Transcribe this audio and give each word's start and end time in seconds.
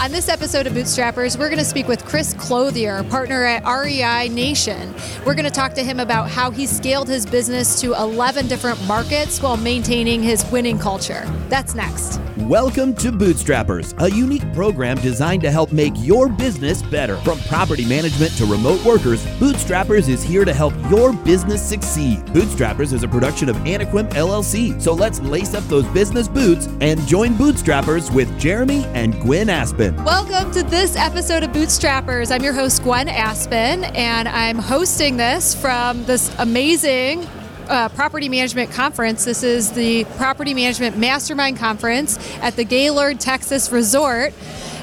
On 0.00 0.10
this 0.10 0.28
episode 0.28 0.66
of 0.66 0.72
Bootstrappers, 0.72 1.38
we're 1.38 1.48
going 1.48 1.58
to 1.58 1.64
speak 1.64 1.88
with 1.88 2.04
Chris 2.04 2.34
Clothier, 2.34 3.02
partner 3.04 3.44
at 3.44 3.64
REI 3.64 4.28
Nation. 4.28 4.94
We're 5.24 5.34
going 5.34 5.44
to 5.44 5.50
talk 5.50 5.74
to 5.74 5.82
him 5.82 6.00
about 6.00 6.30
how 6.30 6.50
he 6.50 6.66
scaled 6.66 7.08
his 7.08 7.26
business 7.26 7.80
to 7.80 7.92
11 7.94 8.46
different 8.46 8.82
markets 8.86 9.42
while 9.42 9.56
maintaining 9.56 10.22
his 10.22 10.44
winning 10.50 10.78
culture. 10.78 11.24
That's 11.48 11.74
next. 11.74 12.20
Welcome 12.40 12.94
to 12.96 13.10
Bootstrappers, 13.10 13.98
a 13.98 14.14
unique 14.14 14.52
program 14.52 14.98
designed 14.98 15.40
to 15.40 15.50
help 15.50 15.72
make 15.72 15.94
your 15.96 16.28
business 16.28 16.82
better. 16.82 17.16
From 17.22 17.38
property 17.40 17.86
management 17.86 18.36
to 18.36 18.44
remote 18.44 18.84
workers, 18.84 19.24
Bootstrappers 19.38 20.10
is 20.10 20.22
here 20.22 20.44
to 20.44 20.52
help 20.52 20.74
your 20.90 21.14
business 21.14 21.66
succeed. 21.66 22.18
Bootstrappers 22.26 22.92
is 22.92 23.02
a 23.02 23.08
production 23.08 23.48
of 23.48 23.56
Anaquim 23.64 24.10
LLC, 24.10 24.78
so 24.82 24.92
let's 24.92 25.18
lace 25.20 25.54
up 25.54 25.64
those 25.64 25.86
business 25.86 26.28
boots 26.28 26.68
and 26.82 27.00
join 27.06 27.30
Bootstrappers 27.30 28.14
with 28.14 28.38
Jeremy 28.38 28.84
and 28.88 29.18
Gwen 29.22 29.48
Aspen. 29.48 29.96
Welcome 30.04 30.52
to 30.52 30.62
this 30.62 30.94
episode 30.94 31.42
of 31.42 31.52
Bootstrappers. 31.52 32.30
I'm 32.30 32.42
your 32.42 32.52
host, 32.52 32.82
Gwen 32.82 33.08
Aspen, 33.08 33.84
and 33.84 34.28
I'm 34.28 34.58
hosting 34.58 35.16
this 35.16 35.54
from 35.54 36.04
this 36.04 36.30
amazing 36.38 37.26
uh, 37.68 37.88
property 37.90 38.28
management 38.28 38.70
conference. 38.70 39.24
This 39.24 39.42
is 39.42 39.72
the 39.72 40.04
Property 40.16 40.54
Management 40.54 40.96
Mastermind 40.96 41.56
Conference 41.58 42.18
at 42.40 42.56
the 42.56 42.64
Gaylord 42.64 43.20
Texan 43.20 43.60
Resort. 43.74 44.32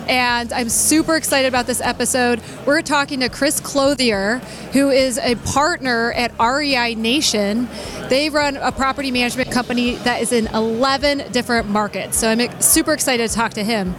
And 0.07 0.51
I'm 0.51 0.67
super 0.67 1.15
excited 1.15 1.47
about 1.47 1.65
this 1.65 1.79
episode. 1.79 2.41
We're 2.65 2.81
talking 2.81 3.21
to 3.21 3.29
Chris 3.29 3.61
Clothier, 3.61 4.39
who 4.73 4.89
is 4.89 5.17
a 5.17 5.35
partner 5.35 6.11
at 6.11 6.33
REI 6.39 6.95
Nation. 6.95 7.69
They 8.09 8.29
run 8.29 8.57
a 8.57 8.71
property 8.71 9.11
management 9.11 9.51
company 9.51 9.95
that 9.97 10.21
is 10.21 10.33
in 10.33 10.47
11 10.47 11.31
different 11.31 11.69
markets. 11.69 12.17
So 12.17 12.29
I'm 12.29 12.61
super 12.61 12.93
excited 12.93 13.29
to 13.29 13.33
talk 13.33 13.53
to 13.53 13.63
him. 13.63 13.95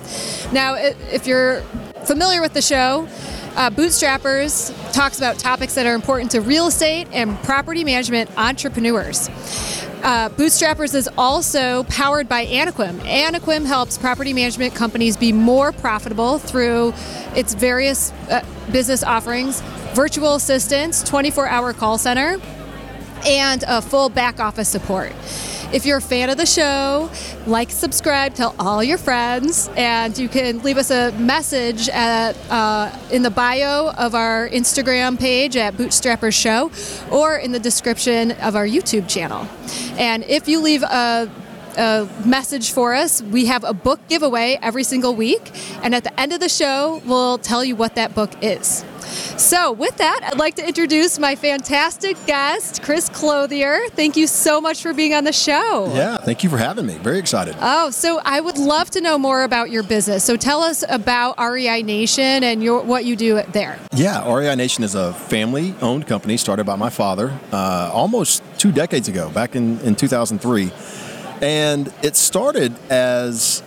Now, 0.52 0.74
if 0.74 1.26
you're 1.26 1.62
familiar 2.04 2.42
with 2.42 2.52
the 2.52 2.62
show, 2.62 3.08
uh, 3.56 3.70
Bootstrappers 3.70 4.72
talks 4.92 5.18
about 5.18 5.38
topics 5.38 5.74
that 5.74 5.86
are 5.86 5.94
important 5.94 6.30
to 6.32 6.40
real 6.40 6.66
estate 6.66 7.06
and 7.12 7.36
property 7.44 7.84
management 7.84 8.30
entrepreneurs. 8.36 9.28
Uh, 10.02 10.28
Bootstrappers 10.30 10.94
is 10.94 11.08
also 11.16 11.84
powered 11.84 12.28
by 12.28 12.44
Anaquim. 12.46 12.98
Anaquim 13.00 13.64
helps 13.64 13.96
property 13.96 14.32
management 14.32 14.74
companies 14.74 15.16
be 15.16 15.32
more 15.32 15.72
profitable 15.72 16.38
through 16.38 16.92
its 17.34 17.54
various 17.54 18.12
uh, 18.28 18.44
business 18.70 19.02
offerings, 19.02 19.60
virtual 19.94 20.34
assistants, 20.34 21.02
24 21.04 21.46
hour 21.46 21.72
call 21.72 21.96
center, 21.96 22.38
and 23.24 23.64
a 23.66 23.80
full 23.80 24.08
back 24.08 24.40
office 24.40 24.68
support. 24.68 25.12
If 25.72 25.86
you're 25.86 25.98
a 25.98 26.02
fan 26.02 26.30
of 26.30 26.36
the 26.36 26.46
show, 26.46 27.10
like, 27.46 27.70
subscribe, 27.70 28.34
tell 28.34 28.54
all 28.58 28.82
your 28.82 28.98
friends, 28.98 29.68
and 29.76 30.16
you 30.16 30.28
can 30.28 30.62
leave 30.62 30.76
us 30.76 30.90
a 30.90 31.12
message 31.12 31.88
at, 31.88 32.36
uh, 32.50 32.96
in 33.10 33.22
the 33.22 33.30
bio 33.30 33.90
of 33.90 34.14
our 34.14 34.48
Instagram 34.48 35.18
page 35.18 35.56
at 35.56 35.74
Bootstrappers 35.74 36.34
Show 36.34 36.70
or 37.10 37.36
in 37.36 37.52
the 37.52 37.60
description 37.60 38.32
of 38.32 38.56
our 38.56 38.66
YouTube 38.66 39.08
channel. 39.08 39.48
And 39.98 40.24
if 40.24 40.48
you 40.48 40.60
leave 40.60 40.82
a 40.82 41.30
a 41.76 42.08
message 42.24 42.72
for 42.72 42.94
us. 42.94 43.22
We 43.22 43.46
have 43.46 43.64
a 43.64 43.72
book 43.72 44.00
giveaway 44.08 44.58
every 44.62 44.84
single 44.84 45.14
week, 45.14 45.50
and 45.82 45.94
at 45.94 46.04
the 46.04 46.20
end 46.20 46.32
of 46.32 46.40
the 46.40 46.48
show, 46.48 47.02
we'll 47.04 47.38
tell 47.38 47.64
you 47.64 47.76
what 47.76 47.96
that 47.96 48.14
book 48.14 48.30
is. 48.42 48.84
So, 49.04 49.72
with 49.72 49.96
that, 49.98 50.20
I'd 50.24 50.38
like 50.38 50.56
to 50.56 50.66
introduce 50.66 51.18
my 51.18 51.34
fantastic 51.34 52.16
guest, 52.26 52.82
Chris 52.82 53.08
Clothier. 53.08 53.88
Thank 53.90 54.16
you 54.16 54.26
so 54.26 54.60
much 54.60 54.82
for 54.82 54.92
being 54.92 55.14
on 55.14 55.24
the 55.24 55.32
show. 55.32 55.92
Yeah, 55.94 56.16
thank 56.18 56.44
you 56.44 56.50
for 56.50 56.58
having 56.58 56.86
me. 56.86 56.94
Very 56.98 57.18
excited. 57.18 57.56
Oh, 57.60 57.90
so 57.90 58.20
I 58.24 58.40
would 58.40 58.58
love 58.58 58.90
to 58.90 59.00
know 59.00 59.18
more 59.18 59.42
about 59.42 59.70
your 59.70 59.82
business. 59.82 60.24
So, 60.24 60.36
tell 60.36 60.62
us 60.62 60.84
about 60.88 61.38
REI 61.38 61.82
Nation 61.82 62.44
and 62.44 62.62
your, 62.62 62.82
what 62.82 63.04
you 63.04 63.16
do 63.16 63.42
there. 63.52 63.78
Yeah, 63.94 64.32
REI 64.32 64.54
Nation 64.54 64.84
is 64.84 64.94
a 64.94 65.12
family 65.12 65.74
owned 65.80 66.06
company 66.06 66.36
started 66.36 66.64
by 66.64 66.76
my 66.76 66.90
father 66.90 67.38
uh, 67.52 67.90
almost 67.92 68.42
two 68.58 68.72
decades 68.72 69.08
ago, 69.08 69.30
back 69.30 69.56
in, 69.56 69.80
in 69.80 69.94
2003. 69.94 70.72
And 71.42 71.92
it 72.02 72.16
started 72.16 72.74
as 72.90 73.62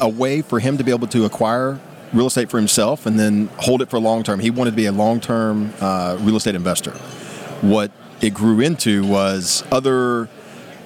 a 0.00 0.08
way 0.08 0.42
for 0.42 0.60
him 0.60 0.78
to 0.78 0.84
be 0.84 0.90
able 0.90 1.08
to 1.08 1.24
acquire 1.24 1.80
real 2.12 2.26
estate 2.26 2.50
for 2.50 2.58
himself 2.58 3.06
and 3.06 3.18
then 3.18 3.46
hold 3.58 3.82
it 3.82 3.90
for 3.90 3.98
long 3.98 4.22
term. 4.22 4.40
He 4.40 4.50
wanted 4.50 4.70
to 4.70 4.76
be 4.76 4.86
a 4.86 4.92
long 4.92 5.20
term 5.20 5.72
uh, 5.80 6.16
real 6.20 6.36
estate 6.36 6.54
investor. 6.54 6.92
What 7.60 7.90
it 8.20 8.34
grew 8.34 8.60
into 8.60 9.04
was 9.04 9.64
other 9.70 10.28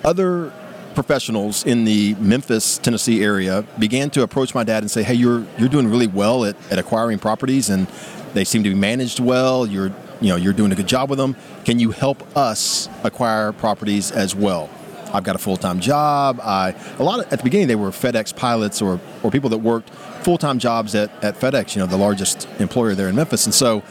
other 0.05 0.53
professionals 0.95 1.65
in 1.65 1.85
the 1.85 2.15
Memphis, 2.15 2.79
Tennessee 2.79 3.23
area 3.23 3.65
began 3.79 4.11
to 4.11 4.23
approach 4.23 4.55
my 4.55 4.65
dad 4.65 4.83
and 4.83 4.91
say, 4.91 5.03
"Hey, 5.03 5.15
you're 5.15 5.47
you're 5.59 5.69
doing 5.69 5.89
really 5.89 6.07
well 6.07 6.45
at, 6.45 6.57
at 6.71 6.79
acquiring 6.79 7.19
properties, 7.19 7.71
and 7.71 7.87
they 8.35 8.45
seem 8.45 8.63
to 8.65 8.71
be 8.71 8.75
managed 8.75 9.21
well. 9.21 9.67
You're 9.67 9.93
you 10.21 10.29
know 10.29 10.37
you're 10.37 10.53
doing 10.53 10.73
a 10.73 10.75
good 10.75 10.89
job 10.89 11.11
with 11.11 11.19
them. 11.19 11.37
Can 11.65 11.79
you 11.79 11.91
help 11.91 12.37
us 12.37 12.89
acquire 13.05 13.53
properties 13.53 14.11
as 14.11 14.35
well?" 14.35 14.69
I've 15.13 15.25
got 15.25 15.37
a 15.37 15.39
full 15.39 15.57
time 15.57 15.81
job. 15.81 16.41
I 16.43 16.75
a 16.99 17.03
lot 17.03 17.21
of, 17.21 17.33
at 17.33 17.39
the 17.39 17.45
beginning 17.45 17.69
they 17.69 17.77
were 17.77 17.91
FedEx 17.91 18.35
pilots 18.35 18.81
or 18.81 18.99
or 19.23 19.31
people 19.31 19.51
that 19.51 19.59
worked 19.59 19.91
full 20.23 20.39
time 20.39 20.59
jobs 20.59 20.95
at, 20.95 21.11
at 21.23 21.37
FedEx, 21.37 21.75
you 21.75 21.81
know, 21.81 21.87
the 21.87 21.97
largest 21.97 22.49
employer 22.59 22.95
there 22.95 23.09
in 23.09 23.17
Memphis, 23.17 23.45
and 23.45 23.55
so 23.55 23.83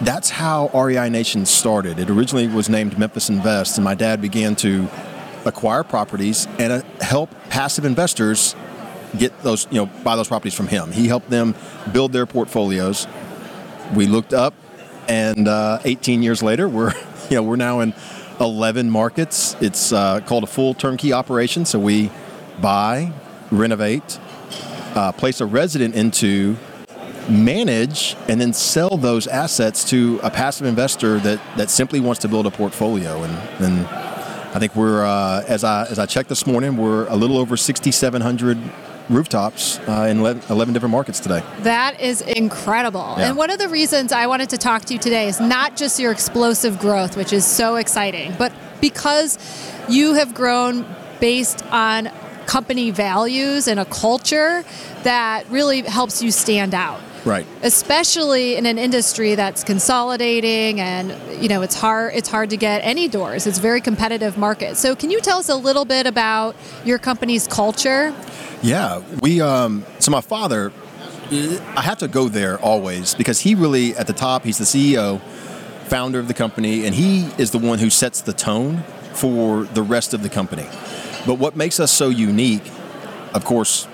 that's 0.00 0.30
how 0.30 0.68
REI 0.74 1.08
Nation 1.08 1.46
started. 1.46 1.98
It 1.98 2.10
originally 2.10 2.48
was 2.48 2.68
named 2.68 2.98
Memphis 2.98 3.28
Invest, 3.28 3.78
and 3.78 3.84
my 3.84 3.94
dad 3.94 4.20
began 4.20 4.56
to 4.56 4.88
acquire 5.44 5.84
properties 5.84 6.46
and 6.58 6.72
uh, 6.72 6.82
help 7.00 7.30
passive 7.50 7.84
investors 7.84 8.56
get 9.18 9.38
those, 9.42 9.66
you 9.70 9.76
know, 9.76 9.86
buy 10.02 10.16
those 10.16 10.28
properties 10.28 10.54
from 10.54 10.66
him. 10.66 10.90
He 10.90 11.06
helped 11.06 11.30
them 11.30 11.54
build 11.92 12.12
their 12.12 12.26
portfolios. 12.26 13.06
We 13.94 14.06
looked 14.06 14.32
up, 14.32 14.54
and 15.08 15.46
uh, 15.46 15.78
18 15.84 16.22
years 16.22 16.42
later, 16.42 16.68
we're, 16.68 16.92
you 17.30 17.36
know, 17.36 17.42
we're 17.42 17.56
now 17.56 17.80
in 17.80 17.94
11 18.40 18.90
markets. 18.90 19.56
It's 19.60 19.92
uh, 19.92 20.20
called 20.20 20.44
a 20.44 20.48
full 20.48 20.74
turnkey 20.74 21.12
operation. 21.12 21.64
So 21.64 21.78
we 21.78 22.10
buy, 22.60 23.12
renovate, 23.50 24.18
uh, 24.94 25.12
place 25.12 25.40
a 25.40 25.46
resident 25.46 25.94
into, 25.94 26.56
manage, 27.28 28.16
and 28.28 28.40
then 28.40 28.52
sell 28.52 28.96
those 28.96 29.26
assets 29.26 29.88
to 29.90 30.20
a 30.22 30.30
passive 30.30 30.66
investor 30.66 31.18
that, 31.20 31.40
that 31.56 31.70
simply 31.70 32.00
wants 32.00 32.20
to 32.22 32.28
build 32.28 32.46
a 32.46 32.50
portfolio. 32.50 33.22
And, 33.22 33.64
and 33.64 33.86
I 33.86 34.58
think 34.58 34.76
we're, 34.76 35.04
uh, 35.04 35.44
as, 35.48 35.64
I, 35.64 35.84
as 35.86 35.98
I 35.98 36.06
checked 36.06 36.28
this 36.28 36.46
morning, 36.46 36.76
we're 36.76 37.06
a 37.08 37.16
little 37.16 37.38
over 37.38 37.56
6,700 37.56 38.58
rooftops 39.10 39.78
uh, 39.80 40.06
in 40.08 40.20
11 40.20 40.72
different 40.72 40.92
markets 40.92 41.20
today. 41.20 41.42
That 41.60 42.00
is 42.00 42.22
incredible. 42.22 43.14
Yeah. 43.18 43.28
And 43.28 43.36
one 43.36 43.50
of 43.50 43.58
the 43.58 43.68
reasons 43.68 44.12
I 44.12 44.26
wanted 44.26 44.50
to 44.50 44.58
talk 44.58 44.84
to 44.86 44.94
you 44.94 44.98
today 44.98 45.28
is 45.28 45.40
not 45.40 45.76
just 45.76 45.98
your 46.00 46.12
explosive 46.12 46.78
growth, 46.78 47.16
which 47.16 47.32
is 47.32 47.44
so 47.44 47.76
exciting, 47.76 48.34
but 48.38 48.52
because 48.80 49.38
you 49.88 50.14
have 50.14 50.34
grown 50.34 50.86
based 51.20 51.64
on 51.66 52.10
company 52.46 52.90
values 52.90 53.68
and 53.68 53.80
a 53.80 53.84
culture 53.84 54.64
that 55.02 55.48
really 55.50 55.82
helps 55.82 56.22
you 56.22 56.30
stand 56.30 56.74
out. 56.74 57.00
Right. 57.24 57.46
Especially 57.62 58.56
in 58.56 58.66
an 58.66 58.78
industry 58.78 59.34
that's 59.34 59.64
consolidating 59.64 60.78
and 60.78 61.42
you 61.42 61.48
know 61.48 61.62
it's 61.62 61.74
hard 61.74 62.12
it's 62.14 62.28
hard 62.28 62.50
to 62.50 62.56
get 62.56 62.80
any 62.84 63.08
doors. 63.08 63.46
It's 63.46 63.58
a 63.58 63.62
very 63.62 63.80
competitive 63.80 64.36
market. 64.36 64.76
So 64.76 64.94
can 64.94 65.10
you 65.10 65.20
tell 65.20 65.38
us 65.38 65.48
a 65.48 65.56
little 65.56 65.86
bit 65.86 66.06
about 66.06 66.54
your 66.84 66.98
company's 66.98 67.46
culture? 67.46 68.14
Yeah, 68.62 69.02
we. 69.20 69.40
Um, 69.40 69.84
so 70.00 70.10
my 70.10 70.20
father, 70.20 70.72
I 71.30 71.82
have 71.82 71.98
to 71.98 72.08
go 72.08 72.28
there 72.28 72.58
always 72.58 73.14
because 73.14 73.40
he 73.40 73.54
really 73.54 73.96
at 73.96 74.06
the 74.06 74.12
top. 74.12 74.44
He's 74.44 74.58
the 74.58 74.64
CEO, 74.64 75.20
founder 75.86 76.18
of 76.18 76.28
the 76.28 76.34
company, 76.34 76.84
and 76.84 76.94
he 76.94 77.26
is 77.38 77.50
the 77.50 77.58
one 77.58 77.78
who 77.78 77.88
sets 77.88 78.20
the 78.20 78.32
tone 78.32 78.82
for 79.14 79.64
the 79.64 79.82
rest 79.82 80.12
of 80.12 80.22
the 80.22 80.28
company. 80.28 80.66
But 81.26 81.38
what 81.38 81.56
makes 81.56 81.80
us 81.80 81.90
so 81.90 82.08
unique, 82.08 82.70
of 83.32 83.44
course, 83.44 83.88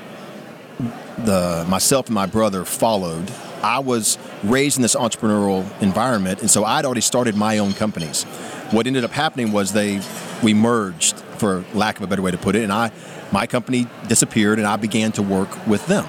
the 1.25 1.67
myself 1.69 2.07
and 2.07 2.15
my 2.15 2.27
brother 2.27 2.65
followed. 2.65 3.31
I 3.63 3.79
was 3.81 4.17
raised 4.43 4.79
in 4.79 4.83
this 4.83 4.95
entrepreneurial 4.95 5.65
environment, 5.83 6.41
and 6.41 6.51
so 6.51 6.65
I'd 6.65 6.85
already 6.85 7.03
started 7.03 7.37
my 7.37 7.59
own 7.59 7.75
companies. 7.75 8.25
What 8.71 8.87
ended 8.87 9.05
up 9.05 9.11
happening 9.11 9.53
was 9.53 9.73
they 9.73 10.01
we 10.43 10.55
merged, 10.55 11.17
for 11.37 11.65
lack 11.75 11.99
of 11.99 12.03
a 12.03 12.07
better 12.07 12.23
way 12.23 12.31
to 12.31 12.39
put 12.39 12.57
it, 12.57 12.63
and 12.63 12.73
I 12.73 12.91
my 13.33 13.47
company 13.47 13.87
disappeared, 14.09 14.59
and 14.59 14.67
I 14.67 14.77
began 14.77 15.13
to 15.13 15.23
work 15.23 15.67
with 15.67 15.87
them. 15.87 16.07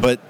But 0.00 0.20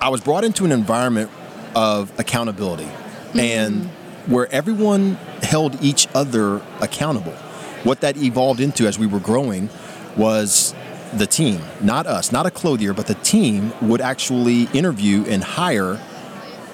I 0.00 0.08
was 0.08 0.20
brought 0.20 0.44
into 0.44 0.64
an 0.64 0.72
environment 0.72 1.30
of 1.74 2.18
accountability, 2.18 2.84
mm-hmm. 2.84 3.38
and 3.38 3.86
where 4.26 4.50
everyone 4.52 5.14
held 5.42 5.82
each 5.82 6.08
other 6.14 6.62
accountable. 6.80 7.34
What 7.84 8.00
that 8.00 8.16
evolved 8.16 8.60
into 8.60 8.86
as 8.86 8.98
we 8.98 9.06
were 9.06 9.20
growing 9.20 9.68
was 10.16 10.74
the 11.12 11.26
team, 11.26 11.60
not 11.80 12.06
us, 12.06 12.32
not 12.32 12.46
a 12.46 12.50
clothier, 12.50 12.94
but 12.94 13.06
the 13.06 13.14
team 13.14 13.72
would 13.82 14.00
actually 14.00 14.64
interview 14.72 15.24
and 15.26 15.42
hire 15.42 16.00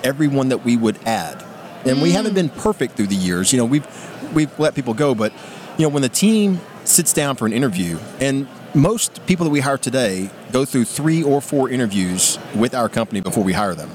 everyone 0.04 0.50
that 0.50 0.64
we 0.64 0.76
would 0.76 0.98
add. 1.06 1.42
And 1.84 1.98
mm. 1.98 2.02
we 2.02 2.12
haven't 2.12 2.34
been 2.34 2.48
perfect 2.48 2.96
through 2.96 3.08
the 3.08 3.16
years. 3.16 3.52
You 3.52 3.58
know, 3.58 3.64
we've 3.64 3.86
we've 4.34 4.56
let 4.58 4.74
people 4.74 4.94
go, 4.94 5.14
but 5.14 5.32
you 5.76 5.84
know, 5.84 5.88
when 5.88 6.02
the 6.02 6.08
team 6.08 6.60
sits 6.84 7.12
down 7.12 7.36
for 7.36 7.46
an 7.46 7.52
interview, 7.52 7.98
and 8.20 8.48
most 8.74 9.24
people 9.26 9.44
that 9.44 9.50
we 9.50 9.60
hire 9.60 9.78
today 9.78 10.30
go 10.52 10.64
through 10.64 10.84
three 10.84 11.22
or 11.22 11.40
four 11.40 11.70
interviews 11.70 12.38
with 12.54 12.74
our 12.74 12.88
company 12.88 13.20
before 13.20 13.44
we 13.44 13.52
hire 13.52 13.74
them, 13.74 13.88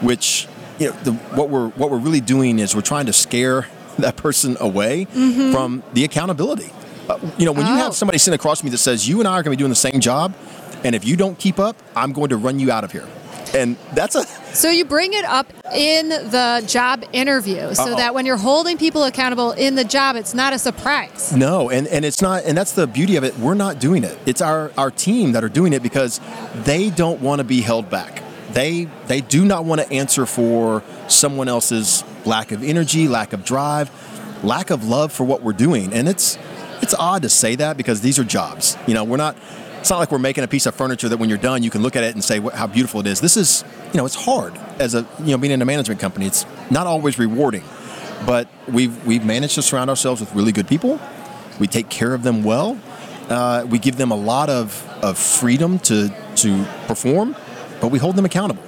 which 0.00 0.48
you 0.78 0.88
know 0.88 0.96
the, 1.02 1.12
what 1.12 1.50
we're 1.50 1.68
what 1.70 1.90
we're 1.90 1.98
really 1.98 2.20
doing 2.20 2.58
is 2.58 2.74
we're 2.74 2.82
trying 2.82 3.06
to 3.06 3.12
scare 3.12 3.66
that 4.02 4.16
person 4.16 4.56
away 4.60 5.06
mm-hmm. 5.06 5.52
from 5.52 5.82
the 5.92 6.04
accountability. 6.04 6.70
Uh, 7.08 7.18
you 7.38 7.46
know, 7.46 7.52
when 7.52 7.66
oh. 7.66 7.70
you 7.70 7.76
have 7.76 7.90
oh. 7.90 7.92
somebody 7.92 8.18
sitting 8.18 8.36
across 8.36 8.62
me 8.62 8.70
that 8.70 8.78
says 8.78 9.08
you 9.08 9.18
and 9.18 9.28
I 9.28 9.32
are 9.32 9.42
going 9.42 9.54
to 9.54 9.56
be 9.56 9.56
doing 9.56 9.70
the 9.70 9.76
same 9.76 10.00
job, 10.00 10.34
and 10.84 10.94
if 10.94 11.04
you 11.04 11.16
don't 11.16 11.38
keep 11.38 11.58
up, 11.58 11.76
I'm 11.96 12.12
going 12.12 12.28
to 12.30 12.36
run 12.36 12.58
you 12.58 12.70
out 12.70 12.84
of 12.84 12.92
here 12.92 13.06
and 13.54 13.76
that's 13.94 14.14
a 14.14 14.24
so 14.54 14.70
you 14.70 14.84
bring 14.84 15.12
it 15.12 15.24
up 15.24 15.52
in 15.74 16.08
the 16.08 16.64
job 16.66 17.04
interview 17.12 17.74
so 17.74 17.84
Uh-oh. 17.84 17.96
that 17.96 18.14
when 18.14 18.26
you're 18.26 18.36
holding 18.36 18.78
people 18.78 19.04
accountable 19.04 19.52
in 19.52 19.74
the 19.74 19.84
job 19.84 20.16
it's 20.16 20.34
not 20.34 20.52
a 20.52 20.58
surprise 20.58 21.34
no 21.34 21.70
and, 21.70 21.86
and 21.88 22.04
it's 22.04 22.20
not 22.20 22.44
and 22.44 22.56
that's 22.56 22.72
the 22.72 22.86
beauty 22.86 23.16
of 23.16 23.24
it 23.24 23.36
we're 23.38 23.54
not 23.54 23.78
doing 23.78 24.04
it 24.04 24.18
it's 24.26 24.40
our 24.40 24.72
our 24.76 24.90
team 24.90 25.32
that 25.32 25.44
are 25.44 25.48
doing 25.48 25.72
it 25.72 25.82
because 25.82 26.20
they 26.64 26.90
don't 26.90 27.20
want 27.20 27.40
to 27.40 27.44
be 27.44 27.60
held 27.60 27.88
back 27.90 28.22
they 28.52 28.84
they 29.06 29.20
do 29.20 29.44
not 29.44 29.64
want 29.64 29.80
to 29.80 29.90
answer 29.92 30.26
for 30.26 30.82
someone 31.08 31.48
else's 31.48 32.04
lack 32.24 32.52
of 32.52 32.62
energy 32.62 33.08
lack 33.08 33.32
of 33.32 33.44
drive 33.44 33.90
lack 34.44 34.70
of 34.70 34.86
love 34.86 35.12
for 35.12 35.24
what 35.24 35.42
we're 35.42 35.52
doing 35.52 35.92
and 35.92 36.08
it's 36.08 36.38
it's 36.80 36.94
odd 36.94 37.22
to 37.22 37.28
say 37.28 37.56
that 37.56 37.76
because 37.76 38.00
these 38.00 38.18
are 38.18 38.24
jobs 38.24 38.76
you 38.86 38.94
know 38.94 39.04
we're 39.04 39.16
not 39.16 39.36
it's 39.80 39.90
not 39.90 39.98
like 39.98 40.10
we're 40.10 40.18
making 40.18 40.44
a 40.44 40.48
piece 40.48 40.66
of 40.66 40.74
furniture 40.74 41.08
that 41.08 41.18
when 41.18 41.28
you're 41.28 41.38
done 41.38 41.62
you 41.62 41.70
can 41.70 41.82
look 41.82 41.96
at 41.96 42.04
it 42.04 42.14
and 42.14 42.22
say 42.22 42.40
how 42.40 42.66
beautiful 42.66 43.00
it 43.00 43.06
is. 43.06 43.20
This 43.20 43.36
is, 43.36 43.64
you 43.92 43.98
know, 43.98 44.04
it's 44.04 44.14
hard 44.14 44.56
as 44.78 44.94
a, 44.94 45.06
you 45.20 45.30
know, 45.30 45.38
being 45.38 45.52
in 45.52 45.62
a 45.62 45.64
management 45.64 46.00
company. 46.00 46.26
It's 46.26 46.44
not 46.70 46.86
always 46.86 47.18
rewarding, 47.18 47.62
but 48.26 48.48
we've 48.66 49.06
we've 49.06 49.24
managed 49.24 49.54
to 49.54 49.62
surround 49.62 49.88
ourselves 49.88 50.20
with 50.20 50.34
really 50.34 50.52
good 50.52 50.66
people. 50.66 51.00
We 51.60 51.66
take 51.66 51.88
care 51.88 52.12
of 52.12 52.22
them 52.22 52.42
well. 52.42 52.78
Uh, 53.28 53.66
we 53.68 53.78
give 53.78 53.96
them 53.96 54.10
a 54.10 54.16
lot 54.16 54.50
of, 54.50 54.86
of 55.02 55.16
freedom 55.16 55.78
to 55.80 56.14
to 56.36 56.64
perform, 56.86 57.36
but 57.80 57.88
we 57.88 57.98
hold 57.98 58.16
them 58.16 58.24
accountable. 58.24 58.62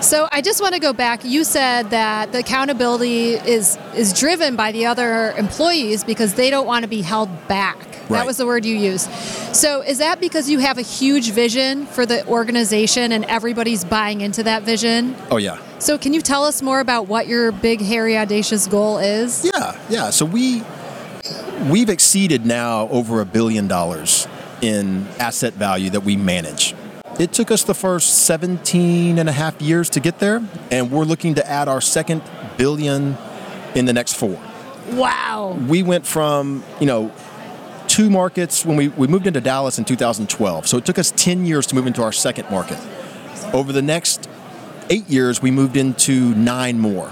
So 0.00 0.28
I 0.30 0.40
just 0.40 0.60
want 0.60 0.74
to 0.74 0.80
go 0.80 0.92
back. 0.92 1.24
You 1.24 1.44
said 1.44 1.90
that 1.90 2.32
the 2.32 2.38
accountability 2.38 3.32
is 3.32 3.76
is 3.94 4.12
driven 4.12 4.56
by 4.56 4.72
the 4.72 4.86
other 4.86 5.32
employees 5.32 6.04
because 6.04 6.34
they 6.34 6.50
don't 6.50 6.66
want 6.66 6.84
to 6.84 6.88
be 6.88 7.02
held 7.02 7.28
back. 7.48 7.76
Right. 8.08 8.20
That 8.20 8.26
was 8.26 8.38
the 8.38 8.46
word 8.46 8.64
you 8.64 8.76
used. 8.76 9.10
So 9.54 9.82
is 9.82 9.98
that 9.98 10.20
because 10.20 10.48
you 10.48 10.60
have 10.60 10.78
a 10.78 10.82
huge 10.82 11.32
vision 11.32 11.84
for 11.86 12.06
the 12.06 12.26
organization 12.26 13.12
and 13.12 13.24
everybody's 13.26 13.84
buying 13.84 14.22
into 14.22 14.42
that 14.44 14.62
vision? 14.62 15.14
Oh 15.30 15.36
yeah. 15.36 15.58
So 15.78 15.98
can 15.98 16.14
you 16.14 16.22
tell 16.22 16.44
us 16.44 16.62
more 16.62 16.80
about 16.80 17.08
what 17.08 17.26
your 17.26 17.52
big 17.52 17.80
hairy 17.80 18.16
audacious 18.16 18.66
goal 18.66 18.98
is? 18.98 19.44
Yeah, 19.44 19.78
yeah. 19.90 20.10
So 20.10 20.24
we 20.24 20.62
we've 21.68 21.90
exceeded 21.90 22.46
now 22.46 22.88
over 22.88 23.20
a 23.20 23.26
billion 23.26 23.68
dollars 23.68 24.26
in 24.62 25.06
asset 25.18 25.54
value 25.54 25.90
that 25.90 26.00
we 26.00 26.16
manage. 26.16 26.74
It 27.18 27.32
took 27.32 27.50
us 27.50 27.64
the 27.64 27.74
first 27.74 28.26
17 28.26 29.18
and 29.18 29.28
a 29.28 29.32
half 29.32 29.60
years 29.60 29.90
to 29.90 30.00
get 30.00 30.20
there, 30.20 30.40
and 30.70 30.92
we're 30.92 31.04
looking 31.04 31.34
to 31.34 31.50
add 31.50 31.66
our 31.66 31.80
second 31.80 32.22
billion 32.56 33.16
in 33.74 33.86
the 33.86 33.92
next 33.92 34.12
four. 34.14 34.40
Wow. 34.92 35.58
We 35.66 35.82
went 35.82 36.06
from, 36.06 36.62
you 36.78 36.86
know, 36.86 37.12
two 37.88 38.08
markets 38.08 38.64
when 38.64 38.76
we, 38.76 38.88
we 38.88 39.08
moved 39.08 39.26
into 39.26 39.40
Dallas 39.40 39.78
in 39.78 39.84
2012. 39.84 40.68
So 40.68 40.76
it 40.76 40.84
took 40.84 40.96
us 40.96 41.12
10 41.16 41.44
years 41.44 41.66
to 41.66 41.74
move 41.74 41.88
into 41.88 42.04
our 42.04 42.12
second 42.12 42.48
market. 42.50 42.78
Over 43.52 43.72
the 43.72 43.82
next 43.82 44.28
eight 44.88 45.08
years, 45.08 45.42
we 45.42 45.50
moved 45.50 45.76
into 45.76 46.32
nine 46.36 46.78
more. 46.78 47.10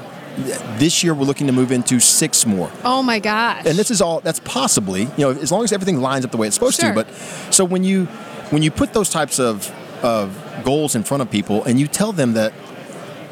This 0.76 1.03
year, 1.03 1.14
we're 1.14 1.25
looking 1.25 1.49
to 1.49 1.53
move 1.53 1.73
into 1.73 1.99
six 1.99 2.47
more. 2.47 2.70
Oh 2.85 3.03
my 3.03 3.19
gosh! 3.19 3.64
And 3.64 3.79
this 3.79 3.91
is 3.91 4.03
all 4.03 4.20
that's 4.20 4.41
possibly, 4.41 5.05
you 5.05 5.11
know, 5.19 5.31
as 5.31 5.50
long 5.50 5.64
as 5.64 5.73
everything 5.73 6.03
lines 6.03 6.26
up 6.26 6.31
the 6.31 6.37
way 6.37 6.47
it's 6.47 6.55
supposed 6.55 6.79
sure. 6.79 6.91
to. 6.91 6.94
But 6.94 7.11
so 7.50 7.64
when 7.64 7.85
you 7.85 8.05
when 8.50 8.62
you 8.62 8.70
put 8.70 8.93
those 8.93 9.08
types 9.08 9.41
of 9.41 9.73
of 10.02 10.62
goals 10.64 10.94
in 10.94 11.02
front 11.02 11.22
of 11.22 11.31
people 11.31 11.64
and 11.64 11.78
you 11.78 11.87
tell 11.87 12.12
them 12.12 12.34
that 12.34 12.52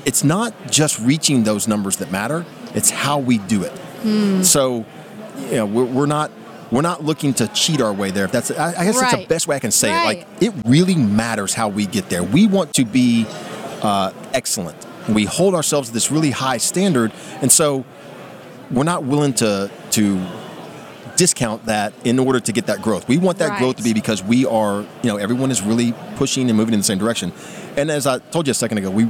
it's 0.05 0.23
not 0.25 0.55
just 0.71 0.99
reaching 1.01 1.45
those 1.45 1.67
numbers 1.67 1.97
that 1.97 2.11
matter, 2.11 2.45
it's 2.75 2.91
how 2.91 3.19
we 3.19 3.39
do 3.39 3.63
it. 3.63 3.73
Mm. 4.03 4.45
So, 4.45 4.85
you 5.39 5.57
know, 5.57 5.67
we're, 5.67 5.85
we're, 5.85 6.07
not 6.07 6.31
we're 6.71 6.83
not 6.83 7.05
looking 7.05 7.33
to 7.35 7.49
cheat 7.49 7.81
our 7.81 7.93
way 7.93 8.11
there. 8.11 8.25
If 8.25 8.33
that's 8.33 8.51
I, 8.51 8.69
I 8.69 8.85
guess 8.85 8.97
right. 8.97 9.11
that's 9.11 9.23
the 9.23 9.27
best 9.27 9.49
way 9.49 9.57
I 9.57 9.61
can 9.61 9.71
say 9.71 9.91
right. 9.91 10.19
it. 10.19 10.27
Like 10.29 10.43
it 10.43 10.63
really 10.67 10.97
matters 10.97 11.55
how 11.55 11.69
we 11.69 11.87
get 11.87 12.09
there. 12.09 12.23
We 12.23 12.47
want 12.47 12.75
to 12.75 12.85
be 12.85 13.27
uh, 13.83 14.13
excellent. 14.33 14.77
We 15.09 15.25
hold 15.25 15.55
ourselves 15.55 15.89
to 15.89 15.95
this 15.95 16.11
really 16.11 16.31
high 16.31 16.57
standard, 16.57 17.13
and 17.43 17.53
so 17.53 17.85
we're 18.71 18.85
not 18.85 19.05
willing 19.05 19.35
to 19.35 19.71
to 19.93 20.27
discount 21.17 21.67
that 21.67 21.93
in 22.05 22.19
order 22.19 22.41
to 22.41 22.53
get 22.53 22.67
that 22.67 22.83
growth. 22.83 23.09
We 23.09 23.19
want 23.19 23.39
that 23.39 23.51
right. 23.51 23.59
growth 23.59 23.77
to 23.77 23.83
be 23.83 23.93
because 23.93 24.23
we 24.23 24.47
are, 24.47 24.81
you 25.03 25.09
know, 25.11 25.17
everyone 25.17 25.51
is 25.51 25.63
really 25.63 25.95
pushing 26.17 26.49
and 26.49 26.57
moving 26.57 26.75
in 26.75 26.81
the 26.81 26.85
same 26.85 26.99
direction. 26.99 27.33
And 27.77 27.91
as 27.91 28.07
I 28.07 28.19
told 28.19 28.47
you 28.47 28.53
a 28.53 28.55
second 28.55 28.79
ago, 28.79 28.91
we 28.91 29.09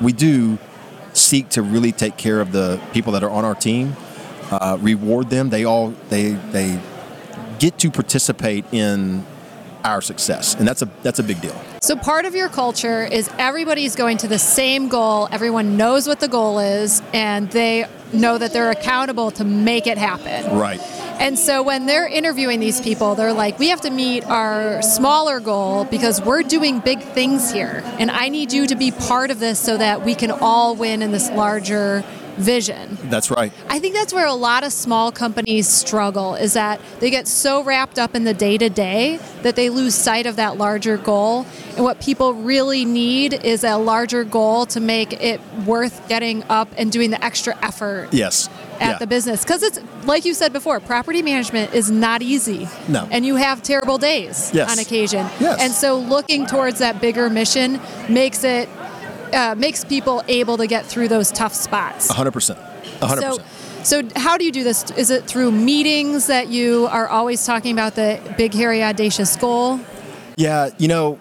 we 0.00 0.12
do 0.12 0.58
seek 1.12 1.48
to 1.50 1.62
really 1.62 1.92
take 1.92 2.16
care 2.16 2.40
of 2.40 2.52
the 2.52 2.80
people 2.92 3.12
that 3.12 3.22
are 3.22 3.30
on 3.30 3.44
our 3.44 3.54
team, 3.54 3.96
uh, 4.50 4.78
reward 4.80 5.30
them. 5.30 5.50
They 5.50 5.64
all 5.64 5.94
they 6.08 6.32
they 6.32 6.80
get 7.58 7.78
to 7.78 7.90
participate 7.90 8.64
in 8.72 9.26
our 9.84 10.00
success 10.00 10.54
and 10.54 10.66
that's 10.66 10.82
a 10.82 10.88
that's 11.02 11.18
a 11.18 11.22
big 11.22 11.40
deal 11.40 11.58
so 11.80 11.94
part 11.94 12.24
of 12.24 12.34
your 12.34 12.48
culture 12.48 13.04
is 13.04 13.30
everybody's 13.38 13.94
going 13.94 14.16
to 14.18 14.26
the 14.26 14.38
same 14.38 14.88
goal 14.88 15.28
everyone 15.30 15.76
knows 15.76 16.08
what 16.08 16.20
the 16.20 16.28
goal 16.28 16.58
is 16.58 17.00
and 17.14 17.50
they 17.52 17.86
know 18.12 18.38
that 18.38 18.52
they're 18.52 18.70
accountable 18.70 19.30
to 19.30 19.44
make 19.44 19.86
it 19.86 19.96
happen 19.96 20.56
right 20.58 20.80
and 21.18 21.38
so 21.38 21.62
when 21.62 21.86
they're 21.86 22.06
interviewing 22.06 22.60
these 22.60 22.80
people, 22.80 23.14
they're 23.14 23.32
like, 23.32 23.58
we 23.58 23.68
have 23.68 23.80
to 23.82 23.90
meet 23.90 24.24
our 24.24 24.82
smaller 24.82 25.40
goal 25.40 25.84
because 25.84 26.20
we're 26.20 26.42
doing 26.42 26.80
big 26.80 27.00
things 27.00 27.50
here. 27.50 27.82
And 27.98 28.10
I 28.10 28.28
need 28.28 28.52
you 28.52 28.66
to 28.66 28.76
be 28.76 28.90
part 28.90 29.30
of 29.30 29.40
this 29.40 29.58
so 29.58 29.76
that 29.76 30.04
we 30.04 30.14
can 30.14 30.30
all 30.30 30.74
win 30.76 31.02
in 31.02 31.12
this 31.12 31.30
larger 31.30 32.04
vision. 32.38 32.96
That's 33.04 33.30
right. 33.30 33.52
I 33.68 33.80
think 33.80 33.94
that's 33.94 34.12
where 34.12 34.26
a 34.26 34.34
lot 34.34 34.64
of 34.64 34.72
small 34.72 35.10
companies 35.10 35.68
struggle 35.68 36.34
is 36.36 36.52
that 36.54 36.80
they 37.00 37.10
get 37.10 37.26
so 37.26 37.62
wrapped 37.62 37.98
up 37.98 38.14
in 38.14 38.24
the 38.24 38.34
day 38.34 38.56
to 38.58 38.70
day 38.70 39.18
that 39.42 39.56
they 39.56 39.70
lose 39.70 39.94
sight 39.94 40.26
of 40.26 40.36
that 40.36 40.56
larger 40.56 40.96
goal. 40.96 41.46
And 41.74 41.84
what 41.84 42.00
people 42.00 42.34
really 42.34 42.84
need 42.84 43.34
is 43.34 43.64
a 43.64 43.76
larger 43.76 44.24
goal 44.24 44.66
to 44.66 44.80
make 44.80 45.12
it 45.12 45.40
worth 45.66 46.08
getting 46.08 46.44
up 46.44 46.68
and 46.78 46.92
doing 46.92 47.10
the 47.10 47.22
extra 47.22 47.56
effort. 47.60 48.08
Yes. 48.12 48.48
At 48.80 48.90
yeah. 48.90 48.98
the 48.98 49.06
business. 49.06 49.42
Because 49.42 49.62
it's, 49.62 49.80
like 50.04 50.24
you 50.24 50.34
said 50.34 50.52
before, 50.52 50.78
property 50.78 51.20
management 51.20 51.74
is 51.74 51.90
not 51.90 52.22
easy. 52.22 52.68
No. 52.88 53.08
And 53.10 53.26
you 53.26 53.34
have 53.34 53.62
terrible 53.62 53.98
days 53.98 54.52
yes. 54.54 54.70
on 54.70 54.78
occasion. 54.78 55.26
Yes. 55.40 55.60
And 55.60 55.72
so 55.72 55.98
looking 55.98 56.46
towards 56.46 56.78
that 56.78 57.00
bigger 57.00 57.28
mission 57.28 57.80
makes 58.08 58.44
it 58.44 58.68
uh, 59.32 59.54
makes 59.56 59.84
people 59.84 60.22
able 60.28 60.56
to 60.56 60.66
get 60.66 60.86
through 60.86 61.08
those 61.08 61.30
tough 61.30 61.54
spots. 61.54 62.10
100%. 62.10 62.56
100%. 63.00 63.20
So, 63.20 63.38
so 63.82 64.08
how 64.16 64.36
do 64.38 64.44
you 64.44 64.52
do 64.52 64.64
this? 64.64 64.90
Is 64.92 65.10
it 65.10 65.24
through 65.24 65.52
meetings 65.52 66.26
that 66.26 66.48
you 66.48 66.86
are 66.90 67.08
always 67.08 67.44
talking 67.44 67.72
about 67.72 67.94
the 67.94 68.20
big, 68.36 68.54
hairy, 68.54 68.82
audacious 68.82 69.36
goal? 69.36 69.80
Yeah, 70.36 70.70
you 70.78 70.88
know, 70.88 71.18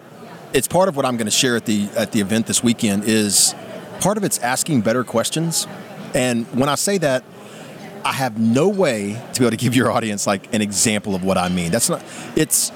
it's 0.53 0.67
part 0.67 0.89
of 0.89 0.95
what 0.95 1.05
I'm 1.05 1.17
going 1.17 1.25
to 1.27 1.31
share 1.31 1.55
at 1.55 1.65
the 1.65 1.89
at 1.95 2.11
the 2.11 2.21
event 2.21 2.47
this 2.47 2.63
weekend. 2.63 3.03
Is 3.05 3.55
part 3.99 4.17
of 4.17 4.23
it's 4.23 4.39
asking 4.39 4.81
better 4.81 5.03
questions, 5.03 5.67
and 6.13 6.45
when 6.47 6.69
I 6.69 6.75
say 6.75 6.97
that, 6.99 7.23
I 8.07 8.13
have 8.13 8.39
no 8.39 8.69
way 8.69 9.21
to 9.33 9.39
be 9.41 9.45
able 9.45 9.51
to 9.51 9.57
give 9.57 9.75
your 9.75 9.91
audience 9.91 10.25
like 10.25 10.53
an 10.53 10.61
example 10.61 11.13
of 11.13 11.25
what 11.25 11.37
I 11.37 11.49
mean. 11.49 11.71
That's 11.71 11.89
not. 11.89 12.01
It's 12.37 12.71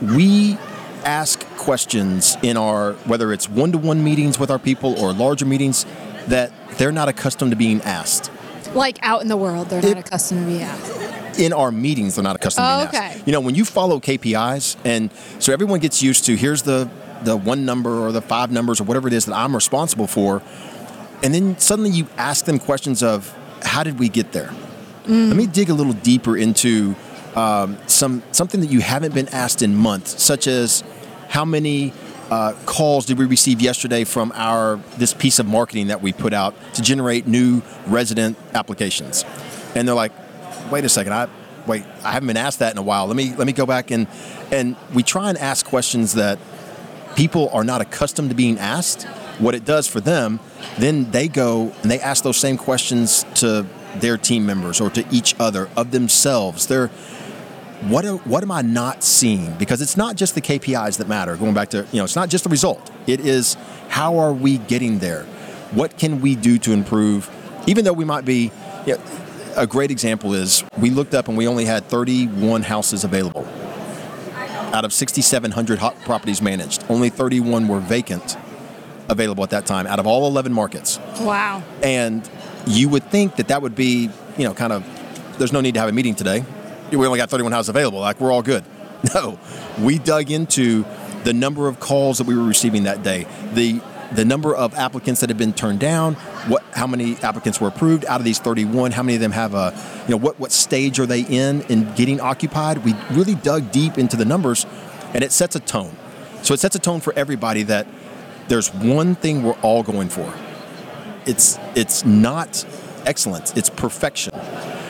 we 0.00 0.56
ask 1.04 1.44
questions 1.56 2.36
in 2.44 2.56
our 2.56 2.92
whether 3.04 3.32
it's 3.32 3.48
one-to-one 3.48 4.04
meetings 4.04 4.38
with 4.38 4.48
our 4.48 4.60
people 4.60 4.96
or 5.00 5.12
larger 5.12 5.44
meetings 5.44 5.86
that 6.28 6.52
they're 6.78 6.92
not 6.92 7.08
accustomed 7.08 7.50
to 7.50 7.56
being 7.56 7.80
asked 7.82 8.30
like 8.74 8.98
out 9.02 9.22
in 9.22 9.28
the 9.28 9.36
world 9.36 9.68
they're 9.68 9.82
not 9.82 9.98
accustomed 9.98 10.40
to 10.40 10.46
being 10.46 10.62
asked 10.62 11.40
in 11.40 11.52
our 11.54 11.72
meetings 11.72 12.16
they're 12.16 12.22
not 12.24 12.36
accustomed 12.36 12.66
oh, 12.68 12.84
to 12.84 12.90
being 12.90 13.02
okay. 13.02 13.14
asked 13.14 13.26
you 13.26 13.32
know 13.32 13.40
when 13.40 13.54
you 13.54 13.64
follow 13.64 13.98
kpis 13.98 14.76
and 14.84 15.10
so 15.38 15.52
everyone 15.54 15.80
gets 15.80 16.02
used 16.02 16.26
to 16.26 16.36
here's 16.36 16.62
the 16.62 16.88
the 17.22 17.36
one 17.36 17.64
number 17.64 17.98
or 18.00 18.12
the 18.12 18.22
five 18.22 18.50
numbers 18.50 18.78
or 18.80 18.84
whatever 18.84 19.08
it 19.08 19.14
is 19.14 19.24
that 19.24 19.34
i'm 19.34 19.54
responsible 19.54 20.06
for 20.06 20.42
and 21.22 21.32
then 21.32 21.58
suddenly 21.58 21.90
you 21.90 22.06
ask 22.18 22.44
them 22.44 22.58
questions 22.58 23.02
of 23.02 23.34
how 23.62 23.82
did 23.82 23.98
we 23.98 24.08
get 24.08 24.32
there 24.32 24.52
mm. 25.04 25.28
let 25.28 25.36
me 25.36 25.46
dig 25.46 25.70
a 25.70 25.74
little 25.74 25.92
deeper 25.92 26.36
into 26.36 26.94
um, 27.34 27.78
some 27.86 28.22
something 28.32 28.60
that 28.60 28.70
you 28.70 28.80
haven't 28.80 29.14
been 29.14 29.28
asked 29.28 29.62
in 29.62 29.74
months, 29.74 30.22
such 30.22 30.46
as 30.46 30.82
how 31.28 31.44
many 31.44 31.92
uh, 32.30 32.54
calls 32.66 33.06
did 33.06 33.18
we 33.18 33.24
receive 33.24 33.60
yesterday 33.60 34.04
from 34.04 34.32
our 34.34 34.76
this 34.96 35.14
piece 35.14 35.38
of 35.38 35.46
marketing 35.46 35.88
that 35.88 36.02
we 36.02 36.12
put 36.12 36.32
out 36.32 36.54
to 36.74 36.82
generate 36.82 37.26
new 37.26 37.62
resident 37.86 38.36
applications? 38.54 39.24
And 39.74 39.86
they're 39.86 39.94
like, 39.94 40.12
wait 40.70 40.84
a 40.84 40.88
second, 40.88 41.12
I 41.12 41.28
wait, 41.66 41.84
I 42.04 42.12
haven't 42.12 42.26
been 42.26 42.36
asked 42.36 42.58
that 42.60 42.72
in 42.72 42.78
a 42.78 42.82
while. 42.82 43.06
Let 43.06 43.16
me 43.16 43.34
let 43.36 43.46
me 43.46 43.52
go 43.52 43.66
back 43.66 43.90
and 43.90 44.06
and 44.50 44.76
we 44.94 45.02
try 45.02 45.28
and 45.28 45.38
ask 45.38 45.64
questions 45.66 46.14
that 46.14 46.38
people 47.16 47.48
are 47.50 47.64
not 47.64 47.80
accustomed 47.80 48.30
to 48.30 48.34
being 48.34 48.58
asked. 48.58 49.04
What 49.38 49.54
it 49.54 49.64
does 49.64 49.88
for 49.88 50.00
them, 50.00 50.38
then 50.78 51.10
they 51.12 51.26
go 51.26 51.72
and 51.82 51.90
they 51.90 51.98
ask 51.98 52.22
those 52.22 52.36
same 52.36 52.58
questions 52.58 53.24
to 53.36 53.66
their 53.96 54.16
team 54.16 54.46
members 54.46 54.80
or 54.80 54.90
to 54.90 55.04
each 55.10 55.34
other 55.38 55.68
of 55.76 55.90
themselves. 55.90 56.66
They're 56.66 56.90
what 57.82 58.04
are, 58.04 58.16
what 58.16 58.42
am 58.42 58.50
I 58.50 58.60
not 58.60 59.02
seeing? 59.02 59.54
Because 59.54 59.80
it's 59.80 59.96
not 59.96 60.14
just 60.14 60.34
the 60.34 60.42
KPIs 60.42 60.98
that 60.98 61.08
matter. 61.08 61.34
Going 61.36 61.54
back 61.54 61.70
to 61.70 61.86
you 61.92 61.98
know, 61.98 62.04
it's 62.04 62.16
not 62.16 62.28
just 62.28 62.44
the 62.44 62.50
result. 62.50 62.90
It 63.06 63.20
is 63.20 63.56
how 63.88 64.18
are 64.18 64.32
we 64.32 64.58
getting 64.58 64.98
there? 64.98 65.24
What 65.72 65.96
can 65.96 66.20
we 66.20 66.36
do 66.36 66.58
to 66.58 66.72
improve? 66.72 67.30
Even 67.66 67.84
though 67.84 67.92
we 67.92 68.04
might 68.04 68.24
be, 68.24 68.52
you 68.86 68.96
know, 68.96 69.00
a 69.56 69.66
great 69.66 69.90
example 69.90 70.34
is 70.34 70.62
we 70.78 70.90
looked 70.90 71.14
up 71.14 71.28
and 71.28 71.36
we 71.36 71.48
only 71.48 71.64
had 71.64 71.84
31 71.84 72.62
houses 72.62 73.04
available 73.04 73.46
out 74.72 74.84
of 74.84 74.92
6,700 74.92 75.78
hot 75.78 75.98
properties 76.02 76.40
managed. 76.40 76.84
Only 76.88 77.08
31 77.08 77.66
were 77.66 77.80
vacant 77.80 78.36
available 79.08 79.42
at 79.42 79.50
that 79.50 79.66
time 79.66 79.86
out 79.86 79.98
of 79.98 80.06
all 80.06 80.26
11 80.28 80.52
markets. 80.52 80.98
Wow. 81.20 81.62
And 81.82 82.28
you 82.66 82.88
would 82.88 83.04
think 83.04 83.36
that 83.36 83.48
that 83.48 83.62
would 83.62 83.74
be, 83.74 84.10
you 84.36 84.44
know, 84.44 84.54
kind 84.54 84.72
of, 84.72 84.84
there's 85.38 85.52
no 85.52 85.60
need 85.60 85.74
to 85.74 85.80
have 85.80 85.88
a 85.88 85.92
meeting 85.92 86.14
today. 86.14 86.44
We 86.90 87.06
only 87.06 87.18
got 87.18 87.30
31 87.30 87.52
houses 87.52 87.68
available. 87.68 88.00
Like, 88.00 88.20
we're 88.20 88.32
all 88.32 88.42
good. 88.42 88.64
No, 89.14 89.38
we 89.80 89.98
dug 89.98 90.30
into 90.30 90.84
the 91.24 91.32
number 91.32 91.68
of 91.68 91.80
calls 91.80 92.18
that 92.18 92.26
we 92.26 92.36
were 92.36 92.44
receiving 92.44 92.82
that 92.84 93.02
day, 93.02 93.26
the 93.54 93.80
the 94.12 94.24
number 94.24 94.54
of 94.54 94.74
applicants 94.74 95.20
that 95.20 95.30
had 95.30 95.38
been 95.38 95.52
turned 95.52 95.78
down, 95.78 96.14
what 96.48 96.62
how 96.72 96.86
many 96.86 97.16
applicants 97.18 97.60
were 97.60 97.68
approved 97.68 98.04
out 98.06 98.20
of 98.20 98.24
these 98.24 98.40
31, 98.40 98.90
how 98.92 99.02
many 99.02 99.14
of 99.14 99.20
them 99.20 99.32
have 99.32 99.54
a, 99.54 99.72
you 100.06 100.10
know, 100.10 100.16
what 100.16 100.38
what 100.40 100.52
stage 100.52 100.98
are 100.98 101.06
they 101.06 101.20
in 101.22 101.62
in 101.62 101.92
getting 101.94 102.20
occupied? 102.20 102.84
We 102.84 102.94
really 103.12 103.36
dug 103.36 103.70
deep 103.70 103.98
into 103.98 104.16
the 104.16 104.24
numbers 104.24 104.66
and 105.14 105.22
it 105.22 105.32
sets 105.32 105.54
a 105.56 105.60
tone. 105.60 105.96
So 106.42 106.54
it 106.54 106.60
sets 106.60 106.74
a 106.74 106.78
tone 106.78 107.00
for 107.00 107.12
everybody 107.14 107.62
that 107.64 107.86
there's 108.48 108.72
one 108.74 109.14
thing 109.14 109.42
we're 109.42 109.58
all 109.60 109.82
going 109.82 110.08
for. 110.08 110.32
It's 111.26 111.58
it's 111.74 112.04
not 112.04 112.64
excellence, 113.06 113.52
it's 113.56 113.70
perfection. 113.70 114.32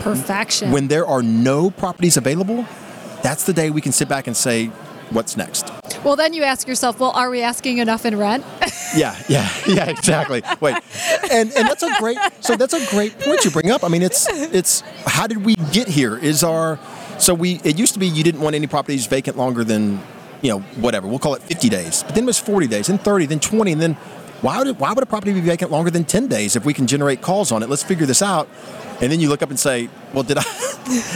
Perfection. 0.01 0.71
When 0.73 0.89
there 0.89 1.07
are 1.07 1.23
no 1.23 1.71
properties 1.71 2.17
available, 2.17 2.67
that's 3.23 3.45
the 3.45 3.53
day 3.53 3.71
we 3.71 3.81
can 3.81 3.93
sit 3.93 4.09
back 4.09 4.27
and 4.27 4.37
say, 4.37 4.67
what's 5.11 5.37
next? 5.37 5.71
well, 6.05 6.17
then 6.17 6.33
you 6.33 6.43
ask 6.43 6.67
yourself, 6.67 6.99
well, 6.99 7.11
are 7.11 7.29
we 7.31 7.43
asking 7.43 7.79
enough 7.79 8.05
in 8.07 8.17
rent? 8.19 8.45
Yeah, 8.97 9.17
yeah, 9.29 9.49
yeah, 9.69 9.85
exactly. 9.89 10.43
Wait, 10.59 10.75
and 11.31 11.53
and 11.53 11.69
that's 11.69 11.85
a 11.85 11.95
great. 12.01 12.19
So 12.41 12.57
that's 12.57 12.75
a 12.75 12.85
great 12.91 13.17
point 13.21 13.45
you 13.45 13.53
bring 13.53 13.71
up. 13.71 13.85
I 13.85 13.89
mean, 13.89 14.03
it's 14.03 14.27
it's 14.29 14.81
how 15.07 15.29
did 15.29 15.45
we 15.45 15.55
get 15.71 15.87
here? 15.87 16.19
Is 16.19 16.43
our 16.43 16.77
so 17.17 17.33
we 17.33 17.61
it 17.63 17.79
used 17.79 17.93
to 17.93 18.01
be 18.01 18.09
you 18.09 18.25
didn't 18.25 18.41
want 18.41 18.57
any 18.57 18.67
properties 18.67 19.07
vacant 19.07 19.37
longer 19.37 19.63
than 19.63 20.01
you 20.43 20.51
know 20.51 20.59
whatever 20.81 21.07
we'll 21.07 21.21
call 21.21 21.35
it 21.37 21.43
50 21.43 21.69
days, 21.69 22.03
but 22.03 22.17
then 22.17 22.25
it 22.25 22.27
was 22.27 22.41
40 22.41 22.67
days, 22.67 22.89
then 22.89 22.99
30, 22.99 23.27
then 23.27 23.39
20, 23.39 23.71
and 23.71 23.81
then 23.81 23.97
why 24.43 24.59
would 24.59 24.67
it, 24.69 24.79
why 24.79 24.93
would 24.93 25.03
a 25.03 25.07
property 25.07 25.33
be 25.33 25.41
vacant 25.41 25.71
longer 25.71 25.91
than 25.91 26.05
10 26.05 26.29
days 26.29 26.57
if 26.57 26.65
we 26.65 26.73
can 26.73 26.87
generate 26.87 27.21
calls 27.21 27.53
on 27.53 27.63
it? 27.63 27.69
Let's 27.69 27.83
figure 27.83 28.07
this 28.07 28.23
out. 28.23 28.49
And 29.01 29.13
then 29.13 29.21
you 29.21 29.29
look 29.29 29.43
up 29.43 29.51
and 29.51 29.59
say, 29.59 29.89
well, 30.15 30.23
did 30.23 30.39
I? 30.39 30.45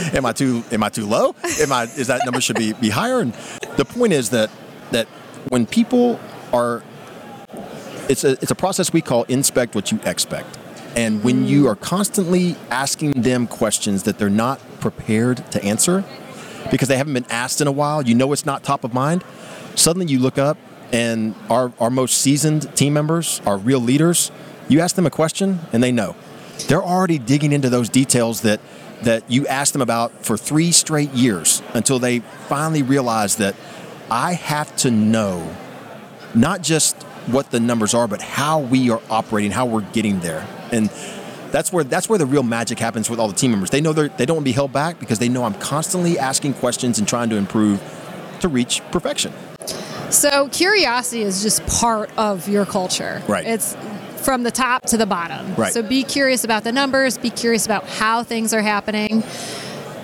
am 0.13 0.25
I 0.25 0.31
too? 0.31 0.63
Am 0.71 0.83
I 0.83 0.89
too 0.89 1.05
low? 1.05 1.35
Am 1.59 1.71
I? 1.71 1.83
Is 1.83 2.07
that 2.07 2.21
number 2.25 2.41
should 2.41 2.57
be 2.57 2.73
be 2.73 2.89
higher? 2.89 3.19
And 3.19 3.33
the 3.77 3.85
point 3.85 4.13
is 4.13 4.29
that 4.31 4.49
that 4.91 5.07
when 5.49 5.65
people 5.65 6.19
are 6.53 6.83
it's 8.09 8.23
a 8.23 8.31
it's 8.33 8.51
a 8.51 8.55
process 8.55 8.93
we 8.93 9.01
call 9.01 9.23
inspect 9.23 9.75
what 9.75 9.91
you 9.91 9.99
expect. 10.03 10.57
And 10.95 11.23
when 11.23 11.45
you 11.45 11.67
are 11.67 11.75
constantly 11.75 12.55
asking 12.69 13.11
them 13.21 13.47
questions 13.47 14.03
that 14.03 14.17
they're 14.17 14.29
not 14.29 14.59
prepared 14.79 15.49
to 15.51 15.63
answer 15.63 16.05
because 16.71 16.87
they 16.87 16.97
haven't 16.97 17.13
been 17.13 17.25
asked 17.29 17.59
in 17.59 17.67
a 17.67 17.71
while, 17.71 18.01
you 18.01 18.15
know 18.15 18.31
it's 18.31 18.45
not 18.45 18.63
top 18.63 18.83
of 18.83 18.93
mind. 18.93 19.23
Suddenly 19.75 20.07
you 20.07 20.19
look 20.19 20.37
up 20.37 20.57
and 20.95 21.35
our, 21.49 21.73
our 21.77 21.89
most 21.89 22.19
seasoned 22.19 22.73
team 22.73 22.93
members, 22.93 23.41
our 23.45 23.57
real 23.57 23.81
leaders, 23.81 24.31
you 24.69 24.79
ask 24.79 24.95
them 24.95 25.05
a 25.05 25.09
question 25.11 25.59
and 25.73 25.83
they 25.83 25.91
know. 25.91 26.15
They're 26.67 26.81
already 26.81 27.17
digging 27.19 27.51
into 27.51 27.69
those 27.69 27.89
details 27.89 28.41
that 28.41 28.61
that 29.01 29.29
you 29.29 29.45
asked 29.45 29.73
them 29.73 29.81
about 29.81 30.25
for 30.25 30.37
three 30.37 30.71
straight 30.71 31.11
years 31.11 31.61
until 31.73 31.99
they 31.99 32.19
finally 32.47 32.81
realize 32.81 33.35
that 33.35 33.53
I 34.09 34.33
have 34.33 34.73
to 34.77 34.89
know 34.89 35.53
not 36.33 36.61
just 36.61 36.95
what 37.27 37.51
the 37.51 37.59
numbers 37.59 37.93
are, 37.93 38.07
but 38.07 38.21
how 38.21 38.61
we 38.61 38.89
are 38.89 39.01
operating, 39.09 39.51
how 39.51 39.65
we're 39.65 39.81
getting 39.81 40.21
there. 40.21 40.47
And 40.71 40.89
that's 41.51 41.73
where 41.73 41.83
that's 41.83 42.07
where 42.07 42.17
the 42.17 42.25
real 42.25 42.41
magic 42.41 42.79
happens 42.79 43.09
with 43.09 43.19
all 43.19 43.27
the 43.27 43.35
team 43.35 43.51
members. 43.51 43.69
They 43.69 43.81
know 43.81 43.91
they're, 43.91 44.07
they 44.07 44.25
don't 44.25 44.37
want 44.37 44.45
to 44.45 44.49
be 44.49 44.53
held 44.53 44.71
back 44.71 44.97
because 44.97 45.19
they 45.19 45.27
know 45.27 45.43
I'm 45.43 45.55
constantly 45.55 46.17
asking 46.17 46.53
questions 46.53 46.97
and 46.97 47.05
trying 47.05 47.29
to 47.31 47.35
improve 47.35 47.83
to 48.39 48.47
reach 48.47 48.81
perfection. 48.91 49.33
So 50.11 50.49
curiosity 50.49 51.21
is 51.21 51.41
just 51.41 51.65
part 51.67 52.09
of 52.17 52.47
your 52.47 52.65
culture. 52.65 53.21
Right. 53.27 53.45
It's 53.45 53.75
from 54.17 54.43
the 54.43 54.51
top 54.51 54.83
to 54.87 54.97
the 54.97 55.05
bottom. 55.05 55.55
Right. 55.55 55.73
So 55.73 55.83
be 55.83 56.03
curious 56.03 56.43
about 56.43 56.63
the 56.63 56.71
numbers, 56.71 57.17
be 57.17 57.29
curious 57.29 57.65
about 57.65 57.87
how 57.87 58.23
things 58.23 58.53
are 58.53 58.61
happening. 58.61 59.23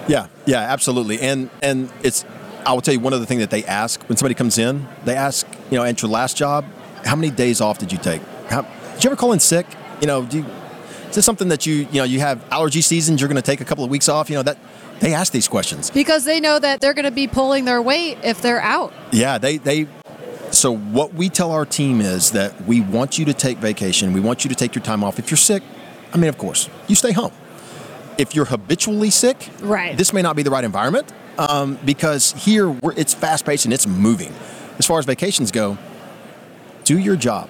Yeah, 0.08 0.28
yeah, 0.46 0.60
absolutely. 0.60 1.20
And 1.20 1.50
and 1.62 1.92
it's 2.04 2.26
I 2.66 2.74
will 2.74 2.82
tell 2.82 2.94
you 2.94 3.00
one 3.00 3.14
other 3.14 3.26
thing 3.26 3.40
that 3.40 3.50
they 3.50 3.64
ask 3.66 4.02
when 4.08 4.18
somebody 4.18 4.36
comes 4.36 4.58
in. 4.58 4.88
They 5.06 5.16
ask, 5.16 5.48
you 5.70 5.78
know, 5.78 5.84
at 5.84 6.02
your 6.02 6.12
last 6.12 6.38
job, 6.38 6.66
how 7.06 7.16
many 7.16 7.32
days 7.32 7.62
off 7.62 7.78
did 7.80 7.92
you 7.92 7.98
take? 7.98 8.22
How, 8.50 8.62
did 8.94 9.04
you 9.04 9.10
ever 9.10 9.16
call 9.16 9.34
in 9.34 9.40
sick? 9.40 9.66
You 10.00 10.08
know, 10.08 10.26
do 10.26 10.40
you, 10.40 10.46
is 11.12 11.16
this 11.16 11.26
something 11.26 11.50
that 11.50 11.66
you 11.66 11.88
you 11.92 12.00
know 12.00 12.04
you 12.06 12.20
have 12.22 12.44
allergy 12.52 12.82
seasons? 12.82 13.20
You're 13.22 13.28
going 13.28 13.36
to 13.36 13.42
take 13.42 13.62
a 13.62 13.66
couple 13.66 13.84
of 13.84 13.90
weeks 13.92 14.08
off. 14.10 14.30
You 14.30 14.38
know 14.38 14.44
that 14.44 14.58
they 15.02 15.14
ask 15.14 15.34
these 15.34 15.48
questions. 15.48 15.92
Because 15.92 16.24
they 16.26 16.40
know 16.40 16.58
that 16.58 16.80
they're 16.80 16.94
going 16.94 17.06
to 17.06 17.12
be 17.12 17.28
pulling 17.28 17.66
their 17.66 17.82
weight 17.82 18.18
if 18.24 18.42
they're 18.42 18.62
out. 18.62 18.94
Yeah, 19.12 19.38
they 19.38 19.58
they. 19.58 19.88
So 20.52 20.76
what 20.76 21.14
we 21.14 21.30
tell 21.30 21.52
our 21.52 21.66
team 21.66 22.02
is 22.02 22.32
that 22.32 22.62
we 22.66 22.82
want 22.82 23.18
you 23.20 23.26
to 23.26 23.34
take 23.34 23.58
vacation. 23.58 24.14
We 24.14 24.20
want 24.22 24.44
you 24.46 24.50
to 24.50 24.56
take 24.56 24.74
your 24.74 24.84
time 24.84 25.04
off. 25.04 25.20
If 25.20 25.30
you're 25.32 25.38
sick, 25.38 25.64
I 26.14 26.18
mean, 26.18 26.30
of 26.30 26.38
course, 26.38 26.70
you 26.88 26.96
stay 26.96 27.12
home. 27.12 27.32
If 28.18 28.36
you're 28.36 28.46
habitually 28.46 29.10
sick, 29.10 29.50
Right. 29.62 29.98
this 29.98 30.14
may 30.14 30.22
not 30.22 30.36
be 30.36 30.44
the 30.44 30.52
right 30.52 30.64
environment 30.64 31.12
um, 31.38 31.78
because 31.86 32.34
here 32.34 32.78
it's 32.98 33.14
fast 33.14 33.46
paced 33.46 33.66
and 33.66 33.74
it's 33.74 33.88
moving. 33.88 34.34
As 34.78 34.86
far 34.86 35.00
as 35.00 35.06
vacations 35.06 35.52
go, 35.52 35.78
do 36.84 37.00
your 37.00 37.16
job, 37.16 37.50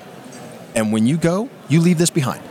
and 0.76 0.94
when 0.94 1.06
you 1.08 1.18
go, 1.18 1.50
you 1.70 1.80
leave 1.82 1.98
this 1.98 2.10
behind. 2.12 2.44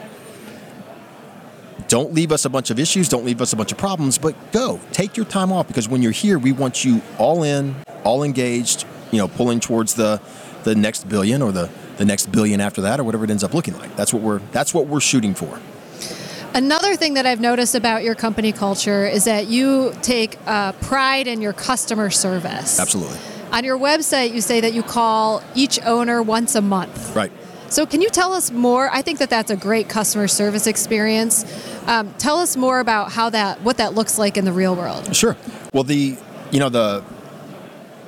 Don't 1.91 2.15
leave 2.15 2.31
us 2.31 2.45
a 2.45 2.49
bunch 2.49 2.71
of 2.71 2.79
issues. 2.79 3.09
Don't 3.09 3.25
leave 3.25 3.43
us 3.43 3.53
a 3.53 3.57
bunch 3.57 3.73
of 3.73 3.79
problems. 3.79 4.17
But 4.17 4.37
go, 4.53 4.81
take 4.93 5.17
your 5.17 5.27
time 5.27 5.51
off 5.51 5.67
because 5.67 5.89
when 5.89 6.03
you're 6.03 6.13
here, 6.13 6.39
we 6.39 6.53
want 6.53 6.85
you 6.85 7.03
all 7.19 7.43
in, 7.43 7.75
all 8.05 8.23
engaged. 8.23 8.87
You 9.11 9.19
know, 9.19 9.27
pulling 9.27 9.59
towards 9.59 9.95
the 9.95 10.23
the 10.63 10.77
next 10.77 11.09
billion 11.09 11.43
or 11.43 11.51
the 11.51 11.69
the 11.97 12.05
next 12.05 12.31
billion 12.31 12.61
after 12.61 12.83
that 12.83 13.01
or 13.01 13.05
whatever 13.05 13.25
it 13.25 13.31
ends 13.31 13.43
up 13.43 13.55
looking 13.55 13.77
like. 13.77 13.97
That's 13.97 14.15
what 14.15 14.23
we're 14.23 14.39
that's 14.53 14.73
what 14.73 14.87
we're 14.87 15.01
shooting 15.01 15.35
for. 15.35 15.59
Another 16.55 16.95
thing 16.95 17.15
that 17.15 17.27
I've 17.27 17.41
noticed 17.41 17.75
about 17.75 18.05
your 18.05 18.15
company 18.15 18.53
culture 18.53 19.05
is 19.05 19.25
that 19.25 19.49
you 19.49 19.93
take 20.01 20.39
uh, 20.47 20.73
pride 20.73 21.27
in 21.27 21.41
your 21.41 21.53
customer 21.53 22.11
service. 22.11 22.79
Absolutely. 22.79 23.19
On 23.51 23.65
your 23.65 23.79
website, 23.79 24.33
you 24.33 24.41
say 24.41 24.61
that 24.61 24.75
you 24.75 24.85
call 24.85 25.43
each 25.57 25.81
owner 25.85 26.23
once 26.23 26.55
a 26.55 26.61
month. 26.61 27.17
Right. 27.17 27.33
So, 27.71 27.87
can 27.87 28.03
you 28.03 28.11
tell 28.11 28.33
us 28.33 28.51
more? 28.51 28.91
I 28.91 29.01
think 29.01 29.21
that 29.21 29.31
that's 29.31 29.51
a 29.51 29.57
great 29.57 29.89
customer 29.89 30.27
service 30.27 30.67
experience. 30.67 31.45
Um, 31.87 32.13
tell 32.19 32.39
us 32.39 32.57
more 32.57 32.81
about 32.81 33.13
how 33.13 33.31
that, 33.31 33.63
what 33.63 33.77
that 33.77 33.95
looks 33.95 34.19
like 34.19 34.37
in 34.37 34.45
the 34.45 34.53
real 34.53 34.75
world. 34.75 35.15
Sure. 35.15 35.37
Well, 35.73 35.85
the 35.85 36.19
you 36.51 36.59
know 36.59 36.69
the 36.69 37.05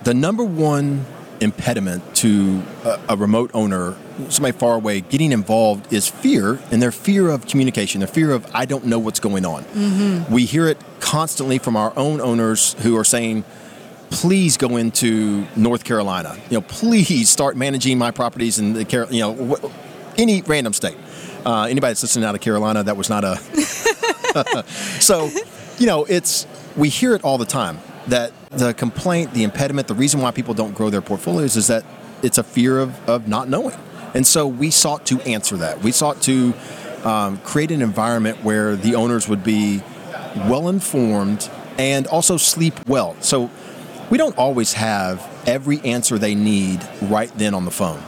the 0.03 0.15
number 0.15 0.43
one 0.43 1.07
impediment 1.41 2.03
to 2.17 2.63
a, 2.85 3.01
a 3.11 3.17
remote 3.17 3.53
owner, 3.55 3.97
somebody 4.29 4.57
far 4.57 4.75
away, 4.75 5.01
getting 5.01 5.31
involved 5.31 5.93
is 5.93 6.09
fear, 6.09 6.59
and 6.73 6.83
their 6.83 6.93
fear 6.93 7.29
of 7.29 7.47
communication, 7.47 8.01
their 8.01 8.09
fear 8.09 8.33
of 8.33 8.45
I 8.53 8.65
don't 8.65 8.87
know 8.87 8.99
what's 8.99 9.21
going 9.21 9.45
on. 9.47 9.65
We 10.29 10.45
hear 10.45 10.67
it 10.67 10.79
constantly 10.99 11.59
from 11.59 11.77
our 11.77 11.93
own 11.97 12.21
owners 12.21 12.75
who 12.81 12.97
are 12.97 13.05
saying. 13.05 13.45
Please 14.13 14.57
go 14.57 14.77
into 14.77 15.47
North 15.57 15.85
Carolina. 15.85 16.37
You 16.51 16.59
know, 16.59 16.61
please 16.63 17.29
start 17.31 17.57
managing 17.57 17.99
my 17.99 18.11
properties 18.11 18.59
in 18.59 18.75
the 18.75 18.85
Car- 18.85 19.09
you 19.11 19.21
know 19.21 19.57
wh- 19.57 19.73
any 20.19 20.43
random 20.43 20.73
state. 20.73 20.97
Uh, 21.45 21.65
anybody 21.65 21.91
that's 21.91 22.03
listening 22.03 22.25
out 22.25 22.35
of 22.35 22.41
Carolina, 22.41 22.85
that 22.85 22.97
was 22.97 23.11
not 23.11 23.25
a 23.25 23.37
so, 25.01 25.31
you 25.79 25.87
know, 25.87 26.05
it's 26.05 26.47
we 26.77 26.89
hear 26.89 27.15
it 27.15 27.25
all 27.25 27.39
the 27.39 27.45
time 27.45 27.79
that 28.07 28.33
the 28.51 28.75
complaint, 28.75 29.33
the 29.35 29.45
impediment, 29.45 29.89
the 29.89 29.95
reason 29.95 30.21
why 30.21 30.31
people 30.31 30.55
don't 30.55 30.75
grow 30.75 30.91
their 30.91 31.01
portfolios 31.03 31.57
is 31.57 31.67
that 31.69 31.85
it's 32.23 32.39
a 32.39 32.43
fear 32.43 32.79
of, 32.79 33.09
of 33.09 33.29
not 33.29 33.49
knowing. 33.49 33.77
And 34.15 34.27
so 34.27 34.47
we 34.47 34.71
sought 34.71 35.07
to 35.07 35.21
answer 35.23 35.57
that. 35.59 35.83
We 35.83 35.93
sought 35.93 36.21
to 36.23 36.55
um, 37.05 37.39
create 37.39 37.71
an 37.71 37.83
environment 37.83 38.45
where 38.45 38.77
the 38.77 38.95
owners 38.95 39.29
would 39.29 39.43
be 39.43 39.83
well 40.49 40.69
informed 40.69 41.51
and 41.79 42.07
also 42.07 42.37
sleep 42.37 42.75
well. 42.87 43.17
So 43.21 43.51
we 44.13 44.19
don't 44.19 44.37
always 44.37 44.75
have 44.75 45.27
every 45.47 45.81
answer 45.81 46.19
they 46.19 46.35
need 46.35 46.87
right 47.01 47.33
then 47.39 47.55
on 47.55 47.65
the 47.65 47.71
phone. 47.71 47.99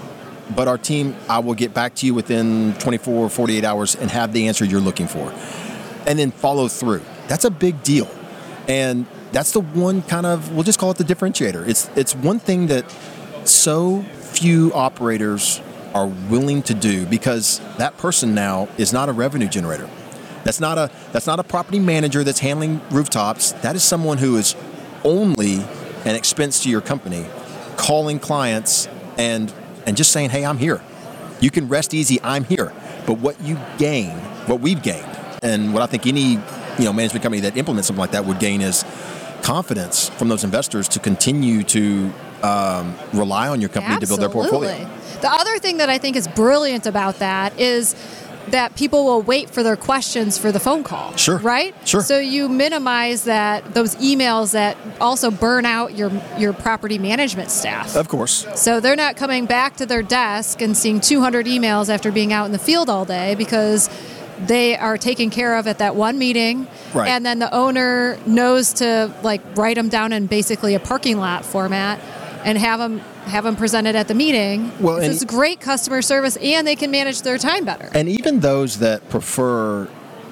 But 0.54 0.68
our 0.68 0.76
team, 0.76 1.16
I 1.30 1.38
will 1.38 1.54
get 1.54 1.72
back 1.72 1.94
to 1.94 2.06
you 2.06 2.12
within 2.12 2.74
24 2.74 3.24
or 3.24 3.30
48 3.30 3.64
hours 3.64 3.94
and 3.94 4.10
have 4.10 4.34
the 4.34 4.46
answer 4.46 4.66
you're 4.66 4.82
looking 4.82 5.08
for 5.08 5.32
and 6.06 6.18
then 6.18 6.30
follow 6.30 6.68
through. 6.68 7.00
That's 7.26 7.46
a 7.46 7.50
big 7.50 7.82
deal. 7.82 8.06
And 8.68 9.06
that's 9.32 9.52
the 9.52 9.60
one 9.60 10.02
kind 10.02 10.26
of 10.26 10.52
we'll 10.52 10.62
just 10.62 10.78
call 10.78 10.90
it 10.90 10.98
the 10.98 11.04
differentiator. 11.04 11.66
It's 11.66 11.88
it's 11.96 12.14
one 12.14 12.38
thing 12.38 12.66
that 12.66 12.90
so 13.48 14.02
few 14.02 14.74
operators 14.74 15.62
are 15.94 16.06
willing 16.06 16.60
to 16.64 16.74
do 16.74 17.06
because 17.06 17.62
that 17.78 17.96
person 17.96 18.34
now 18.34 18.68
is 18.76 18.92
not 18.92 19.08
a 19.08 19.12
revenue 19.12 19.48
generator. 19.48 19.88
That's 20.44 20.60
not 20.60 20.76
a 20.76 20.90
that's 21.12 21.26
not 21.26 21.40
a 21.40 21.44
property 21.44 21.78
manager 21.78 22.22
that's 22.24 22.40
handling 22.40 22.82
rooftops. 22.90 23.52
That 23.62 23.74
is 23.74 23.82
someone 23.82 24.18
who 24.18 24.36
is 24.36 24.54
only 25.02 25.64
an 26.04 26.14
expense 26.14 26.62
to 26.62 26.70
your 26.70 26.80
company 26.80 27.26
calling 27.76 28.18
clients 28.18 28.88
and 29.18 29.52
and 29.86 29.96
just 29.96 30.12
saying, 30.12 30.30
"Hey, 30.30 30.44
I'm 30.44 30.58
here. 30.58 30.80
You 31.40 31.50
can 31.50 31.68
rest 31.68 31.94
easy. 31.94 32.20
I'm 32.22 32.44
here." 32.44 32.72
But 33.06 33.18
what 33.18 33.40
you 33.40 33.58
gain, 33.78 34.10
what 34.46 34.60
we've 34.60 34.82
gained, 34.82 35.18
and 35.42 35.74
what 35.74 35.82
I 35.82 35.86
think 35.86 36.06
any 36.06 36.38
you 36.78 36.84
know 36.84 36.92
management 36.92 37.22
company 37.22 37.40
that 37.42 37.56
implements 37.56 37.88
something 37.88 38.00
like 38.00 38.12
that 38.12 38.24
would 38.24 38.38
gain 38.38 38.60
is 38.60 38.84
confidence 39.42 40.08
from 40.08 40.28
those 40.28 40.42
investors 40.42 40.88
to 40.88 40.98
continue 40.98 41.62
to 41.62 42.12
um, 42.42 42.94
rely 43.12 43.48
on 43.48 43.60
your 43.60 43.68
company 43.68 44.00
to 44.00 44.06
build 44.06 44.20
their 44.20 44.28
portfolio. 44.28 44.70
Absolutely. 44.70 45.20
The 45.20 45.30
other 45.30 45.58
thing 45.58 45.78
that 45.78 45.88
I 45.88 45.98
think 45.98 46.16
is 46.16 46.28
brilliant 46.28 46.86
about 46.86 47.18
that 47.18 47.58
is 47.58 47.94
that 48.48 48.76
people 48.76 49.04
will 49.04 49.22
wait 49.22 49.50
for 49.50 49.62
their 49.62 49.76
questions 49.76 50.36
for 50.38 50.52
the 50.52 50.60
phone 50.60 50.84
call. 50.84 51.16
Sure. 51.16 51.38
Right? 51.38 51.74
Sure. 51.86 52.02
So 52.02 52.18
you 52.18 52.48
minimize 52.48 53.24
that 53.24 53.74
those 53.74 53.94
emails 53.96 54.52
that 54.52 54.76
also 55.00 55.30
burn 55.30 55.64
out 55.64 55.96
your 55.96 56.10
your 56.38 56.52
property 56.52 56.98
management 56.98 57.50
staff. 57.50 57.96
Of 57.96 58.08
course. 58.08 58.46
So 58.54 58.80
they're 58.80 58.96
not 58.96 59.16
coming 59.16 59.46
back 59.46 59.76
to 59.76 59.86
their 59.86 60.02
desk 60.02 60.60
and 60.60 60.76
seeing 60.76 61.00
200 61.00 61.46
emails 61.46 61.88
after 61.88 62.12
being 62.12 62.32
out 62.32 62.46
in 62.46 62.52
the 62.52 62.58
field 62.58 62.90
all 62.90 63.04
day 63.04 63.34
because 63.34 63.88
they 64.46 64.76
are 64.76 64.98
taken 64.98 65.30
care 65.30 65.56
of 65.56 65.66
at 65.68 65.78
that 65.78 65.94
one 65.94 66.18
meeting 66.18 66.66
Right. 66.92 67.08
and 67.08 67.24
then 67.24 67.38
the 67.38 67.52
owner 67.54 68.18
knows 68.26 68.72
to 68.74 69.12
like 69.22 69.40
write 69.56 69.76
them 69.76 69.88
down 69.88 70.12
in 70.12 70.26
basically 70.26 70.74
a 70.74 70.80
parking 70.80 71.18
lot 71.18 71.44
format 71.44 72.00
and 72.44 72.58
have 72.58 72.78
them 72.78 72.98
have 73.26 73.44
them 73.44 73.56
presented 73.56 73.96
at 73.96 74.06
the 74.06 74.14
meeting 74.14 74.70
Well, 74.80 74.98
it's 74.98 75.24
great 75.24 75.60
customer 75.60 76.02
service 76.02 76.36
and 76.36 76.66
they 76.66 76.76
can 76.76 76.90
manage 76.90 77.22
their 77.22 77.38
time 77.38 77.64
better 77.64 77.90
And 77.94 78.08
even 78.08 78.40
those 78.40 78.78
that 78.78 79.08
prefer 79.08 79.88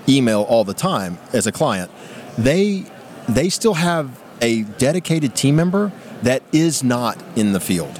email 0.08 0.42
all 0.42 0.64
the 0.64 0.74
time 0.74 1.18
as 1.32 1.46
a 1.46 1.52
client, 1.52 1.90
they 2.36 2.84
they 3.28 3.48
still 3.48 3.74
have 3.74 4.20
a 4.40 4.62
dedicated 4.62 5.34
team 5.34 5.56
member 5.56 5.92
that 6.22 6.42
is 6.52 6.82
not 6.82 7.22
in 7.36 7.52
the 7.52 7.60
field. 7.60 7.98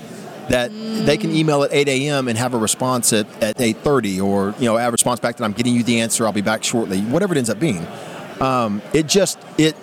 That 0.49 0.71
they 0.71 1.16
can 1.16 1.31
email 1.31 1.62
at 1.62 1.73
8 1.73 1.88
a.m. 1.88 2.28
and 2.28 2.37
have 2.37 2.52
a 2.52 2.59
response 2.59 3.12
at, 3.12 3.26
at 3.42 3.57
8:30, 3.57 4.23
or 4.23 4.54
you 4.59 4.66
know, 4.66 4.76
have 4.76 4.88
a 4.88 4.92
response 4.92 5.21
back 5.21 5.37
that 5.37 5.45
I'm 5.45 5.52
getting 5.52 5.75
you 5.75 5.83
the 5.83 6.00
answer. 6.00 6.26
I'll 6.26 6.33
be 6.33 6.42
back 6.42 6.64
shortly. 6.64 7.00
Whatever 7.00 7.35
it 7.35 7.38
ends 7.38 7.49
up 7.49 7.61
being, 7.61 7.87
um, 8.40 8.83
it 8.92 9.07
just 9.07 9.38
it 9.57 9.76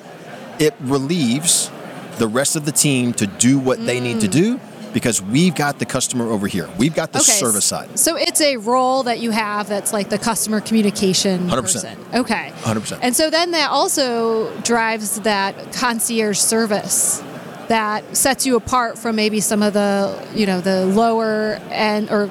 it 0.59 0.75
relieves 0.81 1.71
the 2.19 2.27
rest 2.27 2.55
of 2.55 2.65
the 2.65 2.71
team 2.71 3.13
to 3.13 3.25
do 3.25 3.57
what 3.57 3.83
they 3.85 3.99
need 3.99 4.21
to 4.21 4.27
mm. 4.27 4.31
do 4.31 4.59
because 4.93 5.21
we've 5.21 5.55
got 5.55 5.79
the 5.79 5.85
customer 5.85 6.25
over 6.29 6.47
here. 6.47 6.67
We've 6.77 6.93
got 6.93 7.11
the 7.11 7.19
Okay, 7.19 7.31
service 7.31 7.65
side. 7.65 7.97
So 7.97 8.15
it's 8.15 8.41
a 8.41 8.57
role 8.57 9.03
that 9.03 9.19
you 9.19 9.31
have 9.31 9.69
that's 9.69 9.93
like 9.93 10.09
the 10.09 10.17
customer 10.17 10.61
communication 10.61 11.47
100%. 11.47 11.61
person. 11.61 11.97
Okay. 12.13 12.51
100%. 12.61 12.99
And 13.01 13.15
so 13.15 13.29
then 13.29 13.51
that 13.51 13.69
also 13.69 14.55
drives 14.61 15.19
that 15.21 15.73
concierge 15.73 16.37
service 16.37 17.23
that 17.67 18.17
sets 18.17 18.45
you 18.45 18.55
apart 18.55 18.97
from 18.97 19.15
maybe 19.15 19.39
some 19.39 19.61
of 19.61 19.73
the, 19.73 20.27
you 20.33 20.45
know, 20.45 20.59
the 20.59 20.85
lower 20.87 21.59
end 21.69 22.09
or 22.09 22.29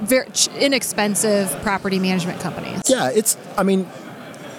very 0.00 0.28
inexpensive 0.60 1.50
property 1.62 1.98
management 1.98 2.40
companies. 2.40 2.80
Yeah, 2.86 3.10
it's. 3.10 3.36
I 3.56 3.64
mean, 3.64 3.88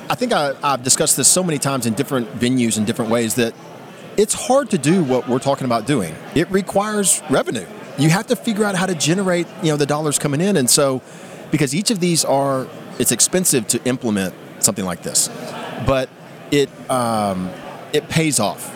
I 0.10 0.16
think 0.16 0.34
I, 0.34 0.54
I've 0.62 0.84
discussed 0.84 1.16
this 1.16 1.30
so 1.30 1.44
many 1.44 1.58
times 1.60 1.86
in 1.86 1.94
different 1.94 2.28
venues 2.34 2.78
in 2.78 2.84
different 2.84 3.12
ways 3.12 3.36
that 3.36 3.54
it's 4.20 4.34
hard 4.34 4.70
to 4.70 4.78
do 4.78 5.02
what 5.02 5.30
we're 5.30 5.40
talking 5.40 5.64
about 5.64 5.88
doing. 5.88 6.14
It 6.36 6.52
requires 6.52 7.22
revenue. 7.30 7.66
You 7.98 8.10
have 8.10 8.28
to 8.28 8.36
figure 8.36 8.66
out 8.66 8.76
how 8.76 8.86
to 8.86 8.94
generate, 8.94 9.48
you 9.64 9.72
know, 9.72 9.78
the 9.78 9.86
dollars 9.86 10.20
coming 10.20 10.42
in, 10.42 10.58
and 10.58 10.70
so 10.70 11.02
because 11.52 11.74
each 11.74 11.90
of 11.90 12.02
these 12.02 12.26
are, 12.26 12.68
it's 13.00 13.14
expensive 13.14 13.66
to 13.70 13.84
implement 13.86 14.34
something 14.60 14.84
like 14.84 15.04
this, 15.04 15.30
but 15.88 16.10
it 16.52 16.70
um, 16.90 17.50
it 17.94 18.10
pays 18.10 18.42
off. 18.42 18.76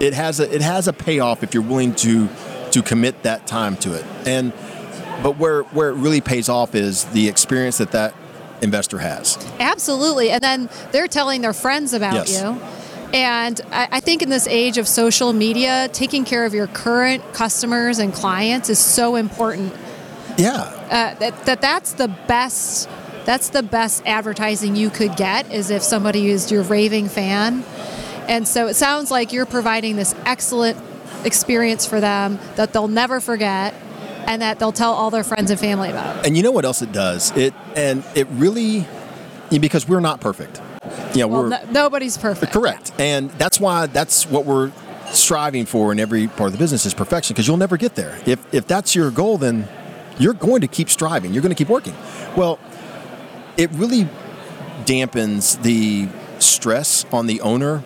It 0.00 0.14
has 0.14 0.40
a 0.40 0.52
it 0.52 0.62
has 0.62 0.88
a 0.88 0.92
payoff 0.92 1.44
if 1.44 1.54
you're 1.54 1.62
willing 1.62 1.94
to 1.96 2.28
to 2.72 2.82
commit 2.82 3.22
that 3.22 3.46
time 3.46 3.76
to 3.78 3.94
it, 3.94 4.04
and 4.26 4.52
but 5.22 5.38
where 5.38 5.62
where 5.62 5.90
it 5.90 5.94
really 5.94 6.20
pays 6.20 6.48
off 6.48 6.74
is 6.74 7.04
the 7.06 7.28
experience 7.28 7.78
that 7.78 7.92
that 7.92 8.14
investor 8.62 8.98
has. 8.98 9.38
Absolutely. 9.60 10.30
And 10.30 10.40
then 10.42 10.70
they're 10.90 11.08
telling 11.08 11.40
their 11.40 11.52
friends 11.52 11.92
about 11.92 12.14
Yes. 12.28 12.42
you. 12.42 12.60
And 13.12 13.60
I, 13.70 13.88
I 13.92 14.00
think 14.00 14.22
in 14.22 14.30
this 14.30 14.46
age 14.46 14.78
of 14.78 14.88
social 14.88 15.32
media, 15.32 15.88
taking 15.92 16.24
care 16.24 16.46
of 16.46 16.54
your 16.54 16.66
current 16.66 17.32
customers 17.34 17.98
and 17.98 18.12
clients 18.12 18.70
is 18.70 18.78
so 18.78 19.16
important. 19.16 19.74
Yeah, 20.38 20.62
Uh, 20.90 21.14
that, 21.18 21.44
that 21.44 21.60
that's 21.60 21.92
the 21.92 22.08
best. 22.08 22.88
That's 23.24 23.50
the 23.50 23.62
best 23.62 24.02
advertising 24.06 24.76
you 24.76 24.90
could 24.90 25.14
get 25.16 25.52
is 25.52 25.70
if 25.70 25.82
somebody 25.82 26.28
is 26.28 26.50
your 26.50 26.62
raving 26.62 27.08
fan. 27.08 27.64
And 28.28 28.48
so 28.48 28.66
it 28.66 28.74
sounds 28.74 29.10
like 29.10 29.32
you're 29.32 29.46
providing 29.46 29.96
this 29.96 30.14
excellent 30.24 30.78
experience 31.24 31.86
for 31.86 32.00
them 32.00 32.38
that 32.56 32.72
they'll 32.72 32.88
never 32.88 33.20
forget 33.20 33.74
and 34.26 34.42
that 34.42 34.58
they'll 34.58 34.72
tell 34.72 34.92
all 34.92 35.10
their 35.10 35.24
friends 35.24 35.50
and 35.50 35.60
family 35.60 35.90
about. 35.90 36.24
and 36.26 36.36
you 36.36 36.42
know 36.42 36.50
what 36.50 36.64
else 36.64 36.82
it 36.82 36.92
does? 36.92 37.30
It 37.36 37.52
and 37.76 38.02
it 38.14 38.26
really 38.30 38.86
because 39.50 39.86
we're 39.86 40.00
not 40.00 40.20
perfect. 40.20 40.60
Know, 41.14 41.28
Well, 41.28 41.42
we're 41.42 41.48
no, 41.50 41.60
nobody's 41.70 42.16
perfect. 42.16 42.52
correct, 42.52 42.92
and 42.98 43.30
that's 43.32 43.60
why 43.60 43.86
that's 43.86 44.26
what 44.26 44.44
we're 44.44 44.72
striving 45.12 45.66
for 45.66 45.92
in 45.92 46.00
every 46.00 46.26
part 46.26 46.48
of 46.48 46.52
the 46.52 46.58
business 46.58 46.86
is 46.86 46.94
perfection 46.94 47.34
because 47.34 47.46
you'll 47.46 47.56
never 47.56 47.76
get 47.76 47.94
there. 47.94 48.18
If 48.26 48.54
if 48.54 48.66
that's 48.66 48.94
your 48.94 49.10
goal, 49.10 49.38
then 49.38 49.68
you're 50.18 50.34
going 50.34 50.60
to 50.62 50.68
keep 50.68 50.88
striving. 50.90 51.32
You're 51.32 51.42
going 51.42 51.54
to 51.54 51.58
keep 51.58 51.68
working. 51.68 51.94
Well, 52.36 52.58
it 53.56 53.70
really 53.72 54.08
dampens 54.84 55.60
the 55.62 56.08
stress 56.38 57.04
on 57.12 57.26
the 57.26 57.40
owner 57.40 57.78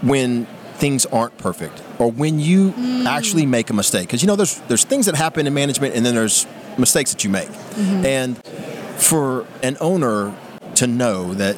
when 0.00 0.46
things 0.74 1.06
aren't 1.06 1.36
perfect 1.38 1.80
or 2.00 2.10
when 2.10 2.40
you 2.40 2.72
mm. 2.72 3.04
actually 3.06 3.46
make 3.46 3.70
a 3.70 3.72
mistake 3.72 4.08
because 4.08 4.20
you 4.20 4.26
know 4.26 4.34
there's 4.34 4.58
there's 4.62 4.82
things 4.82 5.06
that 5.06 5.14
happen 5.14 5.46
in 5.46 5.54
management 5.54 5.94
and 5.94 6.04
then 6.04 6.14
there's 6.14 6.46
mistakes 6.76 7.12
that 7.12 7.22
you 7.22 7.30
make 7.30 7.48
mm-hmm. 7.48 8.04
and 8.04 8.44
for 9.00 9.46
an 9.62 9.76
owner 9.80 10.34
to 10.74 10.88
know 10.88 11.34
that 11.34 11.56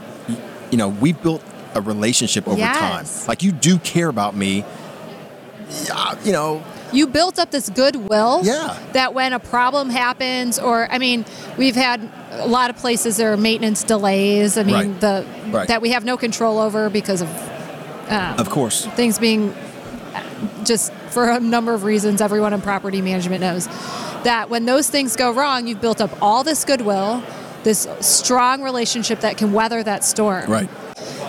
you 0.75 0.79
know 0.79 0.89
we 0.89 1.13
built 1.13 1.41
a 1.77 1.81
relationship 1.81 2.49
over 2.49 2.59
Yes. 2.59 2.77
time 3.21 3.29
like 3.29 3.45
you 3.45 3.53
do 3.53 3.79
care 3.79 4.09
about 4.09 4.35
me 4.35 4.65
yeah, 5.87 6.19
you 6.25 6.33
know 6.33 6.65
you 6.93 7.07
built 7.07 7.39
up 7.39 7.53
this 7.53 7.69
goodwill 7.71 8.41
Yeah. 8.43 8.77
that 8.93 9.15
when 9.15 9.33
a 9.33 9.39
problem 9.39 9.89
happens 9.89 10.59
or 10.59 10.91
i 10.91 10.99
mean 10.99 11.25
we've 11.57 11.77
had 11.77 12.01
a 12.33 12.49
lot 12.49 12.71
of 12.71 12.77
places 12.77 13.17
there 13.17 13.33
are 13.33 13.37
maintenance 13.37 13.85
delays 13.85 14.59
i 14.59 14.65
mean 14.65 14.75
Right. 14.75 15.01
the 15.01 15.27
Right. 15.53 15.69
that 15.69 15.81
we 15.81 15.91
have 15.91 16.05
no 16.05 16.17
control 16.17 16.59
over 16.59 16.91
because 16.91 17.21
of 17.23 17.29
um, 18.09 18.39
of 18.41 18.51
course 18.51 18.85
things 18.97 19.21
being 19.21 19.55
just 20.65 20.93
for 21.11 21.31
a 21.31 21.39
number 21.39 21.73
of 21.73 21.85
reasons 21.85 22.21
everyone 22.21 22.53
in 22.53 22.61
property 22.61 23.01
management 23.01 23.41
knows 23.43 23.67
that 24.25 24.51
when 24.51 24.65
those 24.67 24.91
things 24.91 25.15
go 25.15 25.31
wrong 25.33 25.69
you've 25.69 25.81
built 25.81 26.01
up 26.01 26.11
all 26.21 26.43
this 26.43 26.65
goodwill 26.65 27.23
this 27.65 27.89
strong 28.01 28.63
relationship 28.63 29.21
that 29.21 29.37
can 29.37 29.53
weather 29.53 29.83
that 29.83 30.05
storm 30.05 30.51
right 30.51 30.71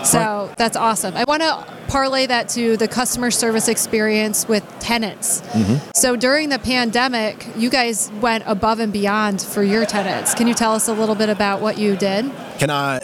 so 0.06 0.52
that's 0.58 0.78
awesome. 0.78 1.16
I 1.16 1.24
want 1.28 1.42
to 1.42 1.66
parlay 1.88 2.26
that 2.28 2.50
to 2.50 2.78
the 2.78 2.88
customer 2.88 3.32
service 3.32 3.68
experience 3.68 4.48
with 4.48 4.64
tenants. 4.80 5.42
Mm-hmm. 5.42 5.90
So 5.94 6.16
during 6.16 6.50
the 6.50 6.60
pandemic, 6.60 7.46
you 7.56 7.70
guys 7.70 8.12
went 8.22 8.44
above 8.48 8.80
and 8.80 8.94
beyond 8.94 9.42
for 9.42 9.64
your 9.64 9.86
tenants. 9.86 10.34
Can 10.34 10.48
you 10.48 10.54
tell 10.54 10.74
us 10.74 10.88
a 10.88 10.94
little 10.94 11.16
bit 11.16 11.30
about 11.30 11.62
what 11.62 11.78
you 11.78 11.96
did? 11.96 12.32
Can 12.60 12.70
I 12.70 13.00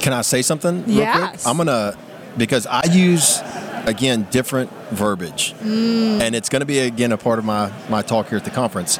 can 0.00 0.12
I 0.12 0.22
say 0.22 0.42
something 0.42 0.84
real 0.86 0.96
Yes. 0.98 1.42
quick? 1.42 1.46
I'm 1.46 1.56
gonna 1.56 1.96
because 2.36 2.66
I 2.66 2.84
use 2.90 3.40
again 3.86 4.26
different 4.30 4.70
verbiage, 4.90 5.54
and 5.62 6.34
it's 6.34 6.48
going 6.48 6.60
to 6.60 6.66
be 6.66 6.78
again 6.80 7.12
a 7.12 7.18
part 7.18 7.38
of 7.38 7.44
my 7.44 7.72
my 7.88 8.02
talk 8.02 8.28
here 8.28 8.38
at 8.38 8.44
the 8.44 8.50
conference. 8.50 8.98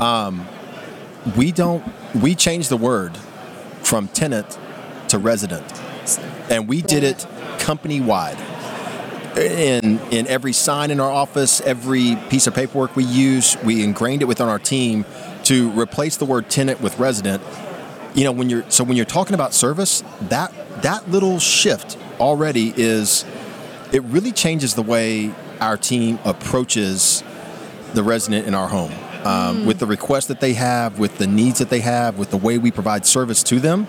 Um, 0.00 0.46
we 1.36 1.52
don't 1.52 1.84
we 2.14 2.34
changed 2.34 2.70
the 2.70 2.76
word 2.76 3.16
from 3.82 4.08
tenant 4.08 4.58
to 5.08 5.18
resident, 5.18 5.64
and 6.50 6.68
we 6.68 6.82
did 6.82 7.04
it 7.04 7.26
company 7.58 8.00
wide. 8.00 8.38
In 9.36 9.98
in 10.10 10.26
every 10.28 10.52
sign 10.52 10.90
in 10.90 11.00
our 11.00 11.10
office, 11.10 11.60
every 11.62 12.16
piece 12.30 12.46
of 12.46 12.54
paperwork 12.54 12.94
we 12.94 13.04
use, 13.04 13.56
we 13.64 13.82
ingrained 13.82 14.22
it 14.22 14.26
within 14.26 14.48
our 14.48 14.60
team 14.60 15.04
to 15.44 15.70
replace 15.72 16.16
the 16.16 16.24
word 16.24 16.48
tenant 16.48 16.80
with 16.80 16.98
resident 16.98 17.42
you 18.14 18.22
know 18.22 18.32
when 18.32 18.48
you're 18.48 18.64
so 18.70 18.84
when 18.84 18.96
you're 18.96 19.04
talking 19.04 19.34
about 19.34 19.52
service 19.52 20.02
that 20.22 20.52
that 20.82 21.10
little 21.10 21.38
shift 21.38 21.98
already 22.20 22.72
is 22.76 23.24
it 23.92 24.02
really 24.04 24.32
changes 24.32 24.74
the 24.74 24.82
way 24.82 25.32
our 25.60 25.76
team 25.76 26.18
approaches 26.24 27.22
the 27.94 28.02
resident 28.02 28.46
in 28.46 28.54
our 28.54 28.68
home 28.68 28.92
um, 29.24 29.66
with 29.66 29.78
the 29.78 29.86
requests 29.86 30.26
that 30.26 30.40
they 30.40 30.54
have 30.54 30.98
with 30.98 31.18
the 31.18 31.26
needs 31.26 31.58
that 31.58 31.70
they 31.70 31.80
have 31.80 32.18
with 32.18 32.30
the 32.30 32.36
way 32.36 32.58
we 32.58 32.70
provide 32.70 33.06
service 33.06 33.42
to 33.44 33.58
them. 33.58 33.86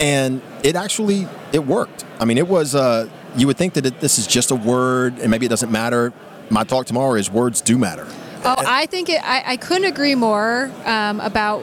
And 0.00 0.42
it 0.62 0.74
actually 0.74 1.28
it 1.52 1.66
worked. 1.66 2.04
I 2.18 2.24
mean 2.24 2.38
it 2.38 2.48
was 2.48 2.74
uh, 2.74 3.08
you 3.36 3.46
would 3.46 3.56
think 3.56 3.74
that 3.74 3.86
it, 3.86 4.00
this 4.00 4.18
is 4.18 4.26
just 4.26 4.50
a 4.50 4.56
word 4.56 5.18
and 5.18 5.30
maybe 5.30 5.46
it 5.46 5.50
doesn't 5.50 5.72
matter. 5.72 6.12
My 6.50 6.64
talk 6.64 6.86
tomorrow 6.86 7.14
is 7.14 7.30
words 7.30 7.60
do 7.60 7.78
matter. 7.78 8.06
Oh, 8.44 8.56
I 8.58 8.86
think 8.86 9.08
it, 9.08 9.22
I, 9.22 9.52
I 9.52 9.56
couldn't 9.56 9.84
agree 9.84 10.16
more 10.16 10.72
um, 10.84 11.20
about 11.20 11.62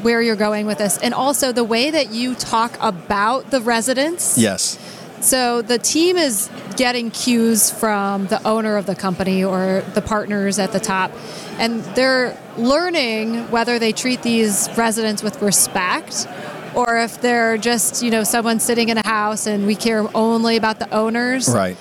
where 0.00 0.22
you're 0.22 0.34
going 0.34 0.64
with 0.64 0.78
this, 0.78 0.96
and 0.96 1.12
also 1.12 1.52
the 1.52 1.62
way 1.62 1.90
that 1.90 2.10
you 2.10 2.34
talk 2.34 2.74
about 2.80 3.50
the 3.50 3.60
residents. 3.60 4.38
yes 4.38 4.78
So 5.20 5.62
the 5.62 5.78
team 5.78 6.16
is 6.16 6.50
getting 6.76 7.10
cues 7.10 7.70
from 7.70 8.26
the 8.28 8.42
owner 8.46 8.76
of 8.76 8.86
the 8.86 8.94
company 8.94 9.44
or 9.44 9.84
the 9.94 10.02
partners 10.02 10.58
at 10.58 10.72
the 10.72 10.80
top, 10.80 11.12
and 11.58 11.84
they're 11.94 12.36
learning 12.56 13.50
whether 13.50 13.78
they 13.78 13.92
treat 13.92 14.22
these 14.22 14.68
residents 14.76 15.22
with 15.22 15.42
respect 15.42 16.26
or 16.74 16.98
if 16.98 17.20
they're 17.20 17.58
just, 17.58 18.02
you 18.02 18.10
know, 18.10 18.24
someone 18.24 18.60
sitting 18.60 18.88
in 18.88 18.98
a 18.98 19.06
house 19.06 19.46
and 19.46 19.66
we 19.66 19.74
care 19.74 20.06
only 20.16 20.56
about 20.56 20.78
the 20.78 20.92
owners. 20.94 21.48
Right. 21.48 21.76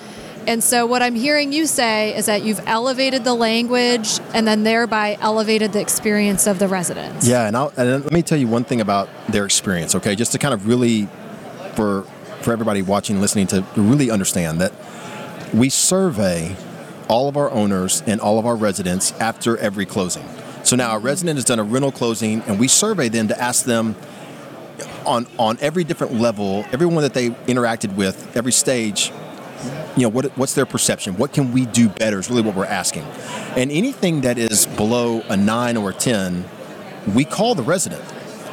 And 0.47 0.63
so, 0.63 0.85
what 0.87 1.03
I'm 1.03 1.15
hearing 1.15 1.53
you 1.53 1.67
say 1.67 2.15
is 2.17 2.25
that 2.25 2.43
you've 2.43 2.61
elevated 2.65 3.23
the 3.23 3.35
language 3.35 4.19
and 4.33 4.47
then 4.47 4.63
thereby 4.63 5.17
elevated 5.21 5.73
the 5.73 5.81
experience 5.81 6.47
of 6.47 6.57
the 6.57 6.67
residents. 6.67 7.27
Yeah, 7.27 7.45
and, 7.45 7.55
I'll, 7.55 7.71
and 7.77 8.03
let 8.03 8.11
me 8.11 8.23
tell 8.23 8.37
you 8.37 8.47
one 8.47 8.63
thing 8.63 8.81
about 8.81 9.09
their 9.27 9.45
experience, 9.45 9.93
okay? 9.95 10.15
Just 10.15 10.31
to 10.31 10.39
kind 10.39 10.53
of 10.53 10.65
really, 10.65 11.07
for 11.75 12.03
for 12.41 12.51
everybody 12.51 12.81
watching, 12.81 13.21
listening, 13.21 13.47
to 13.47 13.65
really 13.75 14.09
understand 14.09 14.61
that 14.61 14.73
we 15.53 15.69
survey 15.69 16.55
all 17.07 17.27
of 17.27 17.37
our 17.37 17.49
owners 17.51 18.03
and 18.05 18.21
all 18.21 18.39
of 18.39 18.45
our 18.45 18.55
residents 18.55 19.11
after 19.13 19.57
every 19.57 19.85
closing. 19.85 20.27
So 20.63 20.75
now 20.75 20.95
a 20.95 20.99
resident 20.99 21.37
has 21.37 21.45
done 21.45 21.59
a 21.59 21.63
rental 21.63 21.91
closing, 21.91 22.41
and 22.43 22.59
we 22.59 22.67
survey 22.67 23.09
them 23.09 23.27
to 23.29 23.41
ask 23.41 23.65
them 23.65 23.95
on 25.05 25.27
on 25.37 25.57
every 25.61 25.83
different 25.83 26.13
level, 26.13 26.65
everyone 26.71 27.03
that 27.03 27.13
they 27.13 27.29
interacted 27.29 27.95
with, 27.95 28.35
every 28.37 28.51
stage, 28.51 29.11
you 29.95 30.03
know, 30.03 30.09
what, 30.09 30.25
what's 30.37 30.53
their 30.53 30.65
perception? 30.65 31.17
What 31.17 31.33
can 31.33 31.51
we 31.51 31.65
do 31.65 31.89
better 31.89 32.19
is 32.19 32.29
really 32.29 32.41
what 32.41 32.55
we're 32.55 32.65
asking. 32.65 33.03
And 33.55 33.71
anything 33.71 34.21
that 34.21 34.37
is 34.37 34.65
below 34.65 35.21
a 35.27 35.35
nine 35.35 35.77
or 35.77 35.89
a 35.89 35.93
10, 35.93 36.45
we 37.13 37.25
call 37.25 37.55
the 37.55 37.63
resident. 37.63 38.03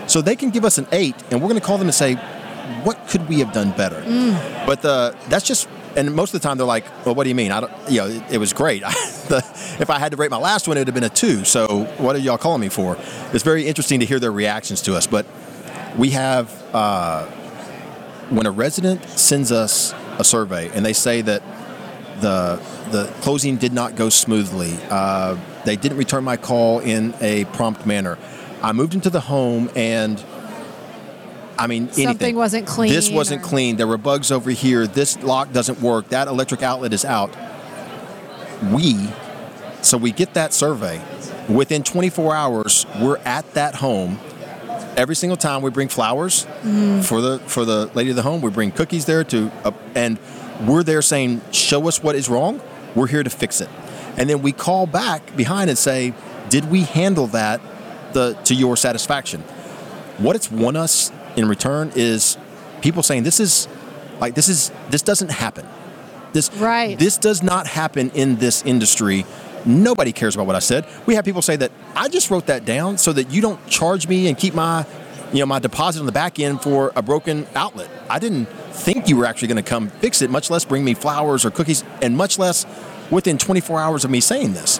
So 0.08 0.22
they 0.22 0.36
can 0.36 0.50
give 0.50 0.64
us 0.64 0.78
an 0.78 0.86
eight, 0.92 1.14
and 1.30 1.40
we're 1.40 1.48
going 1.48 1.60
to 1.60 1.66
call 1.66 1.78
them 1.78 1.88
and 1.88 1.94
say, 1.94 2.18
what 2.84 3.08
could 3.08 3.28
we 3.28 3.40
have 3.40 3.52
done 3.52 3.72
better? 3.72 4.00
Mm. 4.02 4.66
But 4.66 4.82
the, 4.82 5.16
that's 5.28 5.46
just, 5.46 5.68
and 5.96 6.14
most 6.14 6.34
of 6.34 6.40
the 6.40 6.46
time 6.46 6.58
they're 6.58 6.66
like, 6.66 6.84
well, 7.04 7.14
what 7.14 7.24
do 7.24 7.28
you 7.28 7.34
mean? 7.34 7.52
I 7.52 7.60
don't, 7.60 7.72
you 7.88 7.98
know, 7.98 8.06
it, 8.08 8.32
it 8.32 8.38
was 8.38 8.52
great. 8.52 8.82
the, 9.28 9.38
if 9.80 9.90
I 9.90 9.98
had 9.98 10.12
to 10.12 10.16
rate 10.16 10.30
my 10.30 10.36
last 10.38 10.68
one, 10.68 10.76
it 10.76 10.80
would 10.80 10.88
have 10.88 10.94
been 10.94 11.04
a 11.04 11.08
two. 11.08 11.44
So 11.44 11.84
what 11.98 12.16
are 12.16 12.18
y'all 12.18 12.38
calling 12.38 12.60
me 12.60 12.68
for? 12.68 12.96
It's 13.32 13.44
very 13.44 13.66
interesting 13.66 14.00
to 14.00 14.06
hear 14.06 14.18
their 14.18 14.32
reactions 14.32 14.82
to 14.82 14.94
us. 14.94 15.06
But 15.06 15.26
we 15.96 16.10
have, 16.10 16.50
uh, 16.74 17.26
when 18.28 18.46
a 18.46 18.50
resident 18.50 19.04
sends 19.10 19.52
us 19.52 19.94
a 20.18 20.24
survey 20.24 20.70
and 20.74 20.84
they 20.84 20.92
say 20.92 21.20
that 21.22 21.42
the 22.20 22.60
the 22.90 23.06
closing 23.20 23.56
did 23.56 23.72
not 23.72 23.96
go 23.96 24.08
smoothly. 24.08 24.78
Uh, 24.90 25.36
they 25.64 25.76
didn't 25.76 25.98
return 25.98 26.24
my 26.24 26.36
call 26.36 26.78
in 26.78 27.14
a 27.20 27.44
prompt 27.46 27.84
manner. 27.84 28.16
I 28.62 28.72
moved 28.72 28.94
into 28.94 29.10
the 29.10 29.20
home 29.20 29.70
and 29.74 30.22
I 31.58 31.66
mean, 31.66 31.86
something 31.88 32.06
anything. 32.06 32.36
wasn't 32.36 32.66
clean. 32.66 32.92
This 32.92 33.10
wasn't 33.10 33.42
or... 33.42 33.46
clean. 33.46 33.76
There 33.76 33.86
were 33.86 33.98
bugs 33.98 34.30
over 34.30 34.50
here. 34.50 34.86
This 34.86 35.22
lock 35.22 35.52
doesn't 35.52 35.80
work. 35.80 36.08
That 36.10 36.28
electric 36.28 36.62
outlet 36.62 36.92
is 36.92 37.04
out. 37.04 37.34
We, 38.72 39.08
so 39.82 39.96
we 39.98 40.12
get 40.12 40.34
that 40.34 40.52
survey. 40.52 41.00
Within 41.48 41.82
24 41.82 42.34
hours, 42.34 42.86
we're 43.00 43.18
at 43.18 43.50
that 43.54 43.76
home. 43.76 44.18
Every 44.96 45.14
single 45.14 45.36
time 45.36 45.62
we 45.62 45.70
bring 45.70 45.88
flowers 45.88 46.46
mm. 46.62 47.04
for 47.04 47.20
the 47.20 47.38
for 47.40 47.64
the 47.64 47.90
lady 47.94 48.10
of 48.10 48.16
the 48.16 48.22
home, 48.22 48.40
we 48.40 48.50
bring 48.50 48.72
cookies 48.72 49.04
there 49.04 49.24
to, 49.24 49.52
uh, 49.64 49.72
and 49.94 50.18
we're 50.66 50.82
there 50.82 51.02
saying, 51.02 51.42
"Show 51.52 51.86
us 51.86 52.02
what 52.02 52.16
is 52.16 52.28
wrong. 52.28 52.60
We're 52.94 53.06
here 53.06 53.22
to 53.22 53.30
fix 53.30 53.60
it." 53.60 53.68
And 54.16 54.28
then 54.30 54.40
we 54.40 54.52
call 54.52 54.86
back 54.86 55.36
behind 55.36 55.68
and 55.68 55.78
say, 55.78 56.14
"Did 56.48 56.70
we 56.70 56.82
handle 56.84 57.26
that 57.28 57.60
the 58.14 58.32
to 58.44 58.54
your 58.54 58.76
satisfaction?" 58.76 59.42
What 60.16 60.34
it's 60.34 60.50
won 60.50 60.76
us 60.76 61.12
in 61.36 61.48
return 61.48 61.92
is 61.94 62.36
people 62.80 63.02
saying 63.02 63.22
this 63.22 63.40
is 63.40 63.68
like 64.20 64.34
this 64.34 64.48
is 64.48 64.72
this 64.90 65.02
doesn't 65.02 65.30
happen. 65.30 65.66
This 66.32 66.52
right. 66.54 66.98
This 66.98 67.18
does 67.18 67.42
not 67.42 67.66
happen 67.66 68.10
in 68.10 68.36
this 68.36 68.62
industry. 68.64 69.24
Nobody 69.64 70.12
cares 70.12 70.34
about 70.34 70.46
what 70.46 70.56
I 70.56 70.60
said. 70.60 70.86
We 71.06 71.14
have 71.14 71.24
people 71.24 71.42
say 71.42 71.56
that 71.56 71.72
I 71.94 72.08
just 72.08 72.30
wrote 72.30 72.46
that 72.46 72.64
down 72.64 72.98
so 72.98 73.12
that 73.12 73.30
you 73.30 73.42
don't 73.42 73.64
charge 73.68 74.08
me 74.08 74.28
and 74.28 74.36
keep 74.36 74.54
my 74.54 74.86
you 75.32 75.40
know 75.40 75.46
my 75.46 75.58
deposit 75.58 76.00
on 76.00 76.06
the 76.06 76.12
back 76.12 76.38
end 76.38 76.62
for 76.62 76.92
a 76.96 77.02
broken 77.02 77.46
outlet. 77.54 77.90
I 78.08 78.18
didn't 78.18 78.46
think 78.72 79.08
you 79.08 79.16
were 79.16 79.26
actually 79.26 79.48
going 79.48 79.62
to 79.62 79.68
come 79.68 79.88
fix 79.88 80.22
it, 80.22 80.30
much 80.30 80.50
less 80.50 80.64
bring 80.64 80.84
me 80.84 80.94
flowers 80.94 81.44
or 81.44 81.50
cookies, 81.50 81.84
and 82.02 82.16
much 82.16 82.38
less 82.38 82.66
within 83.10 83.38
24 83.38 83.80
hours 83.80 84.04
of 84.04 84.10
me 84.10 84.20
saying 84.20 84.52
this. 84.52 84.78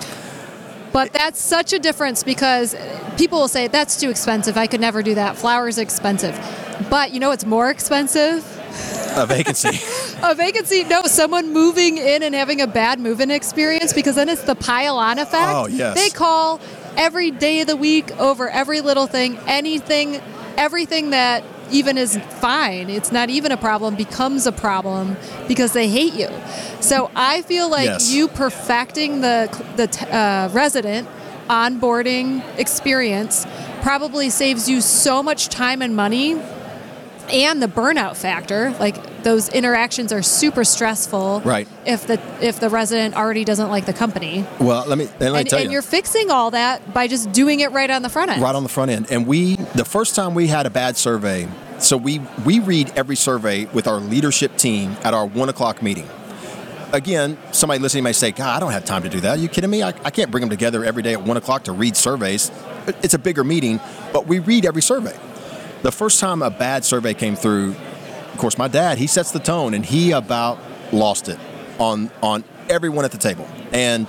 But 0.92 1.12
that's 1.12 1.40
such 1.40 1.72
a 1.72 1.79
difference 1.79 2.22
because 2.22 2.75
people 3.16 3.40
will 3.40 3.49
say 3.49 3.68
that's 3.68 3.99
too 4.01 4.11
expensive. 4.11 4.57
I 4.57 4.66
could 4.66 4.81
never 4.81 5.03
do 5.03 5.14
that. 5.14 5.37
Flowers 5.37 5.79
expensive. 5.79 6.35
But 6.90 7.12
you 7.12 7.20
know 7.20 7.31
what's 7.31 7.46
more 7.46 7.70
expensive? 7.70 8.44
A 9.16 9.27
vacancy. 9.27 9.81
a 10.22 10.35
vacancy. 10.35 10.85
No, 10.85 11.03
someone 11.05 11.53
moving 11.53 11.96
in 11.96 12.22
and 12.22 12.35
having 12.35 12.61
a 12.61 12.66
bad 12.66 13.01
move-in 13.01 13.31
experience 13.31 13.92
because 13.92 14.14
then 14.14 14.29
it's 14.29 14.42
the 14.42 14.55
pile-on 14.55 15.18
effect. 15.18 15.55
Oh 15.55 15.66
yes. 15.66 15.94
They 15.94 16.11
call 16.11 16.61
every 16.96 17.31
day 17.31 17.62
of 17.62 17.66
the 17.66 17.77
week 17.77 18.11
over 18.18 18.49
every 18.49 18.83
little 18.83 19.07
thing, 19.07 19.38
anything, 19.46 20.20
everything 20.57 21.11
that 21.11 21.44
even 21.70 21.98
is 21.98 22.16
fine, 22.40 22.90
it's 22.90 23.12
not 23.12 23.31
even 23.31 23.52
a 23.52 23.57
problem, 23.57 23.94
becomes 23.94 24.46
a 24.46 24.52
problem 24.52 25.16
because 25.48 25.72
they 25.72 25.88
hate 25.88 26.14
you. 26.14 26.29
So 26.81 27.11
I 27.14 27.42
feel 27.42 27.70
like 27.70 27.87
yes. 27.87 28.12
you 28.12 28.29
perfecting 28.29 29.20
the 29.20 29.48
the 29.76 30.16
uh, 30.16 30.48
resident 30.52 31.09
onboarding 31.48 32.42
experience 32.59 33.46
probably 33.81 34.31
saves 34.31 34.68
you 34.68 34.81
so 34.81 35.22
much 35.22 35.48
time 35.48 35.81
and 35.81 35.94
money 35.94 36.40
and 37.33 37.62
the 37.62 37.68
burnout 37.68 38.16
factor 38.16 38.74
like 38.81 38.96
those 39.22 39.48
interactions 39.48 40.12
are 40.12 40.22
super 40.22 40.64
stressful 40.64 41.40
right 41.44 41.68
if 41.85 42.07
the 42.07 42.20
if 42.40 42.61
the 42.61 42.68
resident 42.68 43.14
already 43.16 43.44
doesn't 43.44 43.68
like 43.68 43.87
the 43.87 43.92
company 43.92 44.46
well 44.61 44.85
let 44.87 44.98
me, 44.98 45.07
let 45.18 45.33
me 45.33 45.38
and, 45.40 45.48
tell 45.48 45.59
and 45.59 45.66
you 45.66 45.72
you're 45.72 45.83
fixing 45.83 46.31
all 46.31 46.50
that 46.50 46.92
by 46.94 47.07
just 47.07 47.33
doing 47.33 47.61
it 47.61 47.72
right 47.72 47.90
on 47.90 48.02
the 48.02 48.09
front 48.09 48.31
end 48.31 48.42
right 48.42 48.55
on 48.55 48.62
the 48.62 48.68
front 48.68 48.90
end 48.90 49.07
and 49.11 49.26
we 49.26 49.57
the 49.74 49.85
first 49.85 50.14
time 50.14 50.35
we 50.35 50.46
had 50.46 50.66
a 50.66 50.70
bad 50.70 50.96
survey 50.96 51.48
so 51.79 51.96
we 51.96 52.20
we 52.44 52.61
read 52.61 52.90
every 52.96 53.16
survey 53.16 53.66
with 53.66 53.87
our 53.87 53.98
leadership 53.98 54.57
team 54.57 54.96
at 55.02 55.14
our 55.14 55.26
one 55.26 55.48
o'clock 55.48 55.83
meeting 55.83 56.09
again, 56.92 57.38
somebody 57.52 57.81
listening 57.81 58.05
may 58.05 58.12
say, 58.12 58.33
God, 58.33 58.57
I 58.57 58.61
don't 58.61 58.72
have 58.72 58.85
time 58.85 59.02
to 59.02 59.09
do 59.09 59.20
that. 59.20 59.38
Are 59.38 59.40
you 59.40 59.48
kidding 59.48 59.70
me? 59.70 59.83
I, 59.83 59.88
I, 59.88 60.11
can't 60.11 60.31
bring 60.31 60.40
them 60.40 60.50
together 60.50 60.85
every 60.85 61.02
day 61.02 61.12
at 61.12 61.22
one 61.22 61.37
o'clock 61.37 61.64
to 61.64 61.72
read 61.72 61.96
surveys. 61.96 62.50
It's 63.02 63.14
a 63.14 63.18
bigger 63.18 63.44
meeting, 63.44 63.81
but 64.12 64.26
we 64.26 64.38
read 64.38 64.64
every 64.64 64.83
survey. 64.83 65.16
The 65.83 65.92
first 65.92 66.20
time 66.20 66.42
a 66.42 66.50
bad 66.50 66.85
survey 66.85 67.14
came 67.14 67.37
through, 67.37 67.74
of 68.37 68.40
course, 68.40 68.59
my 68.59 68.68
dad, 68.68 68.99
he 68.99 69.07
sets 69.07 69.31
the 69.31 69.38
tone 69.38 69.72
and 69.72 69.83
he 69.83 70.12
about 70.12 70.59
lost 70.92 71.31
it 71.31 71.38
on, 71.79 72.11
on 72.22 72.44
everyone 72.68 73.07
at 73.07 73.11
the 73.11 73.16
table. 73.16 73.49
And 73.72 74.07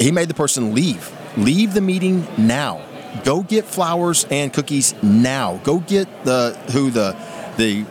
he 0.00 0.10
made 0.10 0.28
the 0.28 0.34
person 0.34 0.74
leave. 0.74 1.12
Leave 1.36 1.74
the 1.74 1.82
meeting 1.82 2.26
now. 2.38 2.82
Go 3.24 3.42
get 3.42 3.66
flowers 3.66 4.24
and 4.30 4.50
cookies 4.54 4.94
now. 5.02 5.60
Go 5.64 5.80
get 5.80 6.24
the 6.24 6.58
who 6.72 6.90
the 6.90 7.14
the 7.58 7.84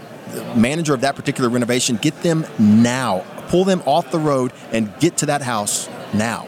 manager 0.56 0.96
of 0.96 1.02
that 1.02 1.16
particular 1.16 1.48
renovation, 1.48 1.98
get 1.98 2.20
them 2.24 2.44
now. 2.58 3.24
Pull 3.50 3.66
them 3.66 3.84
off 3.86 4.10
the 4.10 4.18
road 4.18 4.52
and 4.72 4.92
get 5.00 5.18
to 5.18 5.28
that 5.28 5.44
house 5.44 5.88
now. 6.12 6.48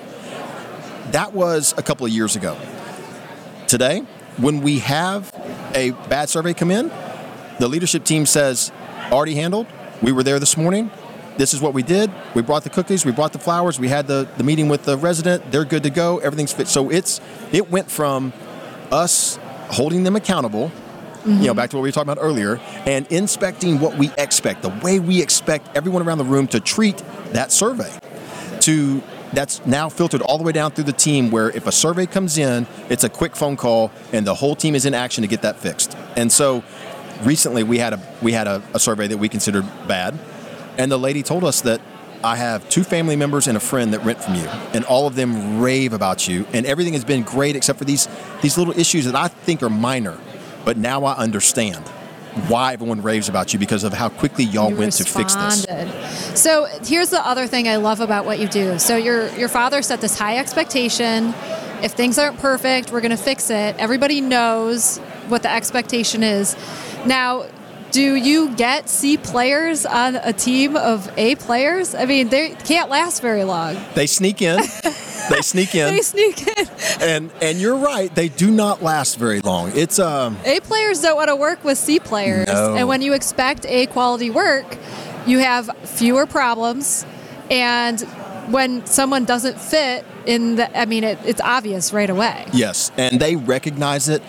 That 1.11 1.33
was 1.33 1.75
a 1.77 1.83
couple 1.83 2.07
of 2.07 2.11
years 2.11 2.35
ago. 2.35 2.57
Today, 3.67 3.99
when 4.37 4.61
we 4.61 4.79
have 4.79 5.31
a 5.75 5.91
bad 6.09 6.29
survey 6.29 6.55
come 6.55 6.71
in, 6.71 6.91
the 7.59 7.67
leadership 7.67 8.03
team 8.03 8.25
says, 8.25 8.71
already 9.11 9.35
handled. 9.35 9.67
We 10.01 10.11
were 10.11 10.23
there 10.23 10.39
this 10.39 10.57
morning. 10.57 10.91
This 11.37 11.53
is 11.53 11.61
what 11.61 11.73
we 11.73 11.81
did. 11.81 12.11
We 12.35 12.41
brought 12.41 12.63
the 12.63 12.69
cookies, 12.69 13.05
we 13.05 13.11
brought 13.11 13.33
the 13.33 13.39
flowers, 13.39 13.79
we 13.79 13.87
had 13.87 14.05
the, 14.05 14.27
the 14.37 14.43
meeting 14.43 14.69
with 14.69 14.83
the 14.83 14.97
resident. 14.97 15.51
They're 15.51 15.65
good 15.65 15.83
to 15.83 15.89
go. 15.89 16.19
Everything's 16.19 16.53
fit. 16.53 16.67
So 16.67 16.91
it's 16.91 17.21
it 17.51 17.71
went 17.71 17.89
from 17.89 18.33
us 18.91 19.39
holding 19.69 20.03
them 20.03 20.15
accountable 20.15 20.71
Mm-hmm. 21.23 21.41
You 21.41 21.47
know, 21.47 21.53
back 21.53 21.69
to 21.69 21.77
what 21.77 21.83
we 21.83 21.87
were 21.87 21.93
talking 21.93 22.11
about 22.11 22.21
earlier, 22.21 22.59
and 22.85 23.07
inspecting 23.07 23.79
what 23.79 23.97
we 23.97 24.11
expect, 24.17 24.61
the 24.61 24.77
way 24.83 24.99
we 24.99 25.21
expect 25.21 25.69
everyone 25.75 26.01
around 26.01 26.17
the 26.17 26.25
room 26.25 26.47
to 26.47 26.59
treat 26.59 26.97
that 27.31 27.49
survey. 27.49 27.91
To 28.61 29.01
that's 29.31 29.65
now 29.65 29.87
filtered 29.87 30.21
all 30.21 30.37
the 30.37 30.43
way 30.43 30.51
down 30.51 30.71
through 30.71 30.83
the 30.83 30.93
team 30.93 31.31
where 31.31 31.49
if 31.49 31.65
a 31.65 31.71
survey 31.71 32.05
comes 32.05 32.37
in, 32.37 32.67
it's 32.89 33.03
a 33.03 33.09
quick 33.09 33.35
phone 33.35 33.55
call 33.55 33.91
and 34.11 34.27
the 34.27 34.35
whole 34.35 34.55
team 34.55 34.75
is 34.75 34.85
in 34.85 34.93
action 34.93 35.21
to 35.23 35.27
get 35.27 35.41
that 35.41 35.57
fixed. 35.57 35.97
And 36.15 36.31
so 36.31 36.63
recently 37.23 37.63
we 37.63 37.77
had 37.77 37.93
a 37.93 37.99
we 38.21 38.31
had 38.31 38.47
a, 38.47 38.61
a 38.73 38.79
survey 38.79 39.07
that 39.07 39.17
we 39.17 39.29
considered 39.29 39.65
bad, 39.87 40.17
and 40.77 40.91
the 40.91 40.99
lady 40.99 41.23
told 41.23 41.43
us 41.43 41.61
that 41.61 41.81
I 42.23 42.37
have 42.37 42.67
two 42.69 42.83
family 42.83 43.15
members 43.15 43.47
and 43.47 43.57
a 43.57 43.59
friend 43.59 43.93
that 43.93 44.03
rent 44.03 44.23
from 44.23 44.35
you, 44.35 44.47
and 44.73 44.85
all 44.85 45.07
of 45.07 45.15
them 45.15 45.59
rave 45.59 45.93
about 45.93 46.27
you, 46.27 46.45
and 46.53 46.65
everything 46.65 46.93
has 46.93 47.03
been 47.03 47.23
great 47.23 47.55
except 47.55 47.79
for 47.79 47.85
these 47.85 48.07
these 48.41 48.57
little 48.57 48.77
issues 48.77 49.05
that 49.05 49.15
I 49.15 49.27
think 49.27 49.61
are 49.61 49.69
minor. 49.69 50.17
But 50.65 50.77
now 50.77 51.03
I 51.03 51.15
understand 51.17 51.85
why 52.47 52.73
everyone 52.73 53.01
raves 53.01 53.29
about 53.29 53.53
you 53.53 53.59
because 53.59 53.83
of 53.83 53.93
how 53.93 54.09
quickly 54.09 54.45
y'all 54.45 54.69
you 54.69 54.77
went 54.77 54.97
responded. 54.99 55.27
to 55.27 55.45
fix 55.45 55.65
this. 55.65 56.41
So 56.41 56.65
here's 56.83 57.09
the 57.09 57.25
other 57.25 57.45
thing 57.45 57.67
I 57.67 57.75
love 57.75 57.99
about 57.99 58.25
what 58.25 58.39
you 58.39 58.47
do. 58.47 58.79
So 58.79 58.95
your 58.97 59.29
your 59.35 59.49
father 59.49 59.81
set 59.81 60.01
this 60.01 60.17
high 60.17 60.37
expectation. 60.37 61.33
If 61.83 61.91
things 61.91 62.17
aren't 62.17 62.39
perfect, 62.39 62.93
we're 62.93 63.01
going 63.01 63.11
to 63.11 63.17
fix 63.17 63.49
it. 63.49 63.75
Everybody 63.77 64.21
knows 64.21 64.99
what 65.27 65.43
the 65.43 65.51
expectation 65.51 66.23
is. 66.23 66.55
Now, 67.05 67.45
do 67.91 68.15
you 68.15 68.55
get 68.55 68.89
C 68.89 69.17
players 69.17 69.85
on 69.85 70.15
a 70.15 70.33
team 70.33 70.75
of 70.75 71.11
A 71.17 71.35
players? 71.35 71.93
I 71.93 72.05
mean, 72.05 72.29
they 72.29 72.49
can't 72.51 72.89
last 72.89 73.21
very 73.21 73.43
long. 73.43 73.77
They 73.93 74.07
sneak 74.07 74.41
in. 74.41 74.57
they 75.29 75.41
sneak 75.41 75.75
in. 75.75 75.93
They 75.93 76.01
sneak 76.01 76.47
in. 76.47 76.67
and 77.01 77.31
and 77.41 77.59
you're 77.61 77.77
right. 77.77 78.13
They 78.13 78.29
do 78.29 78.49
not 78.51 78.81
last 78.81 79.19
very 79.19 79.41
long. 79.41 79.71
It's 79.75 79.99
um. 79.99 80.37
A 80.45 80.59
players 80.61 81.01
don't 81.01 81.15
want 81.15 81.29
to 81.29 81.35
work 81.35 81.63
with 81.63 81.77
C 81.77 81.99
players, 81.99 82.47
No. 82.47 82.75
and 82.75 82.87
when 82.87 83.01
you 83.01 83.13
expect 83.13 83.65
A 83.67 83.85
quality 83.87 84.29
work, 84.31 84.77
you 85.27 85.39
have 85.39 85.69
fewer 85.83 86.25
problems, 86.25 87.05
and 87.51 88.01
when 88.49 88.85
someone 88.85 89.23
doesn't 89.25 89.59
fit 89.59 90.05
in 90.25 90.55
the, 90.55 90.77
I 90.77 90.85
mean, 90.85 91.03
it, 91.03 91.17
it's 91.25 91.39
obvious 91.41 91.93
right 91.93 92.09
away. 92.09 92.45
Yes, 92.53 92.91
and 92.97 93.19
they 93.19 93.35
recognize 93.35 94.09
it. 94.09 94.21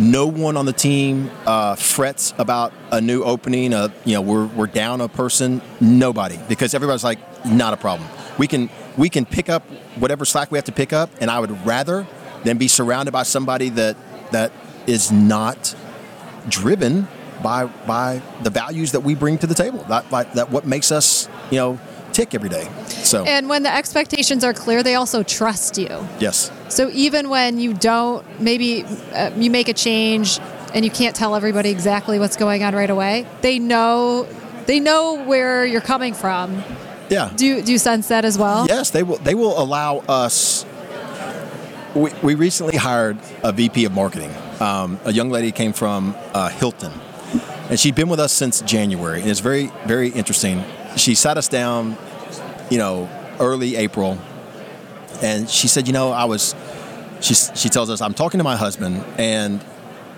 No 0.00 0.26
one 0.26 0.56
on 0.56 0.64
the 0.64 0.72
team 0.72 1.30
uh, 1.44 1.74
frets 1.76 2.32
about 2.38 2.72
a 2.90 3.02
new 3.02 3.22
opening. 3.22 3.74
Uh, 3.74 3.90
you 4.06 4.14
know, 4.14 4.22
we're, 4.22 4.46
we're 4.46 4.66
down 4.66 5.02
a 5.02 5.08
person. 5.08 5.60
Nobody, 5.78 6.38
because 6.48 6.72
everybody's 6.72 7.04
like, 7.04 7.18
not 7.44 7.74
a 7.74 7.76
problem. 7.76 8.08
We 8.38 8.46
can 8.46 8.70
we 8.96 9.10
can 9.10 9.26
pick 9.26 9.48
up 9.50 9.62
whatever 9.98 10.24
slack 10.24 10.50
we 10.50 10.56
have 10.56 10.64
to 10.64 10.72
pick 10.72 10.92
up, 10.94 11.10
and 11.20 11.30
I 11.30 11.38
would 11.38 11.66
rather 11.66 12.06
than 12.44 12.56
be 12.56 12.66
surrounded 12.68 13.12
by 13.12 13.24
somebody 13.24 13.68
that 13.70 13.96
that 14.32 14.52
is 14.86 15.12
not 15.12 15.74
driven 16.48 17.06
by 17.42 17.66
by 17.66 18.22
the 18.42 18.50
values 18.50 18.92
that 18.92 19.00
we 19.00 19.14
bring 19.14 19.36
to 19.38 19.46
the 19.46 19.54
table. 19.54 19.84
That 19.84 20.08
that, 20.10 20.34
that 20.34 20.50
what 20.50 20.66
makes 20.66 20.90
us 20.90 21.28
you 21.50 21.58
know 21.58 21.78
tick 22.12 22.34
every 22.34 22.48
day. 22.48 22.68
So 22.88 23.24
And 23.24 23.48
when 23.48 23.62
the 23.62 23.74
expectations 23.74 24.44
are 24.44 24.54
clear, 24.54 24.82
they 24.82 24.94
also 24.94 25.22
trust 25.22 25.78
you. 25.78 25.88
yes, 26.18 26.50
So 26.70 26.88
even 26.90 27.28
when 27.28 27.58
you 27.60 27.74
don't, 27.74 28.24
maybe 28.40 28.84
uh, 29.12 29.30
you 29.36 29.50
make 29.50 29.68
a 29.68 29.74
change 29.74 30.38
and 30.72 30.84
you 30.84 30.90
can't 30.90 31.14
tell 31.14 31.34
everybody 31.34 31.70
exactly 31.70 32.18
what's 32.18 32.36
going 32.36 32.62
on 32.62 32.74
right 32.74 32.88
away, 32.90 33.26
they 33.42 33.58
know 33.58 34.26
they 34.66 34.78
know 34.78 35.24
where 35.24 35.66
you're 35.66 35.80
coming 35.80 36.14
from. 36.14 36.62
yeah. 37.08 37.32
Do 37.34 37.44
you, 37.44 37.60
do 37.62 37.72
you 37.72 37.78
sense 37.78 38.06
that 38.08 38.24
as 38.24 38.38
well? 38.38 38.66
Yes, 38.68 38.90
they 38.90 39.02
will. 39.02 39.16
They 39.16 39.34
will 39.34 39.60
allow 39.60 39.98
us. 40.08 40.64
We, 41.94 42.12
we 42.22 42.36
recently 42.36 42.76
hired 42.76 43.18
a 43.42 43.50
VP 43.50 43.84
of 43.84 43.92
marketing. 43.92 44.32
Um, 44.60 45.00
a 45.04 45.12
young 45.12 45.28
lady 45.28 45.50
came 45.50 45.72
from 45.72 46.14
uh, 46.34 46.50
Hilton, 46.50 46.92
and 47.68 47.80
she'd 47.80 47.96
been 47.96 48.08
with 48.08 48.20
us 48.20 48.32
since 48.32 48.60
January, 48.60 49.20
and 49.20 49.28
it's 49.28 49.40
very, 49.40 49.72
very 49.86 50.10
interesting. 50.10 50.62
She 50.96 51.16
sat 51.16 51.36
us 51.36 51.48
down, 51.48 51.96
you 52.70 52.78
know, 52.78 53.08
early 53.40 53.74
April, 53.74 54.18
and 55.20 55.50
she 55.50 55.66
said, 55.66 55.88
"You 55.88 55.92
know, 55.92 56.12
I 56.12 56.26
was." 56.26 56.54
She 57.20 57.34
she 57.34 57.68
tells 57.68 57.90
us, 57.90 58.00
"I'm 58.00 58.14
talking 58.14 58.38
to 58.38 58.44
my 58.44 58.56
husband, 58.56 59.04
and 59.18 59.64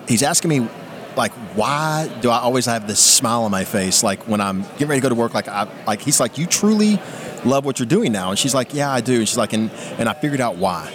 he's 0.09 0.23
asking 0.23 0.49
me." 0.49 0.69
Like, 1.15 1.33
why 1.55 2.11
do 2.23 2.31
I 2.31 2.38
always 2.38 2.65
have 2.65 2.87
this 2.87 2.99
smile 2.99 3.43
on 3.43 3.51
my 3.51 3.65
face? 3.65 4.03
Like 4.03 4.27
when 4.27 4.41
I'm 4.41 4.62
getting 4.62 4.88
ready 4.88 5.03
to 5.03 5.03
go 5.03 5.09
to 5.11 5.15
work, 5.15 5.35
like 5.35 5.47
I 5.47 5.69
like 5.87 6.01
he's 6.01 6.19
like, 6.19 6.38
you 6.38 6.47
truly 6.47 6.99
love 7.45 7.67
what 7.67 7.79
you're 7.79 7.85
doing 7.85 8.12
now, 8.12 8.31
and 8.31 8.38
she's 8.38 8.55
like, 8.55 8.73
yeah, 8.73 8.91
I 8.91 9.03
do. 9.03 9.19
And 9.19 9.29
she's 9.29 9.37
like, 9.37 9.53
and 9.53 9.71
and 9.99 10.09
I 10.09 10.15
figured 10.15 10.41
out 10.41 10.57
why. 10.57 10.91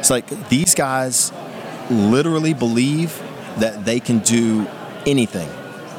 It's 0.00 0.10
like 0.10 0.26
these 0.48 0.74
guys 0.74 1.32
literally 1.90 2.52
believe 2.52 3.22
that 3.58 3.84
they 3.84 4.00
can 4.00 4.18
do 4.18 4.66
anything 5.06 5.48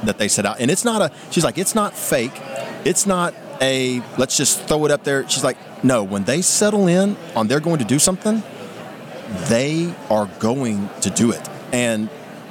that 0.03 0.17
they 0.17 0.27
set 0.27 0.45
out. 0.45 0.60
And 0.60 0.69
it's 0.69 0.86
not 0.86 1.01
a, 1.01 1.12
she's 1.31 1.43
like, 1.43 1.58
it's 1.58 1.75
not 1.75 1.93
fake. 1.93 2.34
It's 2.84 3.05
not 3.05 3.34
a, 3.62 4.01
let's 4.17 4.38
just 4.38 4.62
throw 4.67 4.86
it 4.86 4.91
up 4.91 5.03
there. 5.03 5.27
She's 5.29 5.43
like, 5.43 5.58
no, 5.84 6.03
when 6.03 6.23
they 6.23 6.41
settle 6.41 6.88
in 6.88 7.15
on 7.36 7.47
they're 7.47 7.60
going 7.60 7.79
to 7.79 7.86
do 7.86 7.99
something, 7.99 8.43
they 9.47 9.93
are 10.09 10.27
going 10.39 10.89
to 11.01 11.09
do 11.09 11.31
it. 11.31 11.47
And 11.73 12.09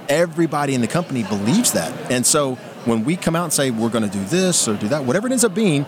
everybody 0.08 0.74
in 0.74 0.80
the 0.80 0.86
company 0.86 1.22
believes 1.22 1.72
that. 1.72 1.92
And 2.10 2.26
so 2.26 2.56
when 2.84 3.04
we 3.04 3.16
come 3.16 3.34
out 3.36 3.44
and 3.44 3.52
say 3.52 3.70
we're 3.70 3.88
going 3.88 4.08
to 4.08 4.10
do 4.10 4.24
this 4.24 4.68
or 4.68 4.76
do 4.76 4.88
that, 4.88 5.04
whatever 5.04 5.26
it 5.26 5.32
ends 5.32 5.44
up 5.44 5.54
being, 5.54 5.86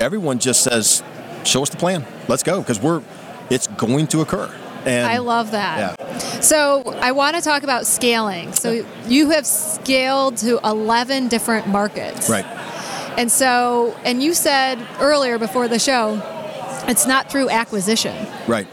everyone 0.00 0.38
just 0.38 0.62
says, 0.62 1.02
show 1.44 1.62
us 1.62 1.70
the 1.70 1.76
plan. 1.76 2.04
Let's 2.28 2.42
go. 2.42 2.60
Because 2.60 2.80
we're, 2.80 3.02
it's 3.50 3.66
going 3.66 4.06
to 4.08 4.20
occur. 4.20 4.52
And 4.84 5.06
I 5.06 5.18
love 5.18 5.50
that. 5.50 5.98
Yeah. 5.98 6.40
So 6.40 6.82
I 7.00 7.12
want 7.12 7.34
to 7.36 7.42
talk 7.42 7.64
about 7.64 7.86
scaling. 7.86 8.52
So 8.52 8.86
you 9.08 9.30
have 9.30 9.46
scaled 9.46 10.36
to 10.38 10.60
11 10.62 11.28
different 11.28 11.66
markets. 11.66 12.30
Right. 12.30 12.44
And 13.18 13.32
so, 13.32 13.96
and 14.04 14.22
you 14.22 14.34
said 14.34 14.78
earlier 15.00 15.38
before 15.38 15.66
the 15.66 15.78
show, 15.78 16.20
it's 16.86 17.06
not 17.06 17.30
through 17.30 17.50
acquisition. 17.50 18.14
Right. 18.46 18.68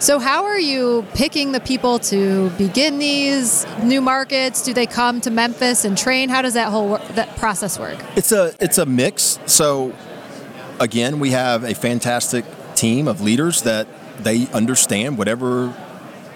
So 0.00 0.20
how 0.20 0.44
are 0.44 0.58
you 0.60 1.04
picking 1.14 1.50
the 1.50 1.58
people 1.58 1.98
to 2.00 2.50
begin 2.50 3.00
these 3.00 3.66
new 3.82 4.00
markets? 4.00 4.62
Do 4.62 4.72
they 4.72 4.86
come 4.86 5.20
to 5.22 5.30
Memphis 5.30 5.84
and 5.84 5.98
train? 5.98 6.28
How 6.28 6.40
does 6.40 6.54
that 6.54 6.68
whole 6.68 6.88
wor- 6.90 7.00
that 7.14 7.36
process 7.36 7.80
work? 7.80 7.98
It's 8.14 8.30
a 8.30 8.54
it's 8.60 8.78
a 8.78 8.86
mix. 8.86 9.40
So 9.46 9.92
again, 10.78 11.18
we 11.18 11.30
have 11.30 11.64
a 11.64 11.74
fantastic 11.74 12.44
team 12.76 13.08
of 13.08 13.20
leaders 13.20 13.62
that 13.62 13.88
they 14.22 14.46
understand 14.52 15.18
whatever 15.18 15.74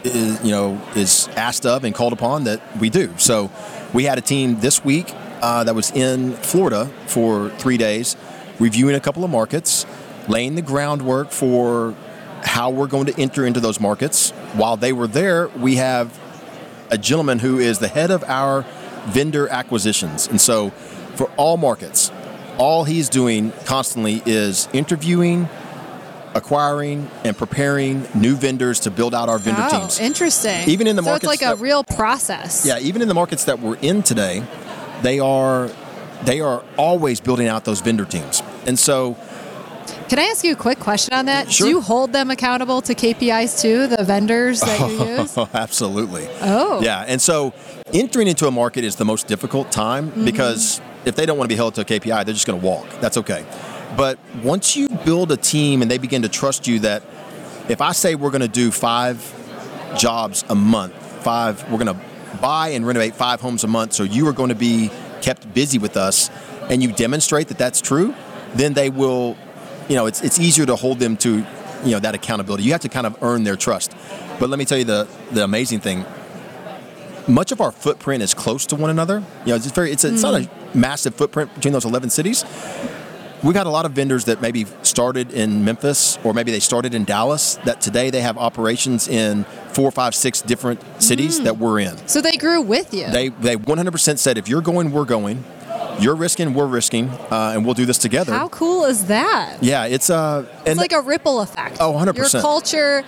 is, 0.03 0.45
you 0.45 0.51
know 0.51 0.81
is 0.97 1.29
asked 1.37 1.65
of 1.65 1.85
and 1.85 1.95
called 1.95 2.13
upon 2.13 2.45
that 2.45 2.61
we 2.81 2.91
do. 2.91 3.15
So 3.17 3.49
we 3.95 4.05
had 4.05 4.19
a 4.19 4.23
team 4.23 4.59
this 4.59 4.85
week 4.85 5.15
uh, 5.41 5.63
that 5.63 5.75
was 5.77 5.93
in 5.93 6.33
Florida 6.33 6.91
for 7.07 7.51
three 7.51 7.77
days, 7.77 8.17
reviewing 8.59 8.97
a 8.97 9.01
couple 9.01 9.23
of 9.23 9.31
markets, 9.31 9.87
laying 10.27 10.57
the 10.57 10.63
groundwork 10.63 11.31
for 11.31 11.95
how 12.43 12.71
we're 12.71 12.87
going 12.87 13.07
to 13.07 13.21
enter 13.21 13.47
into 13.47 13.61
those 13.61 13.81
markets. 13.81 14.31
While 14.55 14.77
they 14.77 14.93
were 14.93 15.07
there, 15.07 15.49
we 15.49 15.77
have 15.77 16.19
a 16.91 16.99
gentleman 16.99 17.39
who 17.39 17.59
is 17.59 17.79
the 17.79 17.89
head 17.89 18.11
of 18.11 18.23
our 18.25 18.65
vendor 19.07 19.49
acquisitions. 19.49 20.29
And 20.29 20.41
so 20.41 20.71
for 21.17 21.31
all 21.37 21.57
markets, 21.57 22.11
all 22.59 22.85
he's 22.85 23.09
doing 23.09 23.53
constantly 23.65 24.23
is 24.27 24.69
interviewing, 24.73 25.49
acquiring, 26.35 27.11
and 27.25 27.37
preparing 27.37 28.07
new 28.15 28.35
vendors 28.35 28.81
to 28.81 28.91
build 28.91 29.15
out 29.15 29.29
our 29.29 29.39
vendor 29.39 29.67
oh, 29.71 29.81
teams. 29.81 29.99
interesting. 29.99 30.69
Even 30.69 30.87
in 30.87 30.97
the 30.97 31.03
so 31.03 31.11
markets 31.11 31.33
it's 31.33 31.43
like 31.43 31.53
a 31.53 31.57
that- 31.57 31.63
real 31.63 31.85
process. 31.85 32.67
Yeah, 32.67 32.79
even 32.79 33.03
in 33.03 33.09
the 33.09 33.15
markets 33.15 33.45
that 33.45 33.61
we're 33.61 33.77
in 33.77 34.03
today, 34.03 34.45
they 35.03 35.19
are 35.19 35.71
they 36.25 36.41
are 36.41 36.63
always 36.77 37.21
building 37.21 37.49
out 37.49 37.65
those 37.65 37.81
vendor 37.81 38.05
teams. 38.05 38.43
And 38.65 38.79
so 38.79 39.17
Can 40.13 40.19
I 40.19 40.25
ask 40.25 40.45
you 40.45 40.53
a 40.53 40.57
quick 40.57 40.79
question 40.79 41.15
on 41.15 41.25
that? 41.25 41.51
Sure. 41.51 41.65
Do 41.67 41.71
you 41.71 41.81
hold 41.81 42.13
them 42.13 42.31
accountable 42.31 42.83
to 42.83 42.95
KPIs 42.95 43.63
too, 43.63 43.87
the 43.87 44.05
vendors 44.05 44.61
that 44.61 44.79
you 44.79 45.07
use? 45.21 45.39
absolutely. 45.55 46.29
Oh. 46.43 46.83
Yeah, 46.83 47.03
and 47.09 47.19
so 47.19 47.55
entering 47.95 48.29
into 48.29 48.47
a 48.47 48.51
market 48.51 48.85
is 48.85 48.97
the 48.97 49.07
most 49.07 49.27
difficult 49.27 49.73
time 49.73 50.11
Mm-hmm. 50.11 50.27
because 50.27 50.83
if 51.07 51.17
they 51.17 51.25
don't 51.25 51.39
want 51.39 51.49
to 51.49 51.55
be 51.55 51.57
held 51.57 51.77
to 51.77 51.81
a 51.81 51.85
KPI, 51.87 52.27
they're 52.27 52.35
just 52.35 52.47
going 52.47 52.61
to 52.61 52.67
walk. 52.67 52.87
That's 53.01 53.17
okay. 53.17 53.47
But 53.97 54.19
once 54.43 54.77
you 54.77 54.91
build 54.91 55.33
a 55.33 55.39
team 55.39 55.81
and 55.81 55.91
they 55.91 55.97
begin 55.97 56.21
to 56.21 56.29
trust 56.29 56.69
you 56.69 56.81
that 56.81 57.03
if 57.71 57.81
I 57.81 57.93
say 57.93 58.15
we're 58.15 58.29
going 58.29 58.43
to 58.43 58.49
do 58.49 58.71
five 58.71 59.17
jobs 59.97 60.45
a 60.51 60.55
month, 60.55 60.95
five, 61.25 61.63
we're 61.73 61.83
going 61.83 61.97
to 61.99 62.39
buy 62.43 62.69
and 62.69 62.87
renovate 62.87 63.15
five 63.15 63.41
homes 63.41 63.65
a 63.65 63.67
month, 63.67 63.95
so 63.95 64.03
you 64.03 64.29
are 64.29 64.35
going 64.35 64.51
to 64.51 64.55
be 64.55 64.91
kept 65.23 65.55
busy 65.55 65.79
with 65.79 65.97
us, 65.97 66.29
and 66.69 66.83
you 66.83 66.93
demonstrate 66.93 67.49
that 67.49 67.57
that's 67.57 67.81
true, 67.81 68.15
then 68.55 68.75
they 68.75 68.91
will, 68.91 69.39
you 69.93 69.99
know, 69.99 70.07
it's 70.07 70.23
it's 70.23 70.41
easier 70.41 70.65
to 70.65 70.75
hold 70.75 71.01
them 71.01 71.19
to, 71.19 71.45
you 71.85 71.91
know, 71.91 71.99
that 71.99 72.15
accountability. 72.15 72.63
You 72.63 72.73
have 72.73 72.81
to 72.81 72.89
kind 72.89 73.07
of 73.07 73.23
earn 73.23 73.45
their 73.45 73.57
trust. 73.57 73.95
But 74.41 74.49
let 74.49 74.59
me 74.59 74.65
tell 74.65 74.79
you 74.79 74.85
the 74.85 75.07
the 75.33 75.45
amazing 75.45 75.81
thing. 75.81 76.07
Much 77.29 77.53
of 77.53 77.61
our 77.61 77.71
footprint 77.71 78.23
is 78.23 78.33
close 78.33 78.65
to 78.67 78.77
one 78.77 78.89
another. 78.89 79.23
You 79.45 79.51
know, 79.51 79.57
it's 79.57 79.71
very. 79.71 79.93
It's, 79.93 80.05
a, 80.05 80.15
it's 80.15 80.23
not 80.23 80.35
a 80.35 80.39
mm. 80.39 80.75
massive 80.75 81.15
footprint 81.15 81.55
between 81.55 81.75
those 81.75 81.85
eleven 81.85 82.09
cities. 82.09 82.43
We 83.45 83.53
got 83.53 83.67
a 83.67 83.71
lot 83.71 83.85
of 83.85 83.93
vendors 83.93 84.25
that 84.27 84.41
maybe 84.41 84.65
started 84.83 85.31
in 85.31 85.63
Memphis 85.63 86.17
or 86.25 86.33
maybe 86.33 86.53
they 86.53 86.61
started 86.61 86.95
in 86.95 87.05
Dallas. 87.05 87.57
That 87.67 87.83
today 87.83 88.09
they 88.09 88.23
have 88.23 88.39
operations 88.39 89.09
in 89.09 89.45
four, 89.75 89.91
five, 89.91 90.15
six 90.15 90.41
different 90.41 90.81
cities 91.03 91.39
mm. 91.39 91.45
that 91.45 91.59
we're 91.59 91.81
in. 91.81 91.99
So 92.09 92.23
they 92.23 92.39
grew 92.39 92.63
with 92.63 92.95
you. 92.95 93.11
They 93.11 93.29
they 93.29 93.57
100% 93.57 94.19
said 94.19 94.39
if 94.39 94.49
you're 94.49 94.63
going, 94.63 94.91
we're 94.91 95.05
going. 95.05 95.45
You're 96.01 96.15
risking, 96.15 96.55
we're 96.55 96.67
risking, 96.67 97.09
uh, 97.09 97.53
and 97.55 97.65
we'll 97.65 97.75
do 97.75 97.87
this 97.87 97.99
together. 97.99 98.33
How 98.33 98.49
cool 98.49 98.85
is 98.85 99.07
that? 99.07 99.63
Yeah, 99.63 99.85
it's 99.85 100.11
uh, 100.11 100.47
and 100.61 100.69
It's 100.69 100.79
like 100.79 100.93
a 100.93 101.01
ripple 101.01 101.41
effect. 101.41 101.79
Oh, 101.81 101.93
100%. 101.93 102.17
Your 102.17 102.43
culture 102.43 103.05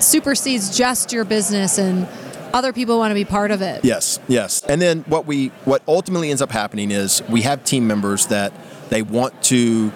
supersedes 0.00 0.76
just 0.76 1.12
your 1.12 1.24
business, 1.24 1.78
and 1.78 2.06
other 2.52 2.72
people 2.72 2.98
want 2.98 3.10
to 3.10 3.14
be 3.14 3.24
part 3.24 3.50
of 3.50 3.62
it. 3.62 3.84
Yes, 3.84 4.20
yes. 4.28 4.62
And 4.64 4.80
then 4.80 5.00
what 5.06 5.26
we 5.26 5.48
what 5.64 5.82
ultimately 5.88 6.30
ends 6.30 6.42
up 6.42 6.50
happening 6.50 6.90
is 6.90 7.22
we 7.28 7.42
have 7.42 7.64
team 7.64 7.86
members 7.86 8.26
that 8.26 8.52
they 8.90 9.02
want 9.02 9.42
to 9.44 9.92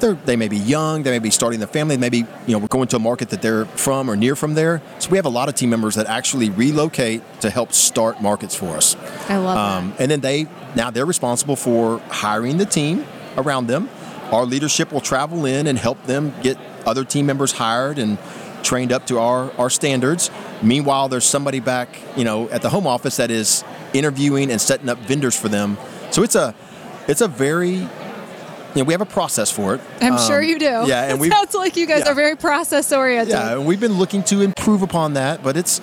they're, 0.00 0.14
they 0.14 0.36
may 0.36 0.48
be 0.48 0.56
young, 0.56 1.02
they 1.02 1.10
may 1.10 1.18
be 1.18 1.30
starting 1.30 1.60
the 1.60 1.66
family, 1.66 1.96
maybe 1.96 2.18
you 2.18 2.26
know 2.48 2.58
we're 2.58 2.68
going 2.68 2.88
to 2.88 2.96
a 2.96 3.00
market 3.00 3.30
that 3.30 3.42
they're 3.42 3.64
from 3.64 4.10
or 4.10 4.16
near 4.16 4.36
from 4.36 4.54
there. 4.54 4.82
So 4.98 5.10
we 5.10 5.16
have 5.18 5.26
a 5.26 5.30
lot 5.30 5.48
of 5.48 5.54
team 5.54 5.70
members 5.70 5.94
that 5.94 6.06
actually 6.06 6.50
relocate 6.50 7.22
to 7.40 7.50
help 7.50 7.72
start 7.72 8.20
markets 8.20 8.54
for 8.54 8.76
us. 8.76 8.96
I 9.28 9.36
love 9.36 9.56
Um, 9.56 9.94
and 9.98 10.10
then 10.10 10.20
they 10.20 10.46
now 10.74 10.90
they're 10.90 11.06
responsible 11.06 11.56
for 11.56 11.98
hiring 12.08 12.58
the 12.58 12.66
team 12.66 13.04
around 13.36 13.66
them. 13.66 13.88
Our 14.32 14.44
leadership 14.44 14.92
will 14.92 15.00
travel 15.00 15.46
in 15.46 15.66
and 15.66 15.78
help 15.78 16.02
them 16.04 16.34
get 16.42 16.58
other 16.84 17.04
team 17.04 17.26
members 17.26 17.52
hired 17.52 17.98
and 17.98 18.18
trained 18.62 18.90
up 18.92 19.06
to 19.06 19.18
our, 19.20 19.52
our 19.52 19.70
standards. 19.70 20.30
Meanwhile, 20.62 21.08
there's 21.08 21.24
somebody 21.24 21.60
back, 21.60 21.88
you 22.16 22.24
know, 22.24 22.48
at 22.50 22.62
the 22.62 22.70
home 22.70 22.86
office 22.86 23.16
that 23.18 23.30
is 23.30 23.62
interviewing 23.94 24.50
and 24.50 24.60
setting 24.60 24.88
up 24.88 24.98
vendors 24.98 25.38
for 25.38 25.48
them 25.48 25.78
So 26.10 26.22
it's 26.22 26.34
a 26.34 26.54
it's 27.08 27.20
a 27.20 27.28
very 27.28 27.88
you 28.74 28.82
know, 28.82 28.84
we 28.84 28.92
have 28.92 29.00
a 29.00 29.06
process 29.06 29.50
for 29.50 29.74
it. 29.74 29.80
I'm 30.00 30.14
Um, 30.14 30.26
sure 30.26 30.42
you 30.42 30.58
do. 30.58 30.64
Yeah, 30.86 31.04
and 31.04 31.12
it 31.12 31.18
we 31.18 31.30
sounds 31.30 31.54
like 31.54 31.76
you 31.76 31.86
guys 31.86 32.02
yeah. 32.04 32.12
are 32.12 32.14
very 32.14 32.36
process 32.36 32.92
oriented. 32.92 33.32
yeah, 33.32 33.52
and 33.54 33.66
we've 33.66 33.80
been 33.80 33.98
looking 33.98 34.22
to 34.24 34.42
improve 34.42 34.82
upon 34.82 35.14
that, 35.14 35.42
but 35.42 35.56
it's, 35.56 35.80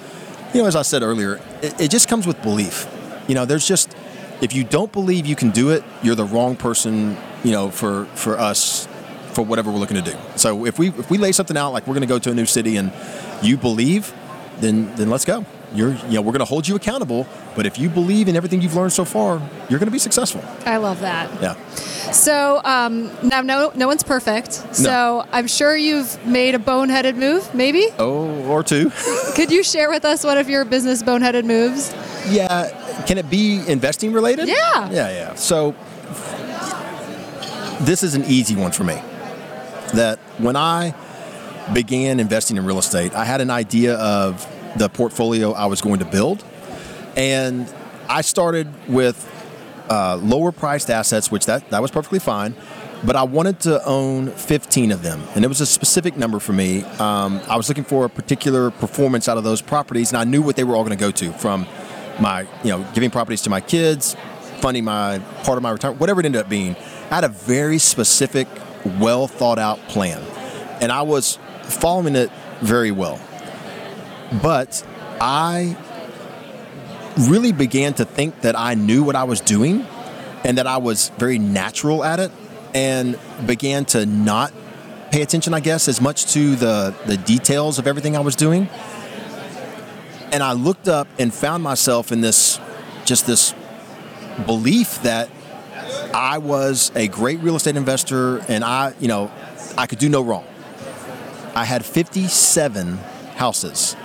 you 0.54 0.62
know, 0.62 0.68
as 0.68 0.76
I 0.76 0.84
said 0.84 1.02
earlier, 1.02 1.40
it, 1.62 1.80
it 1.82 1.92
just 1.92 2.08
comes 2.08 2.28
with 2.28 2.42
belief. 2.44 2.88
You 3.28 3.36
know, 3.36 3.46
there's 3.46 3.68
just, 3.68 3.96
if 4.42 4.54
you 4.54 4.64
don't 4.64 4.92
believe 4.92 5.26
you 5.26 5.36
can 5.36 5.50
do 5.52 5.70
it, 5.72 5.84
you're 6.04 6.16
the 6.16 6.26
wrong 6.26 6.56
person, 6.56 7.18
you 7.44 7.52
know, 7.52 7.72
for 7.72 8.06
for 8.16 8.38
us, 8.38 8.88
for 9.34 9.44
whatever 9.44 9.72
we're 9.72 9.80
looking 9.80 10.04
to 10.04 10.12
do. 10.12 10.18
So 10.36 10.66
if 10.66 10.78
we 10.78 10.90
if 10.90 11.10
we 11.10 11.18
lay 11.18 11.32
something 11.32 11.58
out 11.58 11.72
like 11.74 11.88
we're 11.88 11.94
going 11.96 12.02
to 12.02 12.14
go 12.14 12.20
to 12.20 12.32
a 12.32 12.36
new 12.36 12.46
city 12.46 12.76
and 12.78 12.92
you 13.42 13.58
believe, 13.58 14.14
then 14.60 14.94
then 14.96 15.10
let's 15.10 15.26
go. 15.26 15.46
You're, 15.74 15.94
you 16.08 16.12
know, 16.16 16.22
we're 16.22 16.32
going 16.34 16.40
to 16.40 16.46
hold 16.46 16.68
you 16.68 16.76
accountable. 16.76 17.26
But 17.56 17.66
if 17.66 17.80
you 17.80 17.90
believe 17.90 18.28
in 18.28 18.36
everything 18.36 18.62
you've 18.62 18.76
learned 18.76 18.94
so 18.94 19.06
far, 19.06 19.40
you're 19.70 19.80
going 19.80 19.88
to 19.88 19.92
be 19.92 20.00
successful. 20.00 20.44
I 20.66 20.78
love 20.78 21.00
that. 21.00 21.30
Yeah. 21.42 21.56
So 22.12 22.62
um, 22.64 23.10
now, 23.24 23.42
no, 23.42 23.72
no 23.76 23.88
one's 23.88 24.04
perfect. 24.04 24.54
So 24.76 25.26
I'm 25.32 25.48
sure 25.48 25.76
you've 25.76 26.24
made 26.28 26.54
a 26.54 26.60
boneheaded 26.60 27.16
move. 27.16 27.54
Maybe 27.56 27.88
Oh, 27.98 28.28
or 28.48 28.62
two. 28.64 28.92
could 29.36 29.52
you 29.52 29.64
share 29.64 29.90
with 29.90 30.06
us 30.06 30.24
one 30.24 30.38
of 30.38 30.48
your 30.50 30.64
business 30.66 31.02
boneheaded 31.02 31.46
moves? 31.46 31.92
Yeah. 32.30 33.04
Can 33.08 33.18
it 33.18 33.30
be 33.30 33.62
investing 33.68 34.14
related? 34.14 34.48
Yeah. 34.48 34.90
Yeah, 34.92 35.10
yeah. 35.10 35.36
So 35.36 35.76
this 37.82 38.04
is 38.04 38.16
an 38.16 38.24
easy 38.26 38.56
one 38.56 38.72
for 38.72 38.84
me. 38.84 38.96
That 39.94 40.20
when 40.38 40.56
I 40.56 40.94
began 41.74 42.20
investing 42.20 42.58
in 42.58 42.66
real 42.66 42.80
estate, 42.80 43.14
I 43.16 43.26
had 43.26 43.42
an 43.42 43.50
idea 43.50 43.96
of 43.96 44.46
the 44.76 44.90
portfolio 44.90 45.52
I 45.52 45.66
was 45.68 45.82
going 45.82 46.00
to 46.00 46.06
build. 46.06 46.44
And 47.16 47.72
I 48.10 48.22
started 48.22 48.68
with 48.88 49.30
uh, 49.90 50.18
lower 50.18 50.52
priced 50.52 50.90
assets, 50.90 51.32
which 51.32 51.46
that, 51.46 51.70
that 51.70 51.82
was 51.82 51.92
perfectly 51.92 52.20
fine. 52.20 52.56
But 53.06 53.18
I 53.18 53.24
wanted 53.24 53.60
to 53.62 53.84
own 53.86 54.28
15 54.28 54.92
of 54.94 55.04
them, 55.04 55.22
and 55.36 55.44
it 55.44 55.50
was 55.50 55.60
a 55.60 55.66
specific 55.66 56.16
number 56.16 56.40
for 56.40 56.54
me. 56.54 56.84
Um, 56.84 57.42
I 57.50 57.58
was 57.58 57.68
looking 57.68 57.84
for 57.84 58.06
a 58.06 58.10
particular 58.10 58.72
performance 58.72 59.28
out 59.28 59.38
of 59.38 59.44
those 59.44 59.62
properties, 59.62 60.12
and 60.12 60.18
I 60.18 60.24
knew 60.24 60.42
what 60.42 60.56
they 60.56 60.64
were 60.64 60.74
all 60.74 60.86
going 60.86 60.98
to 60.98 61.02
go 61.02 61.12
to 61.12 61.34
from 61.34 61.68
my, 62.22 62.48
you 62.64 62.70
know, 62.70 62.88
giving 62.94 63.12
properties 63.12 63.42
to 63.42 63.50
my 63.50 63.60
kids, 63.60 64.16
funding 64.62 64.86
my 64.86 65.20
part 65.44 65.58
of 65.58 65.64
my 65.64 65.72
retirement, 65.72 66.00
whatever 66.00 66.22
it 66.22 66.26
ended 66.26 66.40
up 66.40 66.48
being. 66.48 66.78
I 67.12 67.16
had 67.16 67.26
a 67.26 67.30
very 67.30 67.78
specific, 67.78 68.48
well 68.86 69.28
thought 69.28 69.60
out 69.60 69.80
plan, 69.90 70.22
and 70.82 70.90
I 70.90 71.02
was 71.02 71.40
following 71.64 72.16
it 72.16 72.32
very 72.62 72.92
well. 72.92 73.20
But 74.42 74.86
I 75.22 75.78
really 77.18 77.52
began 77.52 77.94
to 77.96 78.06
think 78.06 78.42
that 78.42 78.58
I 78.58 78.74
knew 78.74 79.04
what 79.04 79.16
I 79.16 79.24
was 79.24 79.42
doing 79.42 79.86
and 80.44 80.58
that 80.58 80.68
I 80.68 80.78
was 80.78 81.10
very 81.18 81.40
natural 81.40 82.04
at 82.04 82.20
it 82.20 82.32
and 82.74 83.20
began 83.46 83.86
to 83.86 84.06
not 84.06 84.52
pay 85.12 85.22
attention, 85.22 85.54
I 85.54 85.60
guess, 85.60 85.88
as 85.88 86.02
much 86.02 86.34
to 86.34 86.56
the, 86.56 86.96
the 87.06 87.18
details 87.18 87.78
of 87.78 87.86
everything 87.86 88.18
I 88.18 88.22
was 88.22 88.36
doing. 88.36 88.68
And 90.32 90.42
I 90.42 90.54
looked 90.54 90.88
up 90.88 91.08
and 91.20 91.32
found 91.32 91.62
myself 91.62 92.12
in 92.12 92.22
this 92.22 92.60
just 93.06 93.28
this 93.28 93.54
belief 94.48 95.04
that 95.04 95.30
I 96.14 96.40
was 96.40 96.92
a 96.96 97.08
great 97.08 97.40
real 97.42 97.56
estate 97.56 97.76
investor 97.76 98.40
and 98.48 98.64
I, 98.64 98.96
you 99.00 99.08
know, 99.08 99.32
I 99.78 99.86
could 99.86 100.00
do 100.00 100.10
no 100.10 100.22
wrong. 100.22 100.46
I 101.54 101.66
had 101.66 101.86
57 101.86 102.98
houses 103.36 103.96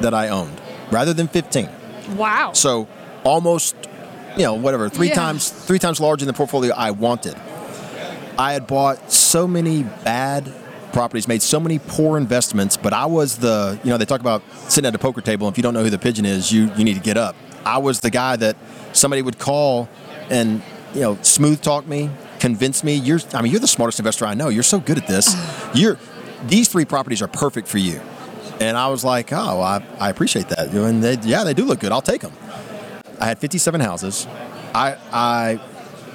that 0.00 0.14
I 0.14 0.28
owned 0.28 0.60
rather 0.90 1.12
than 1.12 1.28
15. 1.28 1.68
Wow. 2.16 2.52
So 2.54 2.88
almost, 3.24 3.74
you 4.36 4.42
know, 4.44 4.54
whatever, 4.54 4.88
three 4.88 5.08
Yeah. 5.08 5.14
times 5.14 5.48
three 5.48 5.78
times 5.78 6.00
larger 6.00 6.24
than 6.24 6.32
the 6.34 6.36
portfolio 6.36 6.74
I 6.76 6.90
wanted. 6.90 7.36
I 8.38 8.52
had 8.54 8.66
bought 8.66 9.12
so 9.12 9.46
many 9.46 9.82
bad 9.82 10.50
properties, 10.92 11.28
made 11.28 11.42
so 11.42 11.60
many 11.60 11.78
poor 11.78 12.16
investments, 12.16 12.76
but 12.76 12.92
I 12.92 13.06
was 13.06 13.36
the, 13.38 13.78
you 13.84 13.90
know, 13.90 13.98
they 13.98 14.04
talk 14.06 14.20
about 14.20 14.42
sitting 14.68 14.88
at 14.88 14.94
a 14.94 14.98
poker 14.98 15.20
table. 15.20 15.46
And 15.46 15.54
if 15.54 15.58
you 15.58 15.62
don't 15.62 15.74
know 15.74 15.82
who 15.84 15.90
the 15.90 15.98
pigeon 15.98 16.24
is, 16.24 16.50
you 16.50 16.70
you 16.76 16.84
need 16.84 16.94
to 16.94 17.00
get 17.00 17.16
up. 17.16 17.36
I 17.64 17.78
was 17.78 18.00
the 18.00 18.10
guy 18.10 18.36
that 18.36 18.56
somebody 18.92 19.22
would 19.22 19.38
call 19.38 19.88
and 20.30 20.62
you 20.94 21.00
know 21.02 21.18
smooth 21.22 21.60
talk 21.60 21.86
me, 21.86 22.10
convince 22.40 22.82
me. 22.82 22.94
You're, 22.94 23.20
I 23.34 23.42
mean, 23.42 23.52
you're 23.52 23.60
the 23.60 23.68
smartest 23.68 23.98
investor 24.00 24.24
I 24.24 24.34
know. 24.34 24.48
You're 24.48 24.62
so 24.64 24.80
good 24.80 24.98
at 24.98 25.06
this. 25.06 25.36
You're 25.74 25.98
these 26.46 26.68
three 26.68 26.86
properties 26.86 27.20
are 27.20 27.28
perfect 27.28 27.68
for 27.68 27.76
you. 27.78 28.00
And 28.60 28.76
I 28.76 28.88
was 28.88 29.04
like, 29.04 29.32
oh, 29.32 29.60
I, 29.60 29.82
I 29.98 30.10
appreciate 30.10 30.48
that. 30.50 30.68
And 30.68 31.02
they, 31.02 31.18
yeah, 31.22 31.44
they 31.44 31.54
do 31.54 31.64
look 31.64 31.80
good. 31.80 31.92
I'll 31.92 32.02
take 32.02 32.20
them. 32.20 32.32
I 33.18 33.26
had 33.26 33.38
57 33.38 33.80
houses. 33.80 34.26
I, 34.74 34.96
I, 35.10 35.60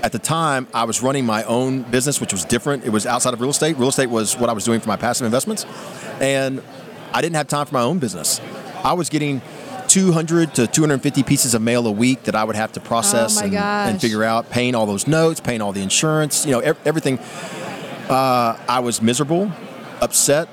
at 0.04 0.12
the 0.12 0.20
time, 0.20 0.68
I 0.74 0.84
was 0.84 1.02
running 1.02 1.26
my 1.26 1.44
own 1.44 1.82
business, 1.82 2.22
which 2.22 2.32
was 2.32 2.46
different. 2.46 2.86
It 2.86 2.90
was 2.90 3.08
outside 3.08 3.34
of 3.34 3.42
real 3.42 3.50
estate. 3.50 3.78
Real 3.78 3.90
estate 3.90 4.10
was 4.12 4.38
what 4.38 4.50
I 4.50 4.54
was 4.54 4.64
doing 4.64 4.80
for 4.80 4.88
my 4.88 4.96
passive 4.96 5.26
investments, 5.26 5.66
and 6.22 6.62
I 7.12 7.22
didn't 7.22 7.36
have 7.36 7.48
time 7.48 7.66
for 7.66 7.74
my 7.74 7.82
own 7.82 7.98
business. 7.98 8.40
I 8.84 8.94
was 8.94 9.10
getting 9.10 9.42
200 9.88 10.54
to 10.56 10.68
250 10.68 11.24
pieces 11.24 11.56
of 11.56 11.62
mail 11.64 11.88
a 11.88 11.92
week 11.92 12.24
that 12.24 12.36
I 12.36 12.44
would 12.44 12.56
have 12.56 12.72
to 12.74 12.80
process 12.80 13.42
Oh 13.42 13.46
and, 13.46 13.54
and 13.56 14.02
figure 14.02 14.24
out, 14.24 14.52
paying 14.52 14.76
all 14.76 14.86
those 14.86 15.08
notes, 15.08 15.40
paying 15.40 15.62
all 15.62 15.74
the 15.74 15.82
insurance, 15.82 16.46
you 16.46 16.52
know, 16.52 16.60
everything. 16.60 17.18
Uh, 18.10 18.60
I 18.70 18.80
was 18.80 19.02
miserable, 19.02 19.52
upset, 20.02 20.48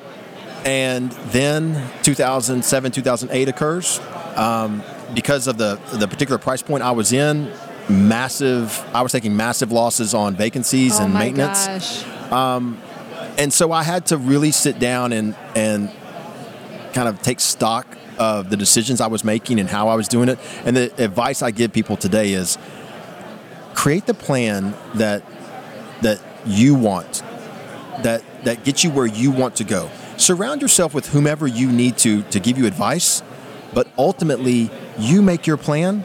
and 0.64 1.10
then 1.32 1.90
2007 2.02 2.92
2008 2.92 3.48
occurs 3.48 4.00
um, 4.36 4.82
because 5.14 5.46
of 5.46 5.58
the 5.58 5.80
the 5.94 6.08
particular 6.08 6.38
price 6.38 6.62
point 6.62 6.82
I 6.82 6.92
was 6.92 7.12
in 7.12 7.52
massive 7.88 8.84
I 8.94 9.02
was 9.02 9.12
taking 9.12 9.36
massive 9.36 9.72
losses 9.72 10.14
on 10.14 10.36
vacancies 10.36 10.98
oh 10.98 11.04
and 11.04 11.14
maintenance 11.14 11.66
gosh. 11.66 12.04
and 13.38 13.52
so 13.52 13.72
I 13.72 13.82
had 13.82 14.06
to 14.06 14.16
really 14.16 14.52
sit 14.52 14.78
down 14.78 15.12
and 15.12 15.36
and 15.56 15.90
kind 16.92 17.08
of 17.08 17.20
take 17.22 17.40
stock 17.40 17.86
of 18.18 18.50
the 18.50 18.56
decisions 18.56 19.00
I 19.00 19.06
was 19.06 19.24
making 19.24 19.58
and 19.58 19.68
how 19.68 19.88
I 19.88 19.94
was 19.94 20.06
doing 20.06 20.28
it 20.28 20.38
and 20.64 20.76
the 20.76 21.02
advice 21.02 21.42
I 21.42 21.50
give 21.50 21.72
people 21.72 21.96
today 21.96 22.32
is 22.32 22.58
create 23.74 24.06
the 24.06 24.14
plan 24.14 24.74
that 24.94 25.24
that 26.02 26.20
you 26.46 26.74
want 26.74 27.22
that 28.02 28.22
that 28.44 28.64
gets 28.64 28.84
you 28.84 28.90
where 28.90 29.06
you 29.06 29.30
want 29.30 29.56
to 29.56 29.64
go. 29.64 29.90
Surround 30.22 30.62
yourself 30.62 30.94
with 30.94 31.08
whomever 31.08 31.48
you 31.48 31.72
need 31.72 31.98
to 31.98 32.22
to 32.30 32.38
give 32.38 32.56
you 32.56 32.64
advice, 32.64 33.24
but 33.74 33.88
ultimately 33.98 34.70
you 34.96 35.20
make 35.20 35.48
your 35.48 35.56
plan 35.56 36.04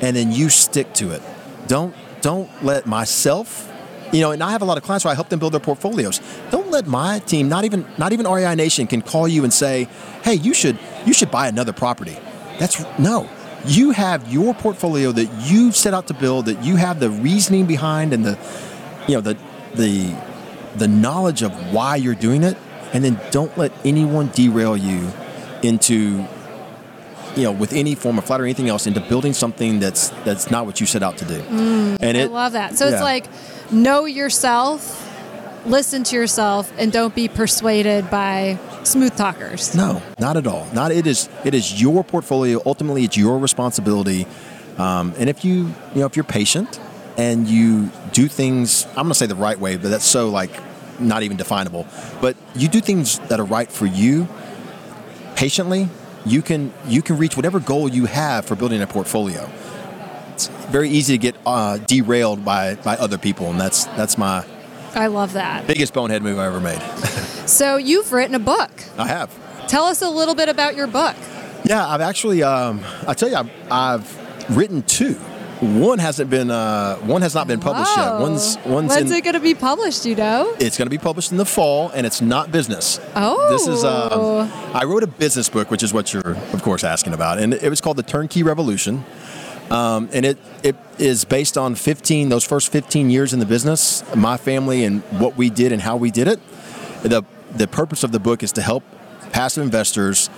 and 0.00 0.14
then 0.14 0.30
you 0.30 0.50
stick 0.50 0.92
to 0.94 1.10
it. 1.10 1.20
Don't 1.66 1.92
don't 2.20 2.48
let 2.62 2.86
myself 2.86 3.72
you 4.12 4.20
know, 4.20 4.30
and 4.30 4.40
I 4.40 4.52
have 4.52 4.62
a 4.62 4.64
lot 4.64 4.78
of 4.78 4.84
clients 4.84 5.04
where 5.04 5.10
I 5.10 5.16
help 5.16 5.30
them 5.30 5.40
build 5.40 5.52
their 5.52 5.58
portfolios. 5.58 6.20
Don't 6.52 6.70
let 6.70 6.86
my 6.86 7.18
team, 7.18 7.48
not 7.48 7.64
even 7.64 7.84
not 7.98 8.12
even 8.12 8.24
REI 8.24 8.54
Nation, 8.54 8.86
can 8.86 9.02
call 9.02 9.26
you 9.26 9.42
and 9.42 9.52
say, 9.52 9.88
"Hey, 10.22 10.34
you 10.34 10.54
should 10.54 10.78
you 11.04 11.12
should 11.12 11.32
buy 11.32 11.48
another 11.48 11.72
property." 11.72 12.16
That's 12.60 12.84
no. 13.00 13.28
You 13.64 13.90
have 13.90 14.32
your 14.32 14.54
portfolio 14.54 15.10
that 15.10 15.28
you 15.50 15.72
set 15.72 15.92
out 15.92 16.06
to 16.06 16.14
build, 16.14 16.46
that 16.46 16.62
you 16.62 16.76
have 16.76 17.00
the 17.00 17.10
reasoning 17.10 17.66
behind 17.66 18.12
and 18.12 18.24
the 18.24 18.38
you 19.08 19.16
know 19.16 19.20
the 19.20 19.36
the 19.74 20.14
the 20.76 20.86
knowledge 20.86 21.42
of 21.42 21.50
why 21.72 21.96
you're 21.96 22.14
doing 22.14 22.44
it 22.44 22.56
and 22.96 23.04
then 23.04 23.20
don't 23.30 23.56
let 23.58 23.72
anyone 23.84 24.28
derail 24.28 24.74
you 24.74 25.12
into 25.62 26.26
you 27.36 27.42
know 27.42 27.52
with 27.52 27.74
any 27.74 27.94
form 27.94 28.16
of 28.16 28.24
flat 28.24 28.40
or 28.40 28.44
anything 28.44 28.70
else 28.70 28.86
into 28.86 29.00
building 29.02 29.34
something 29.34 29.78
that's 29.80 30.08
that's 30.24 30.50
not 30.50 30.64
what 30.64 30.80
you 30.80 30.86
set 30.86 31.02
out 31.02 31.18
to 31.18 31.26
do 31.26 31.38
and 32.00 32.16
I 32.16 32.24
love 32.24 32.52
that. 32.52 32.78
So 32.78 32.86
yeah. 32.86 32.94
it's 32.94 33.02
like 33.02 33.26
know 33.70 34.06
yourself, 34.06 34.80
listen 35.66 36.04
to 36.04 36.16
yourself, 36.16 36.72
and 36.78 36.90
don't 36.90 37.14
be 37.14 37.28
persuaded 37.28 38.10
by 38.10 38.58
smooth 38.84 39.14
talkers. 39.14 39.74
no 39.74 40.00
not 40.18 40.38
at 40.38 40.46
all 40.46 40.66
not 40.72 40.90
it 40.92 41.06
is 41.06 41.28
it 41.44 41.52
is 41.52 41.82
your 41.82 42.02
portfolio 42.02 42.62
ultimately 42.64 43.04
it's 43.04 43.16
your 43.16 43.36
responsibility 43.36 44.26
um, 44.78 45.12
and 45.18 45.28
if 45.28 45.44
you 45.44 45.66
you 45.92 46.00
know 46.00 46.06
if 46.06 46.16
you're 46.16 46.24
patient 46.24 46.80
and 47.18 47.48
you 47.48 47.90
do 48.12 48.28
things 48.28 48.86
i'm 48.90 48.94
going 48.94 49.08
to 49.08 49.14
say 49.14 49.26
the 49.26 49.34
right 49.34 49.58
way 49.58 49.76
but 49.76 49.88
that's 49.88 50.04
so 50.06 50.30
like 50.30 50.52
not 51.00 51.22
even 51.22 51.36
definable 51.36 51.86
but 52.20 52.36
you 52.54 52.68
do 52.68 52.80
things 52.80 53.18
that 53.28 53.38
are 53.40 53.44
right 53.46 53.70
for 53.70 53.86
you 53.86 54.26
patiently 55.36 55.88
you 56.24 56.42
can 56.42 56.72
you 56.86 57.02
can 57.02 57.16
reach 57.18 57.36
whatever 57.36 57.60
goal 57.60 57.88
you 57.88 58.06
have 58.06 58.44
for 58.44 58.56
building 58.56 58.82
a 58.82 58.86
portfolio 58.86 59.48
it's 60.32 60.48
very 60.70 60.88
easy 60.90 61.14
to 61.14 61.18
get 61.18 61.36
uh, 61.46 61.78
derailed 61.86 62.44
by 62.44 62.74
by 62.76 62.96
other 62.96 63.18
people 63.18 63.50
and 63.50 63.60
that's 63.60 63.84
that's 63.96 64.16
my 64.18 64.44
I 64.94 65.08
love 65.08 65.34
that. 65.34 65.66
biggest 65.66 65.92
bonehead 65.92 66.22
move 66.22 66.38
i 66.38 66.46
ever 66.46 66.60
made 66.60 66.80
So 67.46 67.76
you've 67.76 68.12
written 68.12 68.34
a 68.34 68.40
book. 68.40 68.70
i 68.98 69.06
have 69.06 69.30
Tell 69.68 69.84
us 69.84 70.00
a 70.02 70.08
little 70.08 70.34
bit 70.36 70.48
about 70.48 70.76
your 70.76 70.86
book. 70.86 71.16
Yeah, 71.64 71.84
I've 71.86 72.00
actually. 72.00 72.42
Um, 72.44 72.84
I 73.06 73.14
tell 73.14 73.28
you, 73.28 73.34
I've, 73.34 73.50
I've 73.70 74.56
written 74.56 74.82
two. 74.82 75.18
One 75.60 75.98
hasn't 75.98 76.28
been. 76.28 76.50
Uh, 76.50 76.96
one 76.98 77.22
has 77.22 77.34
not 77.34 77.46
been 77.46 77.60
published 77.60 77.96
yet. 77.96 78.18
One's 78.20 78.56
one's 78.66 78.90
When's 78.90 79.10
in. 79.10 79.16
it 79.16 79.24
going 79.24 79.34
to 79.34 79.40
be 79.40 79.54
published? 79.54 80.04
You 80.04 80.14
know? 80.14 80.54
it's 80.60 80.76
going 80.76 80.86
to 80.86 80.90
be 80.90 80.98
published 80.98 81.30
in 81.30 81.38
the 81.38 81.46
fall, 81.46 81.88
and 81.90 82.06
it's 82.06 82.20
not 82.20 82.52
business. 82.52 83.00
Oh. 83.14 83.50
This 83.50 83.66
is. 83.66 83.82
Um, 83.82 84.50
I 84.74 84.84
wrote 84.84 85.02
a 85.02 85.06
business 85.06 85.48
book, 85.48 85.70
which 85.70 85.82
is 85.82 85.94
what 85.94 86.12
you're, 86.12 86.36
of 86.52 86.62
course, 86.62 86.84
asking 86.84 87.14
about, 87.14 87.38
and 87.38 87.54
it 87.54 87.70
was 87.70 87.80
called 87.80 87.96
The 87.96 88.02
Turnkey 88.02 88.42
Revolution. 88.42 89.04
Um, 89.70 90.08
and 90.12 90.24
it, 90.24 90.38
it 90.62 90.76
is 90.98 91.24
based 91.24 91.58
on 91.58 91.74
15, 91.74 92.28
those 92.28 92.44
first 92.44 92.70
15 92.70 93.10
years 93.10 93.32
in 93.32 93.40
the 93.40 93.46
business, 93.46 94.04
my 94.14 94.36
family 94.36 94.84
and 94.84 95.02
what 95.20 95.36
we 95.36 95.50
did 95.50 95.72
and 95.72 95.82
how 95.82 95.96
we 95.96 96.12
did 96.12 96.28
it. 96.28 96.38
The, 97.02 97.24
the 97.52 97.66
purpose 97.66 98.04
of 98.04 98.12
the 98.12 98.20
book 98.20 98.44
is 98.44 98.52
to 98.52 98.62
help 98.62 98.84
passive 99.32 99.64
investors 99.64 100.30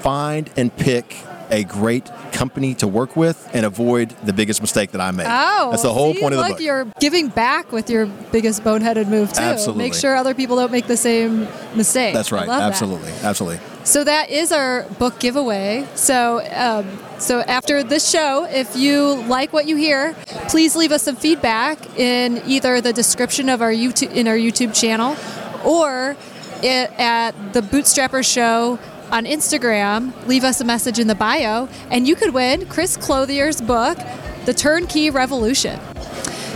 find 0.00 0.50
and 0.56 0.76
pick 0.76 1.16
a 1.50 1.64
great 1.64 2.10
company 2.32 2.74
to 2.74 2.86
work 2.86 3.16
with 3.16 3.48
and 3.52 3.64
avoid 3.64 4.10
the 4.24 4.32
biggest 4.32 4.60
mistake 4.60 4.92
that 4.92 5.00
I 5.00 5.10
made. 5.10 5.26
Oh, 5.28 5.70
that's 5.70 5.82
the 5.82 5.92
whole 5.92 6.14
see, 6.14 6.20
point 6.20 6.34
of 6.34 6.38
the 6.38 6.44
look, 6.44 6.52
book. 6.58 6.60
You're 6.60 6.86
giving 7.00 7.28
back 7.28 7.72
with 7.72 7.90
your 7.90 8.06
biggest 8.06 8.62
boneheaded 8.62 9.08
move 9.08 9.32
too. 9.32 9.40
Absolutely. 9.40 9.84
Make 9.84 9.94
sure 9.94 10.16
other 10.16 10.34
people 10.34 10.56
don't 10.56 10.72
make 10.72 10.86
the 10.86 10.96
same 10.96 11.48
mistake. 11.74 12.14
That's 12.14 12.32
right. 12.32 12.46
love 12.46 12.60
that. 12.60 12.70
Absolutely. 12.70 13.12
Absolutely. 13.22 13.60
So 13.84 14.04
that 14.04 14.28
is 14.30 14.52
our 14.52 14.82
book 14.98 15.18
giveaway. 15.18 15.86
So, 15.94 16.44
um, 16.52 16.86
so 17.18 17.40
after 17.40 17.82
this 17.82 18.08
show, 18.08 18.44
if 18.44 18.76
you 18.76 19.14
like 19.26 19.52
what 19.52 19.66
you 19.66 19.76
hear, 19.76 20.14
please 20.48 20.76
leave 20.76 20.92
us 20.92 21.02
some 21.02 21.16
feedback 21.16 21.98
in 21.98 22.42
either 22.46 22.80
the 22.80 22.92
description 22.92 23.48
of 23.48 23.62
our 23.62 23.72
YouTube 23.72 24.12
in 24.12 24.28
our 24.28 24.36
YouTube 24.36 24.78
channel, 24.78 25.16
or 25.64 26.16
it, 26.62 26.90
at 26.98 27.32
the 27.52 27.62
Bootstrapper 27.62 28.24
Show 28.30 28.78
on 29.10 29.24
Instagram. 29.24 30.12
Leave 30.26 30.44
us 30.44 30.60
a 30.60 30.64
message 30.64 30.98
in 30.98 31.06
the 31.06 31.14
bio, 31.14 31.68
and 31.90 32.06
you 32.06 32.14
could 32.14 32.34
win 32.34 32.66
Chris 32.66 32.96
Clothier's 32.96 33.60
book, 33.60 33.98
The 34.44 34.54
Turnkey 34.54 35.10
Revolution. 35.10 35.80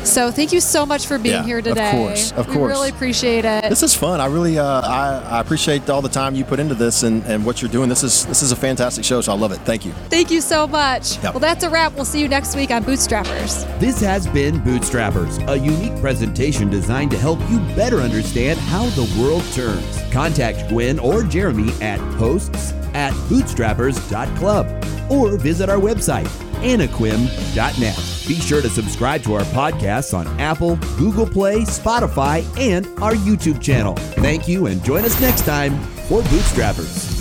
So 0.05 0.31
thank 0.31 0.53
you 0.53 0.61
so 0.61 0.85
much 0.85 1.07
for 1.07 1.19
being 1.19 1.37
Yeah, 1.37 1.45
here 1.45 1.63
today. 1.63 1.87
of 1.91 1.93
course, 1.97 2.33
of 2.33 2.49
we 2.49 2.55
course. 2.55 2.71
really 2.71 2.91
appreciate 2.91 3.45
it. 3.45 3.69
This 3.69 3.83
is 3.83 3.95
fun. 3.95 4.21
I 4.21 4.27
really, 4.27 4.59
uh, 4.59 4.65
I, 4.83 5.37
I 5.37 5.41
appreciate 5.41 5.89
all 5.89 6.03
the 6.03 6.09
time 6.09 6.35
you 6.35 6.45
put 6.45 6.59
into 6.61 6.75
this 6.75 7.03
and, 7.03 7.25
and 7.25 7.45
what 7.47 7.63
you're 7.63 7.71
doing. 7.71 7.89
This 7.89 8.03
is 8.03 8.27
this 8.27 8.43
is 8.43 8.53
a 8.53 8.57
fantastic 8.57 9.05
show, 9.05 9.21
so 9.21 9.33
I 9.33 9.37
love 9.37 9.53
it. 9.53 9.59
Thank 9.61 9.87
you. 9.87 9.93
Thank 10.11 10.31
you 10.31 10.41
so 10.41 10.67
much. 10.67 11.23
Yep. 11.23 11.35
Well, 11.35 11.41
that's 11.41 11.65
a 11.65 11.71
wrap. 11.71 11.95
We'll 11.95 12.05
see 12.05 12.21
you 12.21 12.29
next 12.29 12.57
week 12.57 12.71
on 12.71 12.85
Bootstrappers. 12.85 13.65
This 13.79 14.01
has 14.01 14.27
been 14.29 14.61
Bootstrappers, 14.63 15.47
a 15.49 15.59
unique 15.59 15.99
presentation 16.01 16.69
designed 16.69 17.11
to 17.13 17.19
help 17.19 17.39
you 17.49 17.59
better 17.77 17.99
understand 17.99 18.59
how 18.59 18.85
the 18.91 19.09
world 19.21 19.45
turns. 19.53 20.03
Contact 20.13 20.69
Gwen 20.69 20.99
or 20.99 21.23
Jeremy 21.23 21.71
at 21.81 21.99
hosts 22.17 22.73
at 22.95 23.13
bootstrappers.club 23.31 24.67
or 25.13 25.37
visit 25.37 25.69
our 25.69 25.79
website, 25.79 26.27
anaquim.net. 26.63 28.29
Be 28.29 28.35
sure 28.35 28.63
to 28.63 28.71
subscribe 28.71 29.23
to 29.25 29.35
our 29.35 29.45
podcasts 29.47 30.17
on 30.17 30.27
Apple, 30.41 30.77
Google 30.97 31.27
Play, 31.27 31.61
Spotify, 31.63 32.45
and 32.59 32.87
our 33.03 33.13
YouTube 33.13 33.61
channel. 33.61 33.95
Thank 33.95 34.49
you 34.49 34.67
and 34.67 34.83
join 34.85 35.05
us 35.05 35.21
next 35.21 35.45
time 35.45 35.79
for 36.09 36.23
Bootstrappers. 36.23 37.12